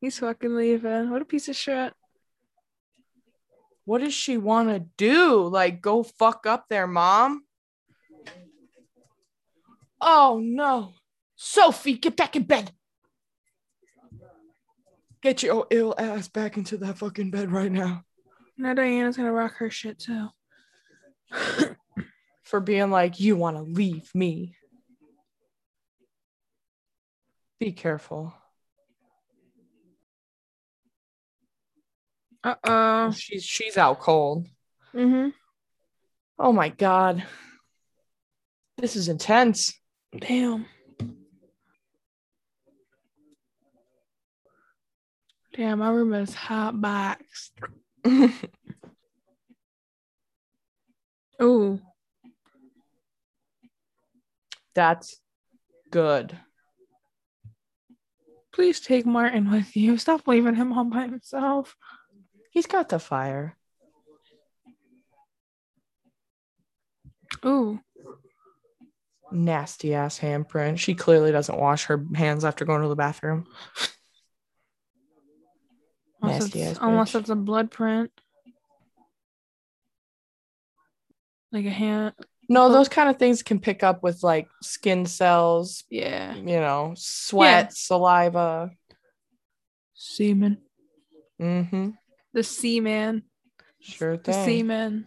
He's 0.00 0.18
fucking 0.18 0.54
leaving. 0.54 1.10
What 1.10 1.22
a 1.22 1.24
piece 1.24 1.48
of 1.48 1.56
shit. 1.56 1.94
What 3.84 4.00
does 4.00 4.14
she 4.14 4.36
want 4.36 4.68
to 4.68 4.80
do? 4.96 5.46
Like, 5.48 5.80
go 5.80 6.02
fuck 6.02 6.46
up 6.46 6.66
there, 6.68 6.86
mom? 6.86 7.44
Oh 10.00 10.40
no. 10.42 10.94
Sophie, 11.36 11.94
get 11.94 12.16
back 12.16 12.36
in 12.36 12.44
bed. 12.44 12.72
Get 15.22 15.42
your 15.42 15.66
ill 15.70 15.94
ass 15.98 16.28
back 16.28 16.56
into 16.56 16.76
that 16.78 16.98
fucking 16.98 17.30
bed 17.30 17.52
right 17.52 17.70
now. 17.70 18.04
Now 18.58 18.74
Diana's 18.74 19.16
gonna 19.16 19.32
rock 19.32 19.54
her 19.56 19.70
shit 19.70 19.98
too. 19.98 20.28
For 22.42 22.60
being 22.60 22.90
like, 22.90 23.18
you 23.18 23.36
want 23.36 23.56
to 23.56 23.62
leave 23.62 24.10
me. 24.14 24.56
Be 27.58 27.72
careful. 27.72 28.34
Uh 32.44 32.54
oh. 32.64 33.10
She's 33.12 33.44
she's 33.44 33.78
out 33.78 34.00
cold. 34.00 34.48
Mm-hmm. 34.94 35.28
Oh 36.38 36.52
my 36.52 36.70
god. 36.70 37.24
This 38.78 38.96
is 38.96 39.08
intense. 39.08 39.78
Damn. 40.18 40.66
Damn, 45.54 45.80
my 45.80 45.90
room 45.90 46.14
is 46.14 46.34
hot 46.34 46.80
boxed. 46.80 47.52
Ooh. 51.42 51.80
That's 54.74 55.20
good. 55.90 56.36
Please 58.52 58.80
take 58.80 59.04
Martin 59.06 59.50
with 59.50 59.76
you. 59.76 59.98
Stop 59.98 60.26
leaving 60.26 60.54
him 60.54 60.72
all 60.72 60.84
by 60.84 61.02
himself. 61.02 61.76
He's 62.52 62.66
got 62.66 62.90
the 62.90 62.98
fire. 62.98 63.56
Ooh. 67.46 67.80
Nasty 69.32 69.94
ass 69.94 70.18
handprint. 70.18 70.78
She 70.78 70.94
clearly 70.94 71.32
doesn't 71.32 71.58
wash 71.58 71.86
her 71.86 72.04
hands 72.14 72.44
after 72.44 72.66
going 72.66 72.82
to 72.82 72.88
the 72.88 72.94
bathroom. 72.94 73.46
Unless, 76.20 76.42
Nasty 76.42 76.62
ass 76.62 76.78
unless 76.82 77.14
it's 77.14 77.30
a 77.30 77.34
blood 77.34 77.70
print. 77.70 78.10
Like 81.50 81.64
a 81.64 81.70
hand. 81.70 82.12
No, 82.50 82.70
those 82.70 82.90
kind 82.90 83.08
of 83.08 83.16
things 83.18 83.42
can 83.42 83.60
pick 83.60 83.82
up 83.82 84.02
with 84.02 84.22
like 84.22 84.48
skin 84.60 85.06
cells, 85.06 85.84
Yeah. 85.88 86.34
you 86.34 86.44
know, 86.60 86.92
sweat, 86.98 87.72
saliva. 87.72 88.72
Semen. 89.94 90.58
Mm-hmm. 91.40 91.90
The 92.32 92.42
seaman. 92.42 93.24
Sure 93.80 94.16
thing. 94.16 94.34
The 94.34 94.44
seaman. 94.44 95.06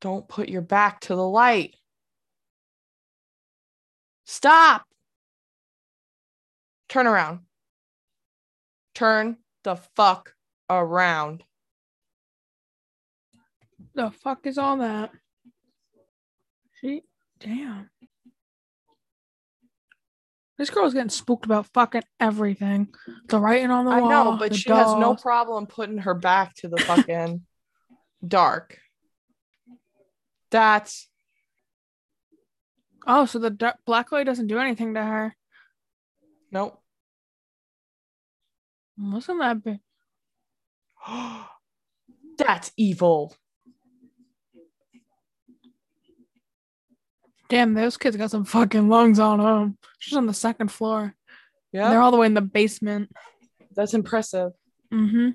Don't 0.00 0.28
put 0.28 0.48
your 0.48 0.62
back 0.62 1.00
to 1.02 1.14
the 1.14 1.26
light. 1.26 1.76
Stop. 4.24 4.86
Turn 6.88 7.06
around. 7.06 7.40
Turn 8.94 9.36
the 9.62 9.76
fuck 9.96 10.34
around. 10.68 11.44
The 13.94 14.10
fuck 14.10 14.46
is 14.46 14.58
all 14.58 14.78
that? 14.78 15.10
She 16.80 17.02
damn. 17.38 17.90
This 20.58 20.70
girl's 20.70 20.94
getting 20.94 21.08
spooked 21.08 21.44
about 21.46 21.66
fucking 21.74 22.02
everything. 22.20 22.88
The 23.28 23.40
writing 23.40 23.70
on 23.70 23.84
the 23.86 23.90
I 23.90 24.00
wall. 24.00 24.10
I 24.10 24.24
know, 24.24 24.36
but 24.36 24.54
she 24.54 24.70
has 24.70 24.94
no 24.94 25.14
problem 25.16 25.66
putting 25.66 25.98
her 25.98 26.14
back 26.14 26.54
to 26.56 26.68
the 26.68 26.78
fucking 26.78 27.42
dark. 28.26 28.78
That's 30.50 31.08
Oh, 33.06 33.26
so 33.26 33.38
the 33.40 33.50
dark, 33.50 33.76
black 33.84 34.12
light 34.12 34.26
doesn't 34.26 34.46
do 34.46 34.58
anything 34.58 34.94
to 34.94 35.02
her. 35.02 35.34
nope. 36.52 36.78
Wasn't 38.96 39.40
that 39.40 39.64
big? 39.64 39.80
That's 42.38 42.70
evil. 42.76 43.34
Damn, 47.52 47.74
those 47.74 47.98
kids 47.98 48.16
got 48.16 48.30
some 48.30 48.46
fucking 48.46 48.88
lungs 48.88 49.18
on 49.18 49.38
them. 49.38 49.76
She's 49.98 50.16
on 50.16 50.24
the 50.24 50.32
second 50.32 50.68
floor. 50.72 51.14
Yeah, 51.70 51.90
They're 51.90 52.00
all 52.00 52.10
the 52.10 52.16
way 52.16 52.24
in 52.24 52.32
the 52.32 52.40
basement. 52.40 53.10
that's 53.76 53.92
impressive. 53.92 54.52
Mm-hmm. 54.90 55.32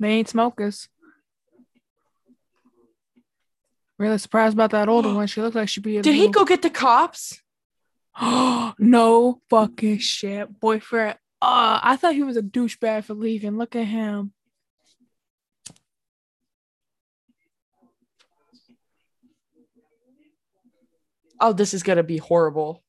They 0.00 0.08
ain't 0.08 0.28
smokers. 0.28 0.88
Really 3.96 4.18
surprised 4.18 4.54
about 4.54 4.72
that 4.72 4.88
older 4.88 5.14
one. 5.14 5.28
She 5.28 5.40
looked 5.40 5.54
like 5.54 5.68
she'd 5.68 5.84
be. 5.84 5.98
a 5.98 6.02
Did 6.02 6.16
he 6.16 6.30
go 6.30 6.44
get 6.44 6.62
the 6.62 6.68
cops? 6.68 7.40
no 8.20 9.40
fucking 9.48 9.98
shit, 9.98 10.58
boyfriend. 10.58 11.16
Uh, 11.40 11.78
I 11.80 11.94
thought 11.94 12.14
he 12.14 12.24
was 12.24 12.36
a 12.36 12.42
douchebag 12.42 13.04
for 13.04 13.14
leaving. 13.14 13.56
Look 13.56 13.76
at 13.76 13.86
him. 13.86 14.32
Oh, 21.42 21.52
this 21.52 21.74
is 21.74 21.82
gonna 21.82 22.04
be 22.04 22.18
horrible. 22.18 22.84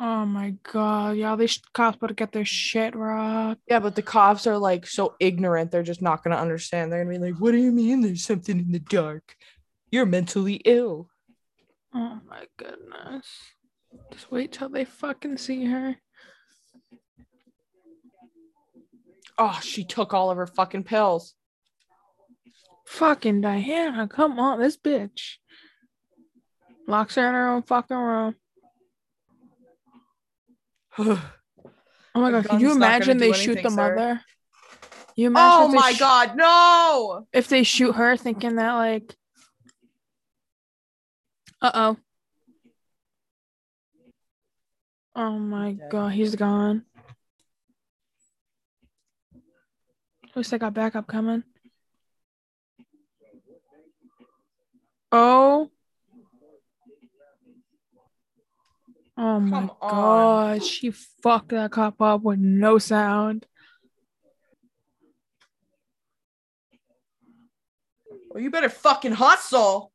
Oh 0.00 0.24
my 0.24 0.54
god, 0.62 1.18
y'all! 1.18 1.36
These 1.36 1.60
cops 1.74 1.98
better 1.98 2.14
get 2.14 2.32
their 2.32 2.46
shit 2.46 2.96
rocked. 2.96 3.60
Yeah, 3.68 3.80
but 3.80 3.94
the 3.94 4.02
cops 4.02 4.46
are 4.46 4.56
like 4.56 4.86
so 4.86 5.14
ignorant, 5.20 5.70
they're 5.70 5.82
just 5.82 6.00
not 6.00 6.24
gonna 6.24 6.36
understand. 6.36 6.90
They're 6.90 7.04
gonna 7.04 7.18
be 7.18 7.32
like, 7.32 7.38
What 7.38 7.52
do 7.52 7.58
you 7.58 7.70
mean 7.70 8.00
there's 8.00 8.24
something 8.24 8.58
in 8.58 8.72
the 8.72 8.78
dark? 8.78 9.36
You're 9.90 10.06
mentally 10.06 10.54
ill. 10.64 11.10
Oh 11.94 12.18
my 12.26 12.46
goodness. 12.56 13.26
Just 14.10 14.32
wait 14.32 14.52
till 14.52 14.70
they 14.70 14.86
fucking 14.86 15.36
see 15.36 15.66
her. 15.66 15.96
Oh, 19.36 19.60
she 19.62 19.84
took 19.84 20.14
all 20.14 20.30
of 20.30 20.38
her 20.38 20.46
fucking 20.46 20.84
pills. 20.84 21.34
Fucking 22.86 23.40
Diana, 23.40 24.06
come 24.08 24.38
on, 24.38 24.60
this 24.60 24.76
bitch. 24.76 25.36
Locks 26.86 27.14
her 27.14 27.26
in 27.26 27.34
her 27.34 27.48
own 27.48 27.62
fucking 27.62 27.96
room. 27.96 28.34
Oh 32.16 32.20
my 32.20 32.30
god, 32.30 32.46
can 32.46 32.60
you 32.60 32.68
gun's 32.68 32.78
not 32.78 33.00
gonna 33.00 33.10
imagine 33.10 33.18
they 33.18 33.32
shoot 33.32 33.60
the 33.60 33.70
sir. 33.70 33.74
mother? 33.74 34.20
You 35.16 35.26
imagine 35.26 35.76
oh 35.76 35.80
my 35.80 35.92
sh- 35.94 35.98
god, 35.98 36.36
no! 36.36 37.26
if 37.32 37.48
they 37.48 37.64
shoot 37.64 37.90
her 37.90 38.16
thinking 38.16 38.54
that 38.54 38.74
like 38.74 39.16
uh-oh. 41.60 41.96
Oh 45.16 45.38
my 45.38 45.72
Dead. 45.72 45.90
god, 45.90 46.12
he's 46.12 46.36
gone. 46.36 46.84
At 49.34 50.36
least 50.36 50.52
I 50.52 50.58
got 50.58 50.74
backup 50.74 51.08
coming. 51.08 51.42
Oh. 55.16 55.70
Oh 59.16 59.38
my 59.38 59.60
Come 59.60 59.70
on. 59.80 59.90
god, 59.90 60.64
she 60.64 60.90
fucked 60.90 61.50
that 61.50 61.70
cop 61.70 62.02
up 62.02 62.22
with 62.22 62.40
no 62.40 62.78
sound. 62.78 63.46
Well, 68.28 68.42
you 68.42 68.50
better 68.50 68.68
fucking 68.68 69.12
hustle. 69.12 69.92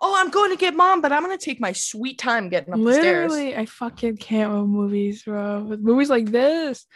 Oh, 0.00 0.14
I'm 0.16 0.30
going 0.30 0.50
to 0.50 0.56
get 0.56 0.74
mom, 0.74 1.02
but 1.02 1.12
I'm 1.12 1.20
gonna 1.20 1.36
take 1.36 1.60
my 1.60 1.72
sweet 1.72 2.18
time 2.18 2.48
getting 2.48 2.72
up 2.72 2.80
the 2.82 2.94
stairs. 2.94 3.30
Literally, 3.30 3.54
I 3.54 3.66
fucking 3.66 4.16
can't 4.16 4.50
with 4.50 4.62
movies, 4.62 5.24
bro. 5.24 5.64
With 5.64 5.80
movies 5.80 6.08
like 6.08 6.30
this, 6.30 6.86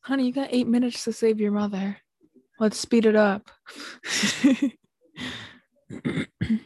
honey, 0.00 0.26
you 0.26 0.32
got 0.32 0.48
eight 0.50 0.66
minutes 0.66 1.04
to 1.04 1.12
save 1.12 1.38
your 1.38 1.52
mother. 1.52 1.96
Let's 2.58 2.78
speed 2.78 3.06
it 3.06 3.14
up. 3.14 3.48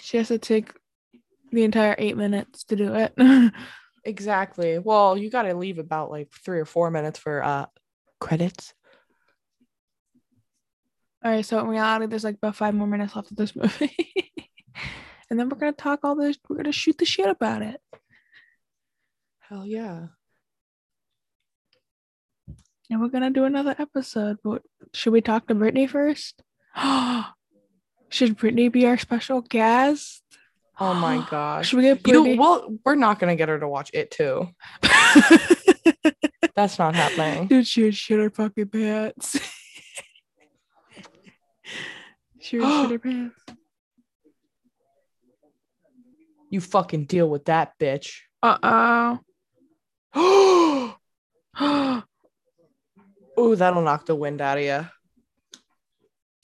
she 0.00 0.16
has 0.16 0.28
to 0.28 0.38
take 0.38 0.72
the 1.52 1.64
entire 1.64 1.94
eight 1.98 2.16
minutes 2.16 2.64
to 2.64 2.76
do 2.76 2.94
it. 2.94 3.14
Exactly. 4.08 4.78
Well, 4.78 5.18
you 5.18 5.30
gotta 5.30 5.54
leave 5.54 5.78
about 5.78 6.10
like 6.10 6.30
three 6.32 6.60
or 6.60 6.64
four 6.64 6.90
minutes 6.90 7.18
for 7.18 7.44
uh 7.44 7.66
credits. 8.20 8.72
all 11.22 11.30
right, 11.30 11.44
so 11.44 11.60
in 11.60 11.66
reality, 11.66 12.06
there's 12.06 12.24
like 12.24 12.36
about 12.36 12.56
five 12.56 12.74
more 12.74 12.86
minutes 12.86 13.14
left 13.14 13.30
of 13.30 13.36
this 13.36 13.54
movie, 13.54 13.94
and 15.30 15.38
then 15.38 15.50
we're 15.50 15.58
gonna 15.58 15.72
talk 15.72 16.00
all 16.04 16.16
this. 16.16 16.38
We're 16.48 16.56
gonna 16.56 16.72
shoot 16.72 16.96
the 16.96 17.04
shit 17.04 17.28
about 17.28 17.60
it. 17.60 17.80
Hell 19.40 19.66
yeah. 19.66 20.06
And 22.90 23.00
we're 23.02 23.08
gonna 23.08 23.30
do 23.30 23.44
another 23.44 23.76
episode, 23.78 24.38
but 24.42 24.62
should 24.94 25.12
we 25.12 25.20
talk 25.20 25.48
to 25.48 25.54
Brittany 25.54 25.86
first? 25.86 26.42
should 28.10 28.36
Brittany 28.36 28.68
be 28.68 28.86
our 28.86 28.98
special 28.98 29.40
guest? 29.40 30.22
Oh 30.80 30.94
my 30.94 31.26
gosh. 31.30 31.68
Should 31.68 31.78
we 31.78 31.82
get 31.82 32.06
You 32.06 32.22
Brittany? 32.22 32.38
well, 32.38 32.74
we're 32.84 32.94
not 32.94 33.18
gonna 33.18 33.36
get 33.36 33.48
her 33.48 33.58
to 33.58 33.68
watch 33.68 33.90
it 33.92 34.10
too. 34.10 34.48
That's 36.54 36.78
not 36.78 36.94
happening. 36.94 37.46
Dude, 37.46 37.66
she 37.66 37.84
would 37.84 37.94
shit 37.94 38.18
her 38.18 38.30
fucking 38.30 38.68
pants. 38.68 39.38
she 42.40 42.58
would 42.58 42.68
shit 42.68 42.90
her 42.90 42.98
pants. 43.10 43.40
You 46.50 46.60
fucking 46.60 47.04
deal 47.04 47.28
with 47.28 47.44
that, 47.44 47.78
bitch. 47.78 48.20
Uh 48.42 48.58
oh, 48.62 49.20
oh. 53.36 53.54
that'll 53.54 53.82
knock 53.82 54.06
the 54.06 54.14
wind 54.14 54.40
out 54.40 54.58
of 54.58 54.64
you. 54.64 54.86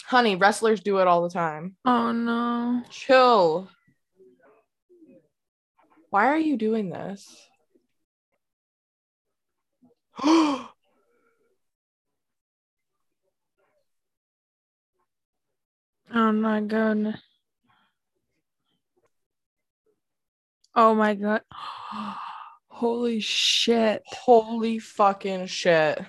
Honey, 0.06 0.36
wrestlers 0.36 0.80
do 0.80 0.98
it 0.98 1.08
all 1.08 1.22
the 1.22 1.30
time. 1.30 1.76
oh 1.84 2.12
no. 2.12 2.82
Chill. 2.90 3.68
Why 6.10 6.26
are 6.26 6.38
you 6.38 6.56
doing 6.56 6.90
this? 6.90 7.28
Oh, 10.22 10.70
oh 16.14 16.32
my 16.32 16.60
god. 16.60 17.14
Oh 20.76 20.94
my 20.94 21.14
god. 21.14 21.42
Holy 22.68 23.20
shit. 23.20 24.02
Holy 24.06 24.78
fucking 24.78 25.46
shit. 25.46 26.00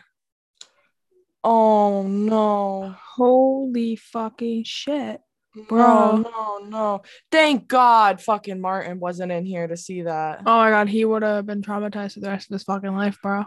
Oh 1.47 2.01
no. 2.01 2.95
Holy 3.15 3.95
fucking 3.97 4.63
shit. 4.63 5.21
Bro, 5.53 5.67
Bro. 5.67 6.17
no, 6.17 6.57
no. 6.67 7.01
Thank 7.31 7.67
God 7.67 8.19
fucking 8.19 8.59
Martin 8.59 8.99
wasn't 8.99 9.31
in 9.31 9.45
here 9.45 9.67
to 9.67 9.77
see 9.77 10.01
that. 10.01 10.39
Oh 10.39 10.57
my 10.57 10.71
god, 10.71 10.89
he 10.89 11.05
would 11.05 11.21
have 11.21 11.45
been 11.45 11.61
traumatized 11.61 12.15
for 12.15 12.21
the 12.21 12.29
rest 12.29 12.49
of 12.49 12.55
his 12.55 12.63
fucking 12.63 12.95
life, 12.95 13.19
bro. 13.21 13.45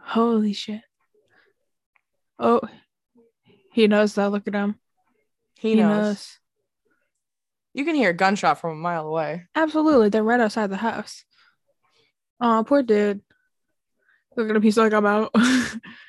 Holy 0.00 0.52
shit. 0.52 0.82
Oh, 2.38 2.60
he 3.72 3.88
knows 3.88 4.14
that. 4.14 4.30
Look 4.30 4.46
at 4.46 4.54
him. 4.54 4.76
He, 5.58 5.74
knows. 5.74 6.38
You 7.74 7.84
can 7.84 7.96
hear 7.96 8.10
a 8.10 8.14
gunshot 8.14 8.60
from 8.60 8.70
a 8.70 8.76
mile 8.76 9.08
away. 9.08 9.46
Absolutely. 9.56 10.10
They're 10.10 10.22
right 10.22 10.40
outside 10.40 10.70
the 10.70 10.76
house. 10.76 11.24
Oh, 12.40 12.64
poor 12.64 12.84
dude. 12.84 13.20
Look 14.36 14.48
at 14.48 14.54
him. 14.54 14.62
He's 14.62 14.78
like, 14.78 14.92
I'm 14.92 15.04
out. 15.04 15.34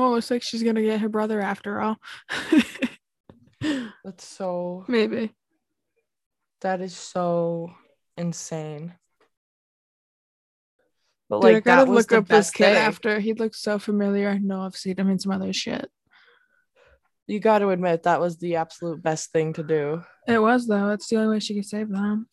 well, 0.00 0.10
looks 0.12 0.30
like 0.30 0.42
she's 0.42 0.62
to 0.62 0.82
get 0.82 1.00
her 1.00 1.08
brother 1.08 1.40
after 1.40 1.80
all. 1.80 1.96
That's 4.04 4.24
so 4.24 4.84
Maybe. 4.88 5.32
that 6.62 6.80
is 6.80 6.96
so 6.96 7.72
insane. 8.16 8.94
But 11.28 11.42
Dude, 11.42 11.50
I 11.50 11.52
like 11.54 11.64
gotta 11.64 11.84
that 11.84 11.92
look 11.92 12.12
up 12.12 12.26
this 12.26 12.50
kid 12.50 12.64
thing. 12.64 12.76
after. 12.76 13.20
He 13.20 13.34
looks 13.34 13.60
so 13.60 13.78
familiar. 13.78 14.28
I 14.28 14.38
know 14.38 14.62
I've 14.62 14.76
seen 14.76 14.96
him 14.98 15.10
in 15.10 15.18
some 15.18 15.32
other 15.32 15.52
shit. 15.52 15.88
You 17.26 17.38
got 17.38 17.60
to 17.60 17.68
admit 17.68 18.02
that 18.02 18.20
was 18.20 18.38
the 18.38 18.56
absolute 18.56 19.00
best 19.02 19.30
thing 19.30 19.52
to 19.52 19.62
do. 19.62 20.02
It 20.26 20.40
was, 20.40 20.66
though. 20.66 20.90
It's 20.90 21.06
the 21.06 21.16
only 21.16 21.36
way 21.36 21.38
she 21.38 21.54
could 21.54 21.66
save 21.66 21.88
them. 21.88 22.28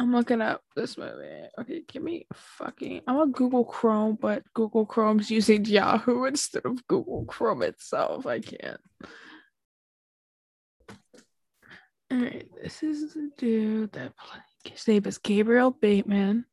I'm 0.00 0.12
looking 0.12 0.40
up 0.40 0.62
this 0.74 0.96
movie. 0.96 1.42
Okay, 1.60 1.82
give 1.86 2.02
me 2.02 2.26
fucking. 2.32 3.02
I'm 3.06 3.18
on 3.18 3.32
Google 3.32 3.66
Chrome, 3.66 4.16
but 4.18 4.42
Google 4.54 4.86
Chrome's 4.86 5.30
using 5.30 5.66
Yahoo 5.66 6.24
instead 6.24 6.64
of 6.64 6.86
Google 6.88 7.26
Chrome 7.26 7.62
itself. 7.62 8.24
I 8.24 8.40
can't. 8.40 8.80
All 12.10 12.18
right, 12.18 12.48
this 12.62 12.82
is 12.82 13.12
the 13.12 13.30
dude 13.36 13.92
that 13.92 14.16
play- 14.16 14.72
his 14.72 14.88
name 14.88 15.02
is 15.04 15.18
Gabriel 15.18 15.70
Bateman. 15.70 16.46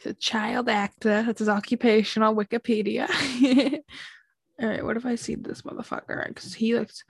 He's 0.00 0.12
a 0.12 0.14
child 0.14 0.68
actor. 0.68 1.22
That's 1.22 1.38
his 1.38 1.48
occupation 1.48 2.22
on 2.22 2.36
Wikipedia. 2.36 3.08
All 4.60 4.68
right, 4.68 4.84
what 4.84 4.98
if 4.98 5.06
I 5.06 5.14
see 5.14 5.34
this 5.34 5.62
motherfucker? 5.62 6.28
Because 6.28 6.52
he 6.52 6.74
looks. 6.74 7.04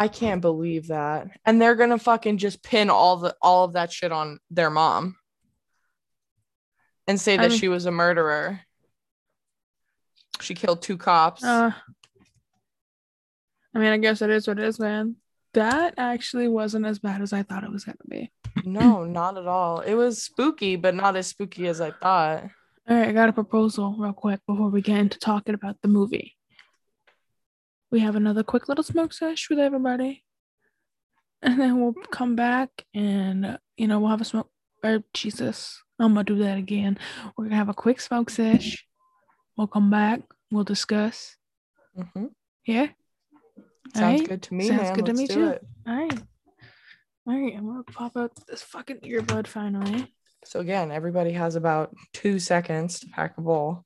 I 0.00 0.08
can't 0.08 0.40
believe 0.40 0.86
that. 0.86 1.28
And 1.44 1.60
they're 1.60 1.74
gonna 1.74 1.98
fucking 1.98 2.38
just 2.38 2.62
pin 2.62 2.88
all 2.88 3.18
the 3.18 3.36
all 3.42 3.64
of 3.64 3.74
that 3.74 3.92
shit 3.92 4.10
on 4.10 4.40
their 4.50 4.70
mom 4.70 5.16
and 7.06 7.20
say 7.20 7.36
that 7.36 7.52
she 7.52 7.68
was 7.68 7.84
a 7.84 7.90
murderer. 7.90 8.60
She 10.40 10.54
killed 10.54 10.80
two 10.80 10.96
cops. 10.96 11.44
Uh, 11.44 11.72
I 13.74 13.78
mean, 13.78 13.92
I 13.92 13.98
guess 13.98 14.22
it 14.22 14.30
is 14.30 14.48
what 14.48 14.58
it 14.58 14.64
is, 14.64 14.80
man. 14.80 15.16
That 15.52 15.94
actually 15.98 16.48
wasn't 16.48 16.86
as 16.86 16.98
bad 16.98 17.20
as 17.20 17.34
I 17.34 17.42
thought 17.42 17.64
it 17.64 17.70
was 17.70 17.84
gonna 17.84 17.96
be. 18.08 18.32
no, 18.64 19.04
not 19.04 19.36
at 19.36 19.46
all. 19.46 19.80
It 19.80 19.94
was 19.94 20.22
spooky, 20.22 20.76
but 20.76 20.94
not 20.94 21.14
as 21.14 21.26
spooky 21.26 21.68
as 21.68 21.82
I 21.82 21.90
thought. 21.90 22.44
All 22.88 22.96
right, 22.96 23.08
I 23.08 23.12
got 23.12 23.28
a 23.28 23.34
proposal 23.34 23.94
real 23.98 24.14
quick 24.14 24.40
before 24.46 24.70
we 24.70 24.80
get 24.80 24.96
into 24.96 25.18
talking 25.18 25.54
about 25.54 25.76
the 25.82 25.88
movie. 25.88 26.38
We 27.90 28.00
have 28.00 28.14
another 28.16 28.42
quick 28.42 28.68
little 28.68 28.84
smoke 28.84 29.12
sesh 29.12 29.48
with 29.50 29.58
everybody, 29.58 30.22
and 31.42 31.60
then 31.60 31.80
we'll 31.80 31.94
come 32.10 32.36
back 32.36 32.70
and 32.94 33.58
you 33.76 33.88
know 33.88 33.98
we'll 34.00 34.10
have 34.10 34.20
a 34.20 34.24
smoke. 34.24 34.48
Or 34.82 35.02
Jesus, 35.12 35.82
I'm 35.98 36.14
gonna 36.14 36.24
do 36.24 36.36
that 36.38 36.56
again. 36.56 36.98
We're 37.36 37.44
gonna 37.44 37.56
have 37.56 37.68
a 37.68 37.74
quick 37.74 38.00
smoke 38.00 38.30
sesh. 38.30 38.86
We'll 39.56 39.66
come 39.66 39.90
back. 39.90 40.22
We'll 40.50 40.64
discuss. 40.64 41.36
hmm 42.14 42.26
Yeah. 42.66 42.88
Sounds 43.94 44.20
Alright, 44.20 44.28
good 44.28 44.42
to 44.42 44.54
me, 44.54 44.68
sounds 44.68 44.82
man. 44.82 44.94
good 44.94 45.06
to 45.06 45.12
Let's 45.12 45.20
me 45.20 45.26
too. 45.34 45.46
it. 45.48 45.66
All 45.86 45.94
right. 45.96 46.22
All 47.26 47.34
right. 47.34 47.54
I'm 47.56 47.66
gonna 47.66 47.82
pop 47.82 48.16
out 48.16 48.32
this 48.46 48.62
fucking 48.62 49.00
earbud 49.00 49.46
finally. 49.48 50.14
So 50.44 50.60
again, 50.60 50.90
everybody 50.90 51.32
has 51.32 51.56
about 51.56 51.94
two 52.14 52.38
seconds 52.38 53.00
to 53.00 53.08
pack 53.08 53.36
a 53.36 53.40
bowl 53.42 53.84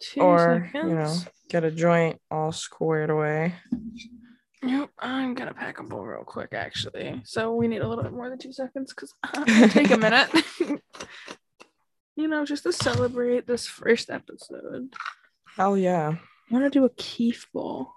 Two 0.00 0.20
or 0.22 0.70
seconds. 0.72 0.88
you 0.88 0.94
know 0.94 1.16
get 1.48 1.64
a 1.64 1.70
joint 1.70 2.20
all 2.30 2.52
squared 2.52 3.10
away. 3.10 3.54
Yep, 4.62 4.90
I'm 4.98 5.34
gonna 5.34 5.52
pack 5.52 5.78
a 5.78 5.82
bowl 5.82 6.04
real 6.04 6.24
quick 6.24 6.54
actually. 6.54 7.20
So 7.24 7.54
we 7.54 7.68
need 7.68 7.82
a 7.82 7.88
little 7.88 8.02
bit 8.02 8.12
more 8.12 8.30
than 8.30 8.38
two 8.38 8.52
seconds 8.52 8.94
because 8.94 9.14
take 9.72 9.90
a 9.90 9.98
minute. 9.98 10.30
you 12.16 12.28
know, 12.28 12.44
just 12.44 12.62
to 12.62 12.72
celebrate 12.72 13.46
this 13.46 13.66
first 13.66 14.08
episode. 14.10 14.94
Hell 15.56 15.76
yeah! 15.76 16.14
I 16.50 16.52
want 16.52 16.64
to 16.64 16.70
do 16.70 16.84
a 16.84 16.90
Keef 16.90 17.46
bowl. 17.52 17.92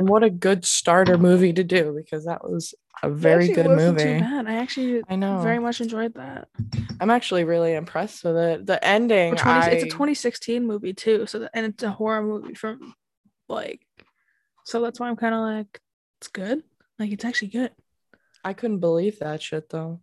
And 0.00 0.08
what 0.08 0.22
a 0.22 0.30
good 0.30 0.64
starter 0.64 1.18
movie 1.18 1.52
to 1.52 1.62
do 1.62 1.92
because 1.94 2.24
that 2.24 2.42
was 2.42 2.74
a 3.02 3.10
very 3.10 3.48
good 3.48 3.66
wasn't 3.66 3.98
Too 3.98 4.04
movie. 4.06 4.20
bad. 4.20 4.46
I 4.46 4.54
actually 4.54 5.02
I 5.10 5.14
know. 5.16 5.42
very 5.42 5.58
much 5.58 5.82
enjoyed 5.82 6.14
that. 6.14 6.48
I'm 7.02 7.10
actually 7.10 7.44
really 7.44 7.74
impressed 7.74 8.24
with 8.24 8.34
it. 8.38 8.64
The 8.64 8.82
ending, 8.82 9.36
For 9.36 9.42
20 9.42 9.76
It's 9.76 9.82
a 9.84 9.88
2016 9.88 10.66
movie 10.66 10.94
too, 10.94 11.26
so 11.26 11.40
that, 11.40 11.50
and 11.52 11.66
it's 11.66 11.82
a 11.82 11.90
horror 11.90 12.22
movie 12.22 12.54
from 12.54 12.94
like, 13.46 13.82
so 14.64 14.80
that's 14.80 14.98
why 14.98 15.10
I'm 15.10 15.16
kind 15.16 15.34
of 15.34 15.42
like, 15.42 15.80
it's 16.18 16.28
good. 16.28 16.62
Like 16.98 17.12
it's 17.12 17.26
actually 17.26 17.48
good. 17.48 17.72
I 18.42 18.54
couldn't 18.54 18.78
believe 18.80 19.18
that 19.18 19.42
shit 19.42 19.68
though. 19.68 20.00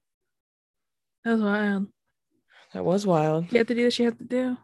That 1.25 1.31
was 1.31 1.41
wild. 1.41 1.87
That 2.75 2.85
was 2.85 3.07
wild. 3.07 3.51
You 3.51 3.57
have 3.57 3.67
to 3.67 3.73
do 3.73 3.85
what 3.85 3.97
you 3.97 4.05
have 4.05 4.19
to 4.19 4.25
do. 4.25 4.57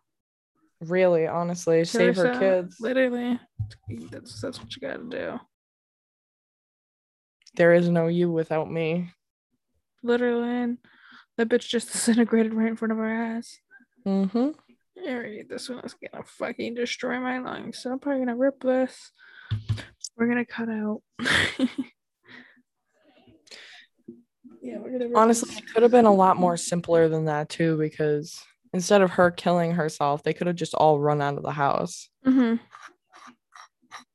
Really, 0.84 1.27
honestly, 1.27 1.86
save 1.86 2.15
her 2.17 2.38
kids. 2.39 2.77
Literally, 2.79 3.39
that's 4.11 4.41
that's 4.41 4.59
what 4.59 4.75
you 4.75 4.81
gotta 4.81 5.03
do. 5.03 5.39
There 7.55 7.73
is 7.73 7.88
no 7.89 8.07
you 8.07 8.31
without 8.31 8.71
me. 8.71 9.11
Literally, 10.01 10.77
that 11.38 11.49
bitch 11.49 11.69
just 11.69 11.91
disintegrated 11.91 12.53
right 12.53 12.67
in 12.67 12.75
front 12.75 12.91
of 12.91 12.99
our 12.99 13.36
eyes. 13.36 13.59
Mm-hmm. 14.05 14.49
Alright, 15.07 15.49
this 15.49 15.69
one 15.69 15.79
is 15.79 15.95
gonna 15.95 16.23
fucking 16.25 16.75
destroy 16.75 17.19
my 17.19 17.39
lungs. 17.39 17.79
So 17.79 17.91
I'm 17.91 17.99
probably 17.99 18.25
gonna 18.25 18.38
rip 18.38 18.61
this. 18.61 19.11
We're 20.17 20.27
gonna 20.27 20.45
cut 20.45 20.69
out. 20.69 21.01
yeah, 24.61 24.77
we're 24.79 24.97
gonna 24.97 25.09
Honestly, 25.15 25.49
this. 25.49 25.59
it 25.59 25.73
could 25.73 25.84
have 25.84 25.91
been 25.91 26.05
a 26.05 26.13
lot 26.13 26.38
more 26.38 26.57
simpler 26.57 27.07
than 27.09 27.25
that 27.25 27.49
too, 27.49 27.77
because 27.77 28.43
instead 28.74 29.01
of 29.01 29.11
her 29.11 29.32
killing 29.32 29.71
herself, 29.74 30.24
they 30.24 30.34
could 30.34 30.47
have 30.47 30.55
just 30.55 30.74
all 30.76 30.99
run 30.99 31.21
out 31.21 31.38
of 31.38 31.43
the 31.43 31.51
house. 31.51 32.09
Mhm. 32.26 32.59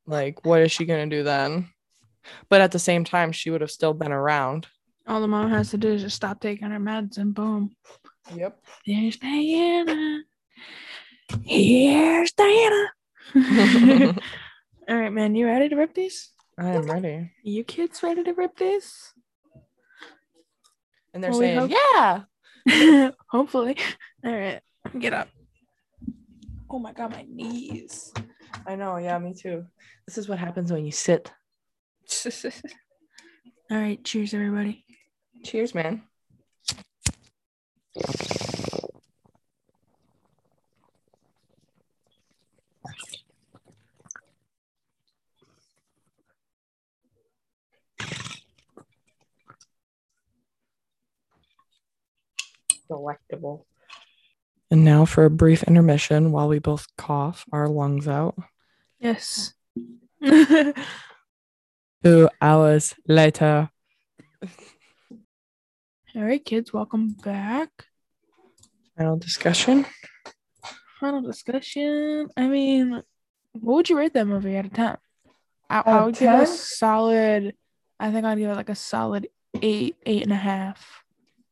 Like, 0.06 0.44
what 0.44 0.60
is 0.62 0.72
she 0.72 0.84
gonna 0.86 1.06
do 1.06 1.22
then? 1.22 1.70
But 2.48 2.60
at 2.60 2.72
the 2.72 2.78
same 2.78 3.04
time, 3.04 3.32
she 3.32 3.50
would 3.50 3.60
have 3.60 3.70
still 3.70 3.94
been 3.94 4.12
around. 4.12 4.66
All 5.06 5.20
the 5.20 5.28
mom 5.28 5.48
has 5.50 5.70
to 5.70 5.78
do 5.78 5.88
is 5.92 6.02
just 6.02 6.16
stop 6.16 6.40
taking 6.40 6.70
her 6.70 6.78
meds 6.80 7.16
and 7.18 7.34
boom. 7.34 7.74
Yep. 8.34 8.60
There's 8.86 9.16
Diana. 9.16 10.22
Here's 11.42 12.32
Diana. 12.32 12.92
All 14.88 14.96
right, 14.96 15.12
man, 15.12 15.34
you 15.34 15.46
ready 15.46 15.68
to 15.68 15.76
rip 15.76 15.94
these? 15.94 16.30
I 16.58 16.70
am 16.70 16.82
ready. 16.90 17.30
You 17.42 17.64
kids 17.64 18.02
ready 18.02 18.22
to 18.24 18.32
rip 18.32 18.56
these? 18.56 19.12
And 21.14 21.22
they're 21.22 21.30
Well, 21.30 21.40
saying, 21.40 21.58
hope- 21.58 21.70
yeah. 22.66 23.10
Hopefully. 23.30 23.76
All 24.24 24.32
right, 24.32 24.60
get 24.98 25.12
up. 25.12 25.28
Oh 26.70 26.78
my 26.78 26.92
god, 26.92 27.12
my 27.12 27.24
knees. 27.28 28.12
I 28.66 28.76
know. 28.76 28.96
Yeah, 28.98 29.18
me 29.18 29.32
too. 29.34 29.64
This 30.06 30.18
is 30.18 30.28
what 30.28 30.38
happens 30.38 30.72
when 30.72 30.84
you 30.84 30.92
sit 30.92 31.30
All 33.70 33.76
right, 33.76 34.02
cheers, 34.02 34.32
everybody. 34.32 34.84
Cheers, 35.44 35.74
man. 35.74 36.02
Delectable. 52.88 53.66
And 54.70 54.84
now 54.84 55.04
for 55.06 55.24
a 55.24 55.30
brief 55.30 55.62
intermission 55.62 56.30
while 56.30 56.48
we 56.48 56.58
both 56.58 56.86
cough 56.96 57.46
our 57.52 57.68
lungs 57.68 58.06
out. 58.06 58.36
Yes. 59.00 59.54
Two 62.04 62.28
hours 62.40 62.94
later. 63.06 63.70
All 66.14 66.22
right, 66.22 66.44
kids, 66.44 66.72
welcome 66.72 67.10
back. 67.24 67.70
Final 68.96 69.16
discussion. 69.16 69.86
Final 71.00 71.22
discussion. 71.22 72.28
I 72.36 72.48
mean, 72.48 73.02
what 73.52 73.74
would 73.74 73.88
you 73.88 73.96
rate 73.96 74.12
that 74.14 74.26
movie 74.26 74.56
out 74.56 74.66
of 74.66 74.72
10? 74.72 74.96
I, 75.70 75.76
I 75.76 75.78
Out 75.78 75.86
of 75.86 76.04
would 76.06 76.16
give 76.16 76.32
it 76.34 76.42
a 76.42 76.46
solid, 76.46 77.54
I 78.00 78.10
think 78.10 78.24
I'd 78.26 78.38
give 78.38 78.50
it 78.50 78.56
like 78.56 78.68
a 78.68 78.74
solid 78.74 79.28
eight, 79.62 79.96
eight 80.04 80.22
and 80.24 80.32
a 80.32 80.36
half. 80.36 81.04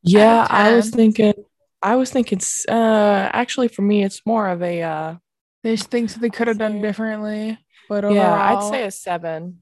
Yeah, 0.03 0.47
I 0.51 0.75
was 0.75 0.91
thinking. 0.91 1.35
I 1.83 1.97
was 1.97 2.11
thinking. 2.11 2.41
Uh, 2.69 3.31
actually, 3.33 3.69
for 3.69 3.83
me, 3.83 4.03
it's 4.05 4.23
more 4.27 4.49
of 4.49 4.63
a. 4.63 4.83
Uh, 4.83 5.15
There's 5.63 5.85
things 5.85 6.15
that 6.15 6.21
they 6.21 6.31
could 6.31 6.49
have 6.49 6.59
done 6.59 6.81
differently, 6.81 7.59
but 7.89 8.05
overall, 8.05 8.17
yeah, 8.17 8.57
I'd 8.59 8.63
say 8.71 8.85
a 8.85 8.91
seven. 8.91 9.61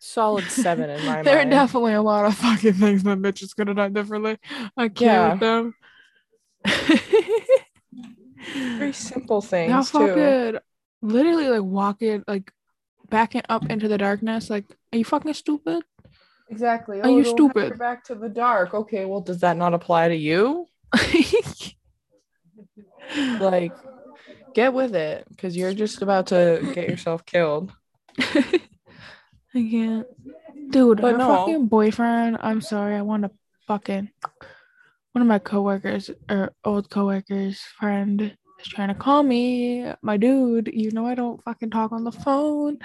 Solid 0.00 0.44
seven 0.44 0.90
in 0.90 1.00
my 1.06 1.14
mind. 1.14 1.26
there 1.26 1.38
are 1.40 1.48
definitely 1.48 1.94
a 1.94 2.02
lot 2.02 2.26
of 2.26 2.34
fucking 2.36 2.74
things 2.74 3.02
that 3.04 3.18
bitches 3.20 3.56
could 3.56 3.68
have 3.68 3.76
done 3.78 3.94
differently. 3.94 4.36
I 4.76 4.88
can't 4.88 5.00
Yeah. 5.00 5.30
with 5.32 5.40
them. 5.40 5.74
Very 8.78 8.92
simple 8.92 9.40
things 9.40 9.90
too. 9.90 9.98
fucking 10.08 10.58
literally 11.02 11.48
like 11.48 11.62
walking 11.62 12.22
like 12.28 12.52
backing 13.08 13.42
up 13.48 13.70
into 13.70 13.88
the 13.88 13.96
darkness. 13.98 14.50
Like, 14.50 14.66
are 14.92 14.98
you 14.98 15.04
fucking 15.04 15.34
stupid? 15.34 15.84
Exactly. 16.54 17.00
Are 17.00 17.10
you 17.10 17.24
don't 17.24 17.36
stupid? 17.36 17.68
your 17.68 17.76
back 17.76 18.04
to 18.04 18.14
the 18.14 18.28
dark. 18.28 18.74
Okay, 18.74 19.04
well, 19.06 19.20
does 19.20 19.40
that 19.40 19.56
not 19.56 19.74
apply 19.74 20.08
to 20.08 20.16
you? 20.16 20.66
Like, 23.38 23.72
get 24.54 24.72
with 24.72 24.94
it, 24.94 25.26
because 25.28 25.56
you're 25.56 25.74
just 25.74 26.02
about 26.02 26.28
to 26.28 26.72
get 26.74 26.88
yourself 26.88 27.24
killed. 27.26 27.72
I 28.18 28.60
can't. 29.52 30.06
Dude, 30.70 31.00
But 31.00 31.18
no. 31.18 31.26
fucking 31.28 31.66
boyfriend, 31.68 32.38
I'm 32.40 32.60
sorry, 32.60 32.96
I 32.96 33.02
want 33.02 33.24
to 33.24 33.30
fucking 33.66 34.10
one 35.12 35.22
of 35.22 35.28
my 35.28 35.38
coworkers 35.38 36.10
or 36.28 36.52
old 36.64 36.90
coworkers 36.90 37.60
friend 37.78 38.36
is 38.60 38.66
trying 38.66 38.88
to 38.88 38.94
call 38.94 39.22
me. 39.22 39.92
My 40.02 40.16
dude, 40.16 40.70
you 40.72 40.90
know 40.90 41.06
I 41.06 41.14
don't 41.14 41.42
fucking 41.44 41.70
talk 41.70 41.92
on 41.92 42.04
the 42.04 42.12
phone. 42.12 42.78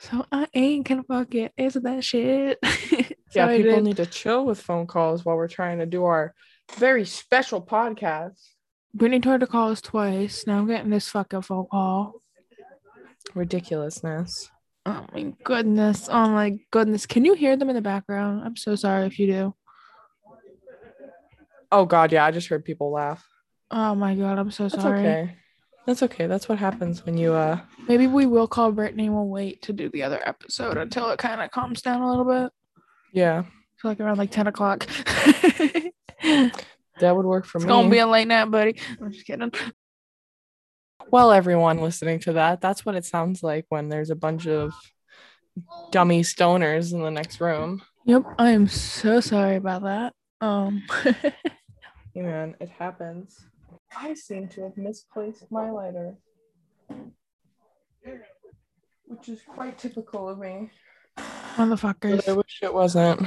So 0.00 0.24
I 0.32 0.48
ain't 0.54 0.88
gonna 0.88 1.02
fucking 1.02 1.50
answer 1.58 1.80
that 1.80 2.02
shit. 2.02 2.58
so 2.64 2.70
yeah, 3.34 3.48
people 3.54 3.74
did. 3.74 3.84
need 3.84 3.96
to 3.98 4.06
chill 4.06 4.46
with 4.46 4.60
phone 4.60 4.86
calls 4.86 5.24
while 5.26 5.36
we're 5.36 5.46
trying 5.46 5.78
to 5.78 5.86
do 5.86 6.04
our 6.04 6.34
very 6.76 7.04
special 7.04 7.60
podcast. 7.60 8.40
Brittany 8.94 9.20
tried 9.20 9.40
to 9.40 9.46
call 9.46 9.70
us 9.70 9.82
twice. 9.82 10.46
Now 10.46 10.58
I'm 10.58 10.66
getting 10.66 10.90
this 10.90 11.08
fucking 11.10 11.42
phone 11.42 11.66
call. 11.70 12.14
Ridiculousness. 13.34 14.50
Oh 14.86 15.04
my 15.12 15.34
goodness. 15.44 16.08
Oh 16.10 16.28
my 16.30 16.58
goodness. 16.70 17.04
Can 17.04 17.26
you 17.26 17.34
hear 17.34 17.56
them 17.56 17.68
in 17.68 17.76
the 17.76 17.82
background? 17.82 18.42
I'm 18.44 18.56
so 18.56 18.76
sorry 18.76 19.06
if 19.06 19.18
you 19.18 19.26
do. 19.26 19.54
Oh 21.70 21.84
God, 21.84 22.10
yeah, 22.10 22.24
I 22.24 22.30
just 22.30 22.48
heard 22.48 22.64
people 22.64 22.90
laugh. 22.90 23.24
Oh 23.70 23.94
my 23.94 24.14
god, 24.14 24.38
I'm 24.38 24.50
so 24.50 24.64
That's 24.64 24.82
sorry. 24.82 25.00
okay. 25.00 25.36
That's 25.86 26.02
okay. 26.04 26.26
That's 26.26 26.48
what 26.48 26.58
happens 26.58 27.04
when 27.04 27.16
you 27.16 27.32
uh 27.32 27.60
Maybe 27.88 28.06
we 28.06 28.26
will 28.26 28.46
call 28.46 28.70
Brittany 28.72 29.06
and 29.06 29.14
we'll 29.14 29.28
wait 29.28 29.62
to 29.62 29.72
do 29.72 29.88
the 29.88 30.02
other 30.02 30.20
episode 30.26 30.76
until 30.76 31.10
it 31.10 31.18
kind 31.18 31.40
of 31.40 31.50
calms 31.50 31.82
down 31.82 32.02
a 32.02 32.08
little 32.08 32.24
bit. 32.24 32.52
yeah, 33.12 33.42
So 33.78 33.88
like 33.88 33.98
around 34.00 34.18
like 34.18 34.30
10 34.30 34.46
o'clock. 34.46 34.86
it's 36.22 36.64
that 37.00 37.16
would 37.16 37.24
work 37.26 37.46
for 37.46 37.58
me. 37.58 37.66
gonna 37.66 37.88
be 37.90 37.98
a 37.98 38.06
late 38.06 38.28
night, 38.28 38.44
buddy. 38.50 38.78
I'm 39.00 39.10
just 39.10 39.26
kidding. 39.26 39.50
well, 41.10 41.32
everyone 41.32 41.78
listening 41.80 42.20
to 42.20 42.34
that, 42.34 42.60
that's 42.60 42.84
what 42.86 42.94
it 42.94 43.04
sounds 43.06 43.42
like 43.42 43.64
when 43.70 43.88
there's 43.88 44.10
a 44.10 44.14
bunch 44.16 44.46
of 44.46 44.72
dummy 45.90 46.20
stoners 46.22 46.92
in 46.92 47.02
the 47.02 47.10
next 47.10 47.40
room. 47.40 47.82
Yep, 48.04 48.24
I 48.38 48.50
am 48.50 48.68
so 48.68 49.20
sorry 49.20 49.56
about 49.56 49.82
that. 49.82 50.12
Um 50.40 50.82
Hey 52.12 52.22
man, 52.22 52.54
it 52.60 52.68
happens. 52.70 53.38
I 53.96 54.14
seem 54.14 54.48
to 54.48 54.62
have 54.62 54.76
misplaced 54.76 55.50
my 55.50 55.70
lighter. 55.70 56.16
Which 59.06 59.28
is 59.28 59.42
quite 59.46 59.78
typical 59.78 60.28
of 60.28 60.38
me. 60.38 60.70
But 61.56 62.28
I 62.28 62.32
wish 62.32 62.60
it 62.62 62.72
wasn't. 62.72 63.20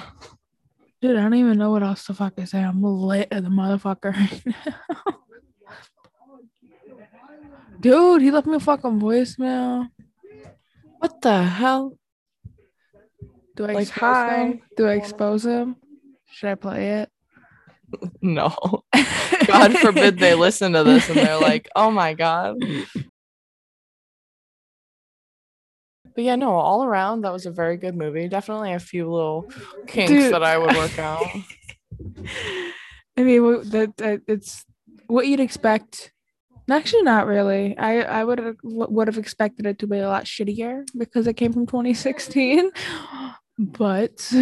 Dude, 1.01 1.17
I 1.17 1.23
don't 1.23 1.33
even 1.33 1.57
know 1.57 1.71
what 1.71 1.83
else 1.83 2.05
to 2.05 2.13
fucking 2.13 2.45
say. 2.45 2.63
I'm 2.63 2.81
lit 2.81 3.27
as 3.31 3.43
a 3.43 3.47
motherfucker 3.47 4.13
right 4.13 4.41
now. 4.45 5.17
Dude, 7.79 8.21
he 8.21 8.31
left 8.31 8.47
me 8.47 8.55
a 8.55 8.59
fucking 8.61 8.99
voicemail. 9.01 9.89
What 10.99 11.21
the 11.21 11.43
hell? 11.43 11.97
Do 13.55 13.65
I 13.65 13.73
Like, 13.73 13.87
expose 13.89 14.15
hi. 14.15 14.37
him? 14.37 14.61
Do 14.77 14.87
I 14.87 14.93
expose 14.93 15.45
him? 15.45 15.75
Should 16.31 16.49
I 16.49 16.55
play 16.55 17.01
it? 17.01 17.09
No. 18.21 18.55
God 19.47 19.77
forbid 19.79 20.17
they 20.17 20.33
listen 20.33 20.71
to 20.73 20.83
this 20.83 21.09
and 21.09 21.17
they're 21.17 21.39
like, 21.39 21.67
oh 21.75 21.91
my 21.91 22.13
God. 22.13 22.55
But 26.15 26.23
yeah, 26.23 26.35
no, 26.35 26.51
all 26.51 26.83
around, 26.83 27.21
that 27.21 27.33
was 27.33 27.45
a 27.45 27.51
very 27.51 27.77
good 27.77 27.95
movie. 27.95 28.27
Definitely 28.27 28.73
a 28.73 28.79
few 28.79 29.11
little 29.11 29.51
kinks 29.87 30.11
Dude. 30.11 30.33
that 30.33 30.43
I 30.43 30.57
would 30.57 30.75
work 30.75 30.97
out. 30.99 31.25
I 33.17 33.23
mean, 33.23 33.69
that, 33.71 33.93
that 33.97 34.21
it's 34.27 34.65
what 35.07 35.27
you'd 35.27 35.39
expect. 35.39 36.11
Actually, 36.69 37.03
not 37.03 37.27
really. 37.27 37.77
I 37.77 38.01
I 38.01 38.23
would 38.23 38.57
would 38.63 39.07
have 39.07 39.17
expected 39.17 39.65
it 39.65 39.79
to 39.79 39.87
be 39.87 39.99
a 39.99 40.07
lot 40.07 40.25
shittier 40.25 40.87
because 40.97 41.27
it 41.27 41.33
came 41.33 41.51
from 41.51 41.65
2016, 41.65 42.71
but 43.59 44.33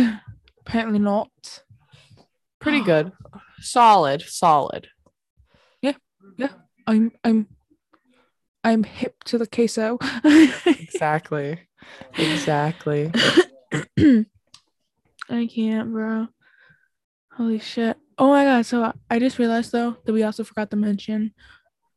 apparently 0.60 1.00
not. 1.00 1.30
Pretty 2.60 2.84
good. 2.84 3.12
Solid, 3.62 4.22
solid. 4.24 4.88
Yeah, 5.82 5.94
yeah. 6.38 6.50
I'm 6.88 7.12
I'm 7.24 7.48
I'm 8.64 8.84
hip 8.84 9.24
to 9.26 9.38
the 9.38 9.48
queso. 9.48 9.98
Exactly. 10.66 11.60
Exactly. 12.18 13.12
I 15.30 15.48
can't, 15.48 15.92
bro. 15.92 16.28
Holy 17.34 17.58
shit. 17.58 17.98
Oh 18.20 18.30
my 18.30 18.44
god. 18.44 18.66
So 18.68 18.94
I 19.10 19.18
just 19.18 19.40
realized 19.40 19.72
though 19.72 19.98
that 20.06 20.14
we 20.14 20.22
also 20.22 20.44
forgot 20.44 20.70
to 20.72 20.78
mention 20.78 21.34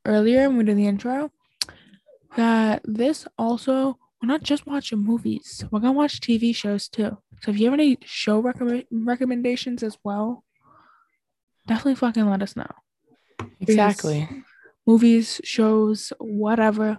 earlier 0.06 0.48
when 0.48 0.56
we 0.58 0.64
did 0.64 0.78
the 0.78 0.86
intro 0.86 1.30
that 2.36 2.80
this 2.84 3.26
also 3.38 3.98
we're 4.22 4.28
not 4.28 4.42
just 4.42 4.66
watching 4.66 5.00
movies. 5.00 5.64
We're 5.70 5.80
gonna 5.80 5.92
watch 5.92 6.20
TV 6.20 6.54
shows 6.54 6.88
too. 6.88 7.18
So 7.42 7.50
if 7.50 7.58
you 7.58 7.66
have 7.66 7.74
any 7.74 7.98
show 8.04 8.40
recommend 8.40 8.84
recommendations 8.90 9.82
as 9.82 9.98
well, 10.02 10.43
definitely 11.66 11.96
fucking 11.96 12.28
let 12.28 12.42
us 12.42 12.56
know. 12.56 12.70
Exactly. 13.60 14.28
Movies, 14.86 15.40
shows, 15.44 16.12
whatever. 16.18 16.98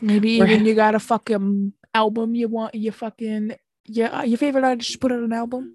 Maybe 0.00 0.38
We're 0.38 0.46
even 0.46 0.66
you 0.66 0.74
got 0.74 0.94
a 0.94 1.00
fucking 1.00 1.72
album 1.94 2.34
you 2.34 2.48
want 2.48 2.74
your 2.74 2.92
fucking 2.92 3.56
your 3.86 4.14
uh, 4.14 4.22
your 4.22 4.38
favorite 4.38 4.64
artist 4.64 5.00
put 5.00 5.12
out 5.12 5.22
an 5.22 5.32
album. 5.32 5.74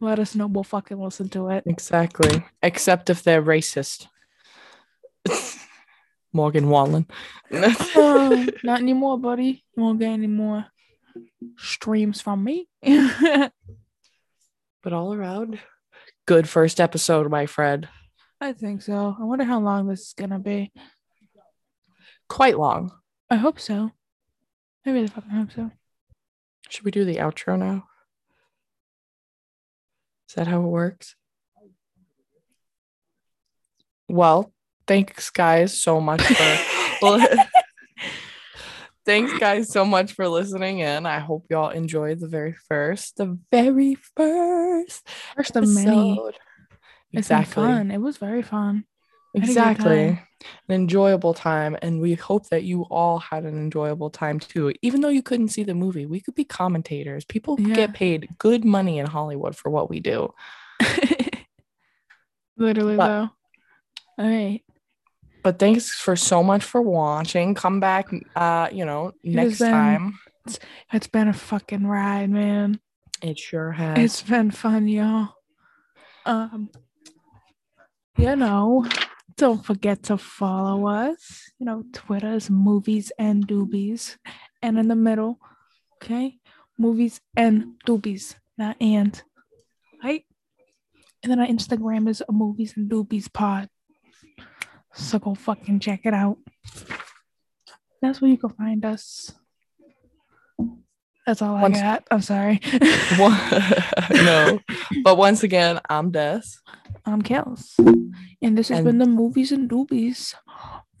Let 0.00 0.18
us 0.18 0.34
know. 0.34 0.46
We'll 0.46 0.64
fucking 0.64 0.98
listen 0.98 1.28
to 1.30 1.48
it. 1.48 1.64
Exactly. 1.66 2.44
Except 2.62 3.10
if 3.10 3.22
they're 3.22 3.42
racist. 3.42 4.08
Morgan 6.32 6.68
Wallen. 6.68 7.06
Oh, 7.52 8.46
not 8.64 8.80
anymore, 8.80 9.18
buddy. 9.18 9.64
You 9.76 9.82
won't 9.82 10.00
get 10.00 10.10
any 10.10 10.26
more 10.26 10.66
streams 11.56 12.20
from 12.20 12.42
me. 12.42 12.68
But 14.84 14.92
all 14.92 15.14
around, 15.14 15.58
good 16.26 16.48
first 16.48 16.80
episode, 16.80 17.30
my 17.30 17.46
friend. 17.46 17.88
I 18.40 18.52
think 18.52 18.82
so. 18.82 19.16
I 19.18 19.24
wonder 19.24 19.44
how 19.44 19.60
long 19.60 19.86
this 19.88 20.00
is 20.00 20.14
gonna 20.16 20.38
be. 20.38 20.72
Quite 22.28 22.58
long. 22.58 22.92
I 23.30 23.36
hope 23.36 23.60
so. 23.60 23.90
I 24.86 24.90
really 24.90 25.06
fucking 25.06 25.30
hope 25.30 25.52
so. 25.52 25.70
Should 26.68 26.84
we 26.84 26.90
do 26.90 27.04
the 27.04 27.16
outro 27.16 27.58
now? 27.58 27.84
Is 30.28 30.34
that 30.34 30.46
how 30.46 30.60
it 30.60 30.68
works? 30.68 31.14
Well, 34.08 34.52
thanks 34.86 35.30
guys 35.30 35.78
so 35.78 36.00
much 36.00 36.22
for 36.22 37.18
Thanks, 39.06 39.38
guys, 39.38 39.68
so 39.70 39.84
much 39.84 40.12
for 40.14 40.26
listening 40.28 40.78
in. 40.78 41.04
I 41.04 41.18
hope 41.18 41.44
y'all 41.50 41.68
enjoyed 41.68 42.20
the 42.20 42.28
very 42.28 42.54
first, 42.54 43.18
the 43.18 43.38
very 43.50 43.96
first 44.16 45.06
First 45.36 45.56
of 45.56 45.68
many. 45.68 46.12
episode. 46.12 46.34
Been 47.12 47.18
Exactly. 47.18 47.54
fun. 47.54 47.90
It 47.90 47.98
was 47.98 48.16
very 48.16 48.42
fun. 48.42 48.84
had 49.34 49.42
a 49.42 49.46
good 49.46 49.48
Exactly. 49.50 50.06
An 50.68 50.74
enjoyable 50.74 51.34
time. 51.34 51.76
And 51.82 52.00
we 52.00 52.14
hope 52.14 52.48
that 52.48 52.64
you 52.64 52.82
all 52.90 53.18
had 53.18 53.44
an 53.44 53.56
enjoyable 53.58 54.08
time 54.10 54.38
too. 54.40 54.72
Even 54.82 55.00
though 55.02 55.08
you 55.10 55.22
couldn't 55.22 55.48
see 55.48 55.64
the 55.64 55.74
movie, 55.74 56.06
we 56.06 56.20
could 56.20 56.34
be 56.34 56.44
commentators. 56.44 57.24
People 57.26 57.60
Yeah. 57.60 57.74
get 57.74 57.92
paid 57.94 58.28
good 58.38 58.64
money 58.64 58.98
in 58.98 59.06
Hollywood 59.06 59.54
for 59.54 59.68
what 59.70 59.90
we 59.90 60.00
do. 60.00 60.32
Literally 62.56 62.96
But- 62.96 63.06
though. 63.08 63.30
All 64.16 64.28
right. 64.30 64.62
But 65.44 65.58
thanks 65.58 65.90
for 65.94 66.16
so 66.16 66.42
much 66.42 66.64
for 66.64 66.80
watching. 66.80 67.54
Come 67.54 67.78
back 67.78 68.08
uh, 68.34 68.68
you 68.72 68.84
know, 68.84 69.12
has 69.24 69.34
next 69.34 69.58
been- 69.60 69.70
time. 69.70 70.18
It's 70.92 71.06
been 71.06 71.28
a 71.28 71.32
fucking 71.32 71.86
ride, 71.86 72.30
man. 72.30 72.80
It 73.22 73.38
sure 73.38 73.72
has. 73.72 73.98
It's 73.98 74.22
been 74.22 74.50
fun, 74.50 74.88
y'all. 74.88 75.34
Um, 76.26 76.70
you 78.18 78.36
know, 78.36 78.86
don't 79.36 79.64
forget 79.64 80.02
to 80.04 80.18
follow 80.18 80.86
us. 80.88 81.50
You 81.58 81.66
know, 81.66 81.84
Twitter's 81.92 82.50
movies 82.50 83.12
and 83.18 83.46
doobies, 83.46 84.16
and 84.62 84.78
in 84.78 84.88
the 84.88 84.96
middle, 84.96 85.38
okay, 85.96 86.38
movies 86.78 87.20
and 87.36 87.74
doobies, 87.86 88.34
not 88.58 88.76
and, 88.80 89.22
right? 90.02 90.24
And 91.22 91.32
then 91.32 91.40
our 91.40 91.46
Instagram 91.46 92.08
is 92.08 92.22
movies 92.30 92.74
and 92.76 92.90
doobies 92.90 93.32
pod. 93.32 93.68
So 94.94 95.18
go 95.18 95.34
fucking 95.34 95.80
check 95.80 96.00
it 96.04 96.14
out. 96.14 96.38
That's 98.00 98.20
where 98.20 98.30
you 98.30 98.38
can 98.38 98.50
find 98.50 98.84
us. 98.84 99.32
That's 101.26 101.40
all 101.42 101.54
Once- 101.60 101.78
I 101.78 101.82
got. 101.82 102.04
I'm 102.10 102.20
sorry. 102.22 102.60
No. 104.10 104.60
But 105.02 105.16
once 105.16 105.42
again, 105.42 105.80
I'm 105.88 106.10
Des. 106.10 106.42
I'm 107.06 107.22
Kels. 107.22 107.72
And 108.42 108.58
this 108.58 108.68
has 108.68 108.78
And- 108.78 108.86
been 108.86 108.98
the 108.98 109.06
Movies 109.06 109.50
and 109.52 109.68
Doobies 109.68 110.34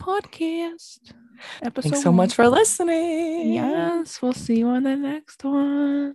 podcast. 0.00 1.12
Episode 1.62 1.90
Thanks 1.90 2.02
so 2.02 2.10
one. 2.10 2.16
much 2.16 2.34
for 2.34 2.48
listening. 2.48 3.52
Yes, 3.52 4.22
we'll 4.22 4.32
see 4.32 4.58
you 4.58 4.68
on 4.68 4.84
the 4.84 4.96
next 4.96 5.44
one. 5.44 6.14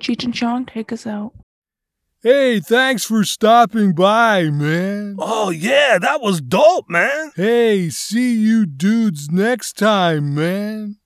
Cheech 0.00 0.24
and 0.24 0.34
Chong, 0.34 0.66
take 0.66 0.92
us 0.92 1.06
out. 1.06 1.32
Hey, 2.22 2.60
thanks 2.60 3.02
for 3.02 3.24
stopping 3.24 3.94
by, 3.94 4.50
man. 4.50 5.16
Oh, 5.18 5.48
yeah, 5.48 5.96
that 5.98 6.20
was 6.20 6.42
dope, 6.42 6.84
man. 6.90 7.32
Hey, 7.34 7.88
see 7.88 8.34
you 8.34 8.66
dudes 8.66 9.30
next 9.30 9.78
time, 9.78 10.34
man. 10.34 10.96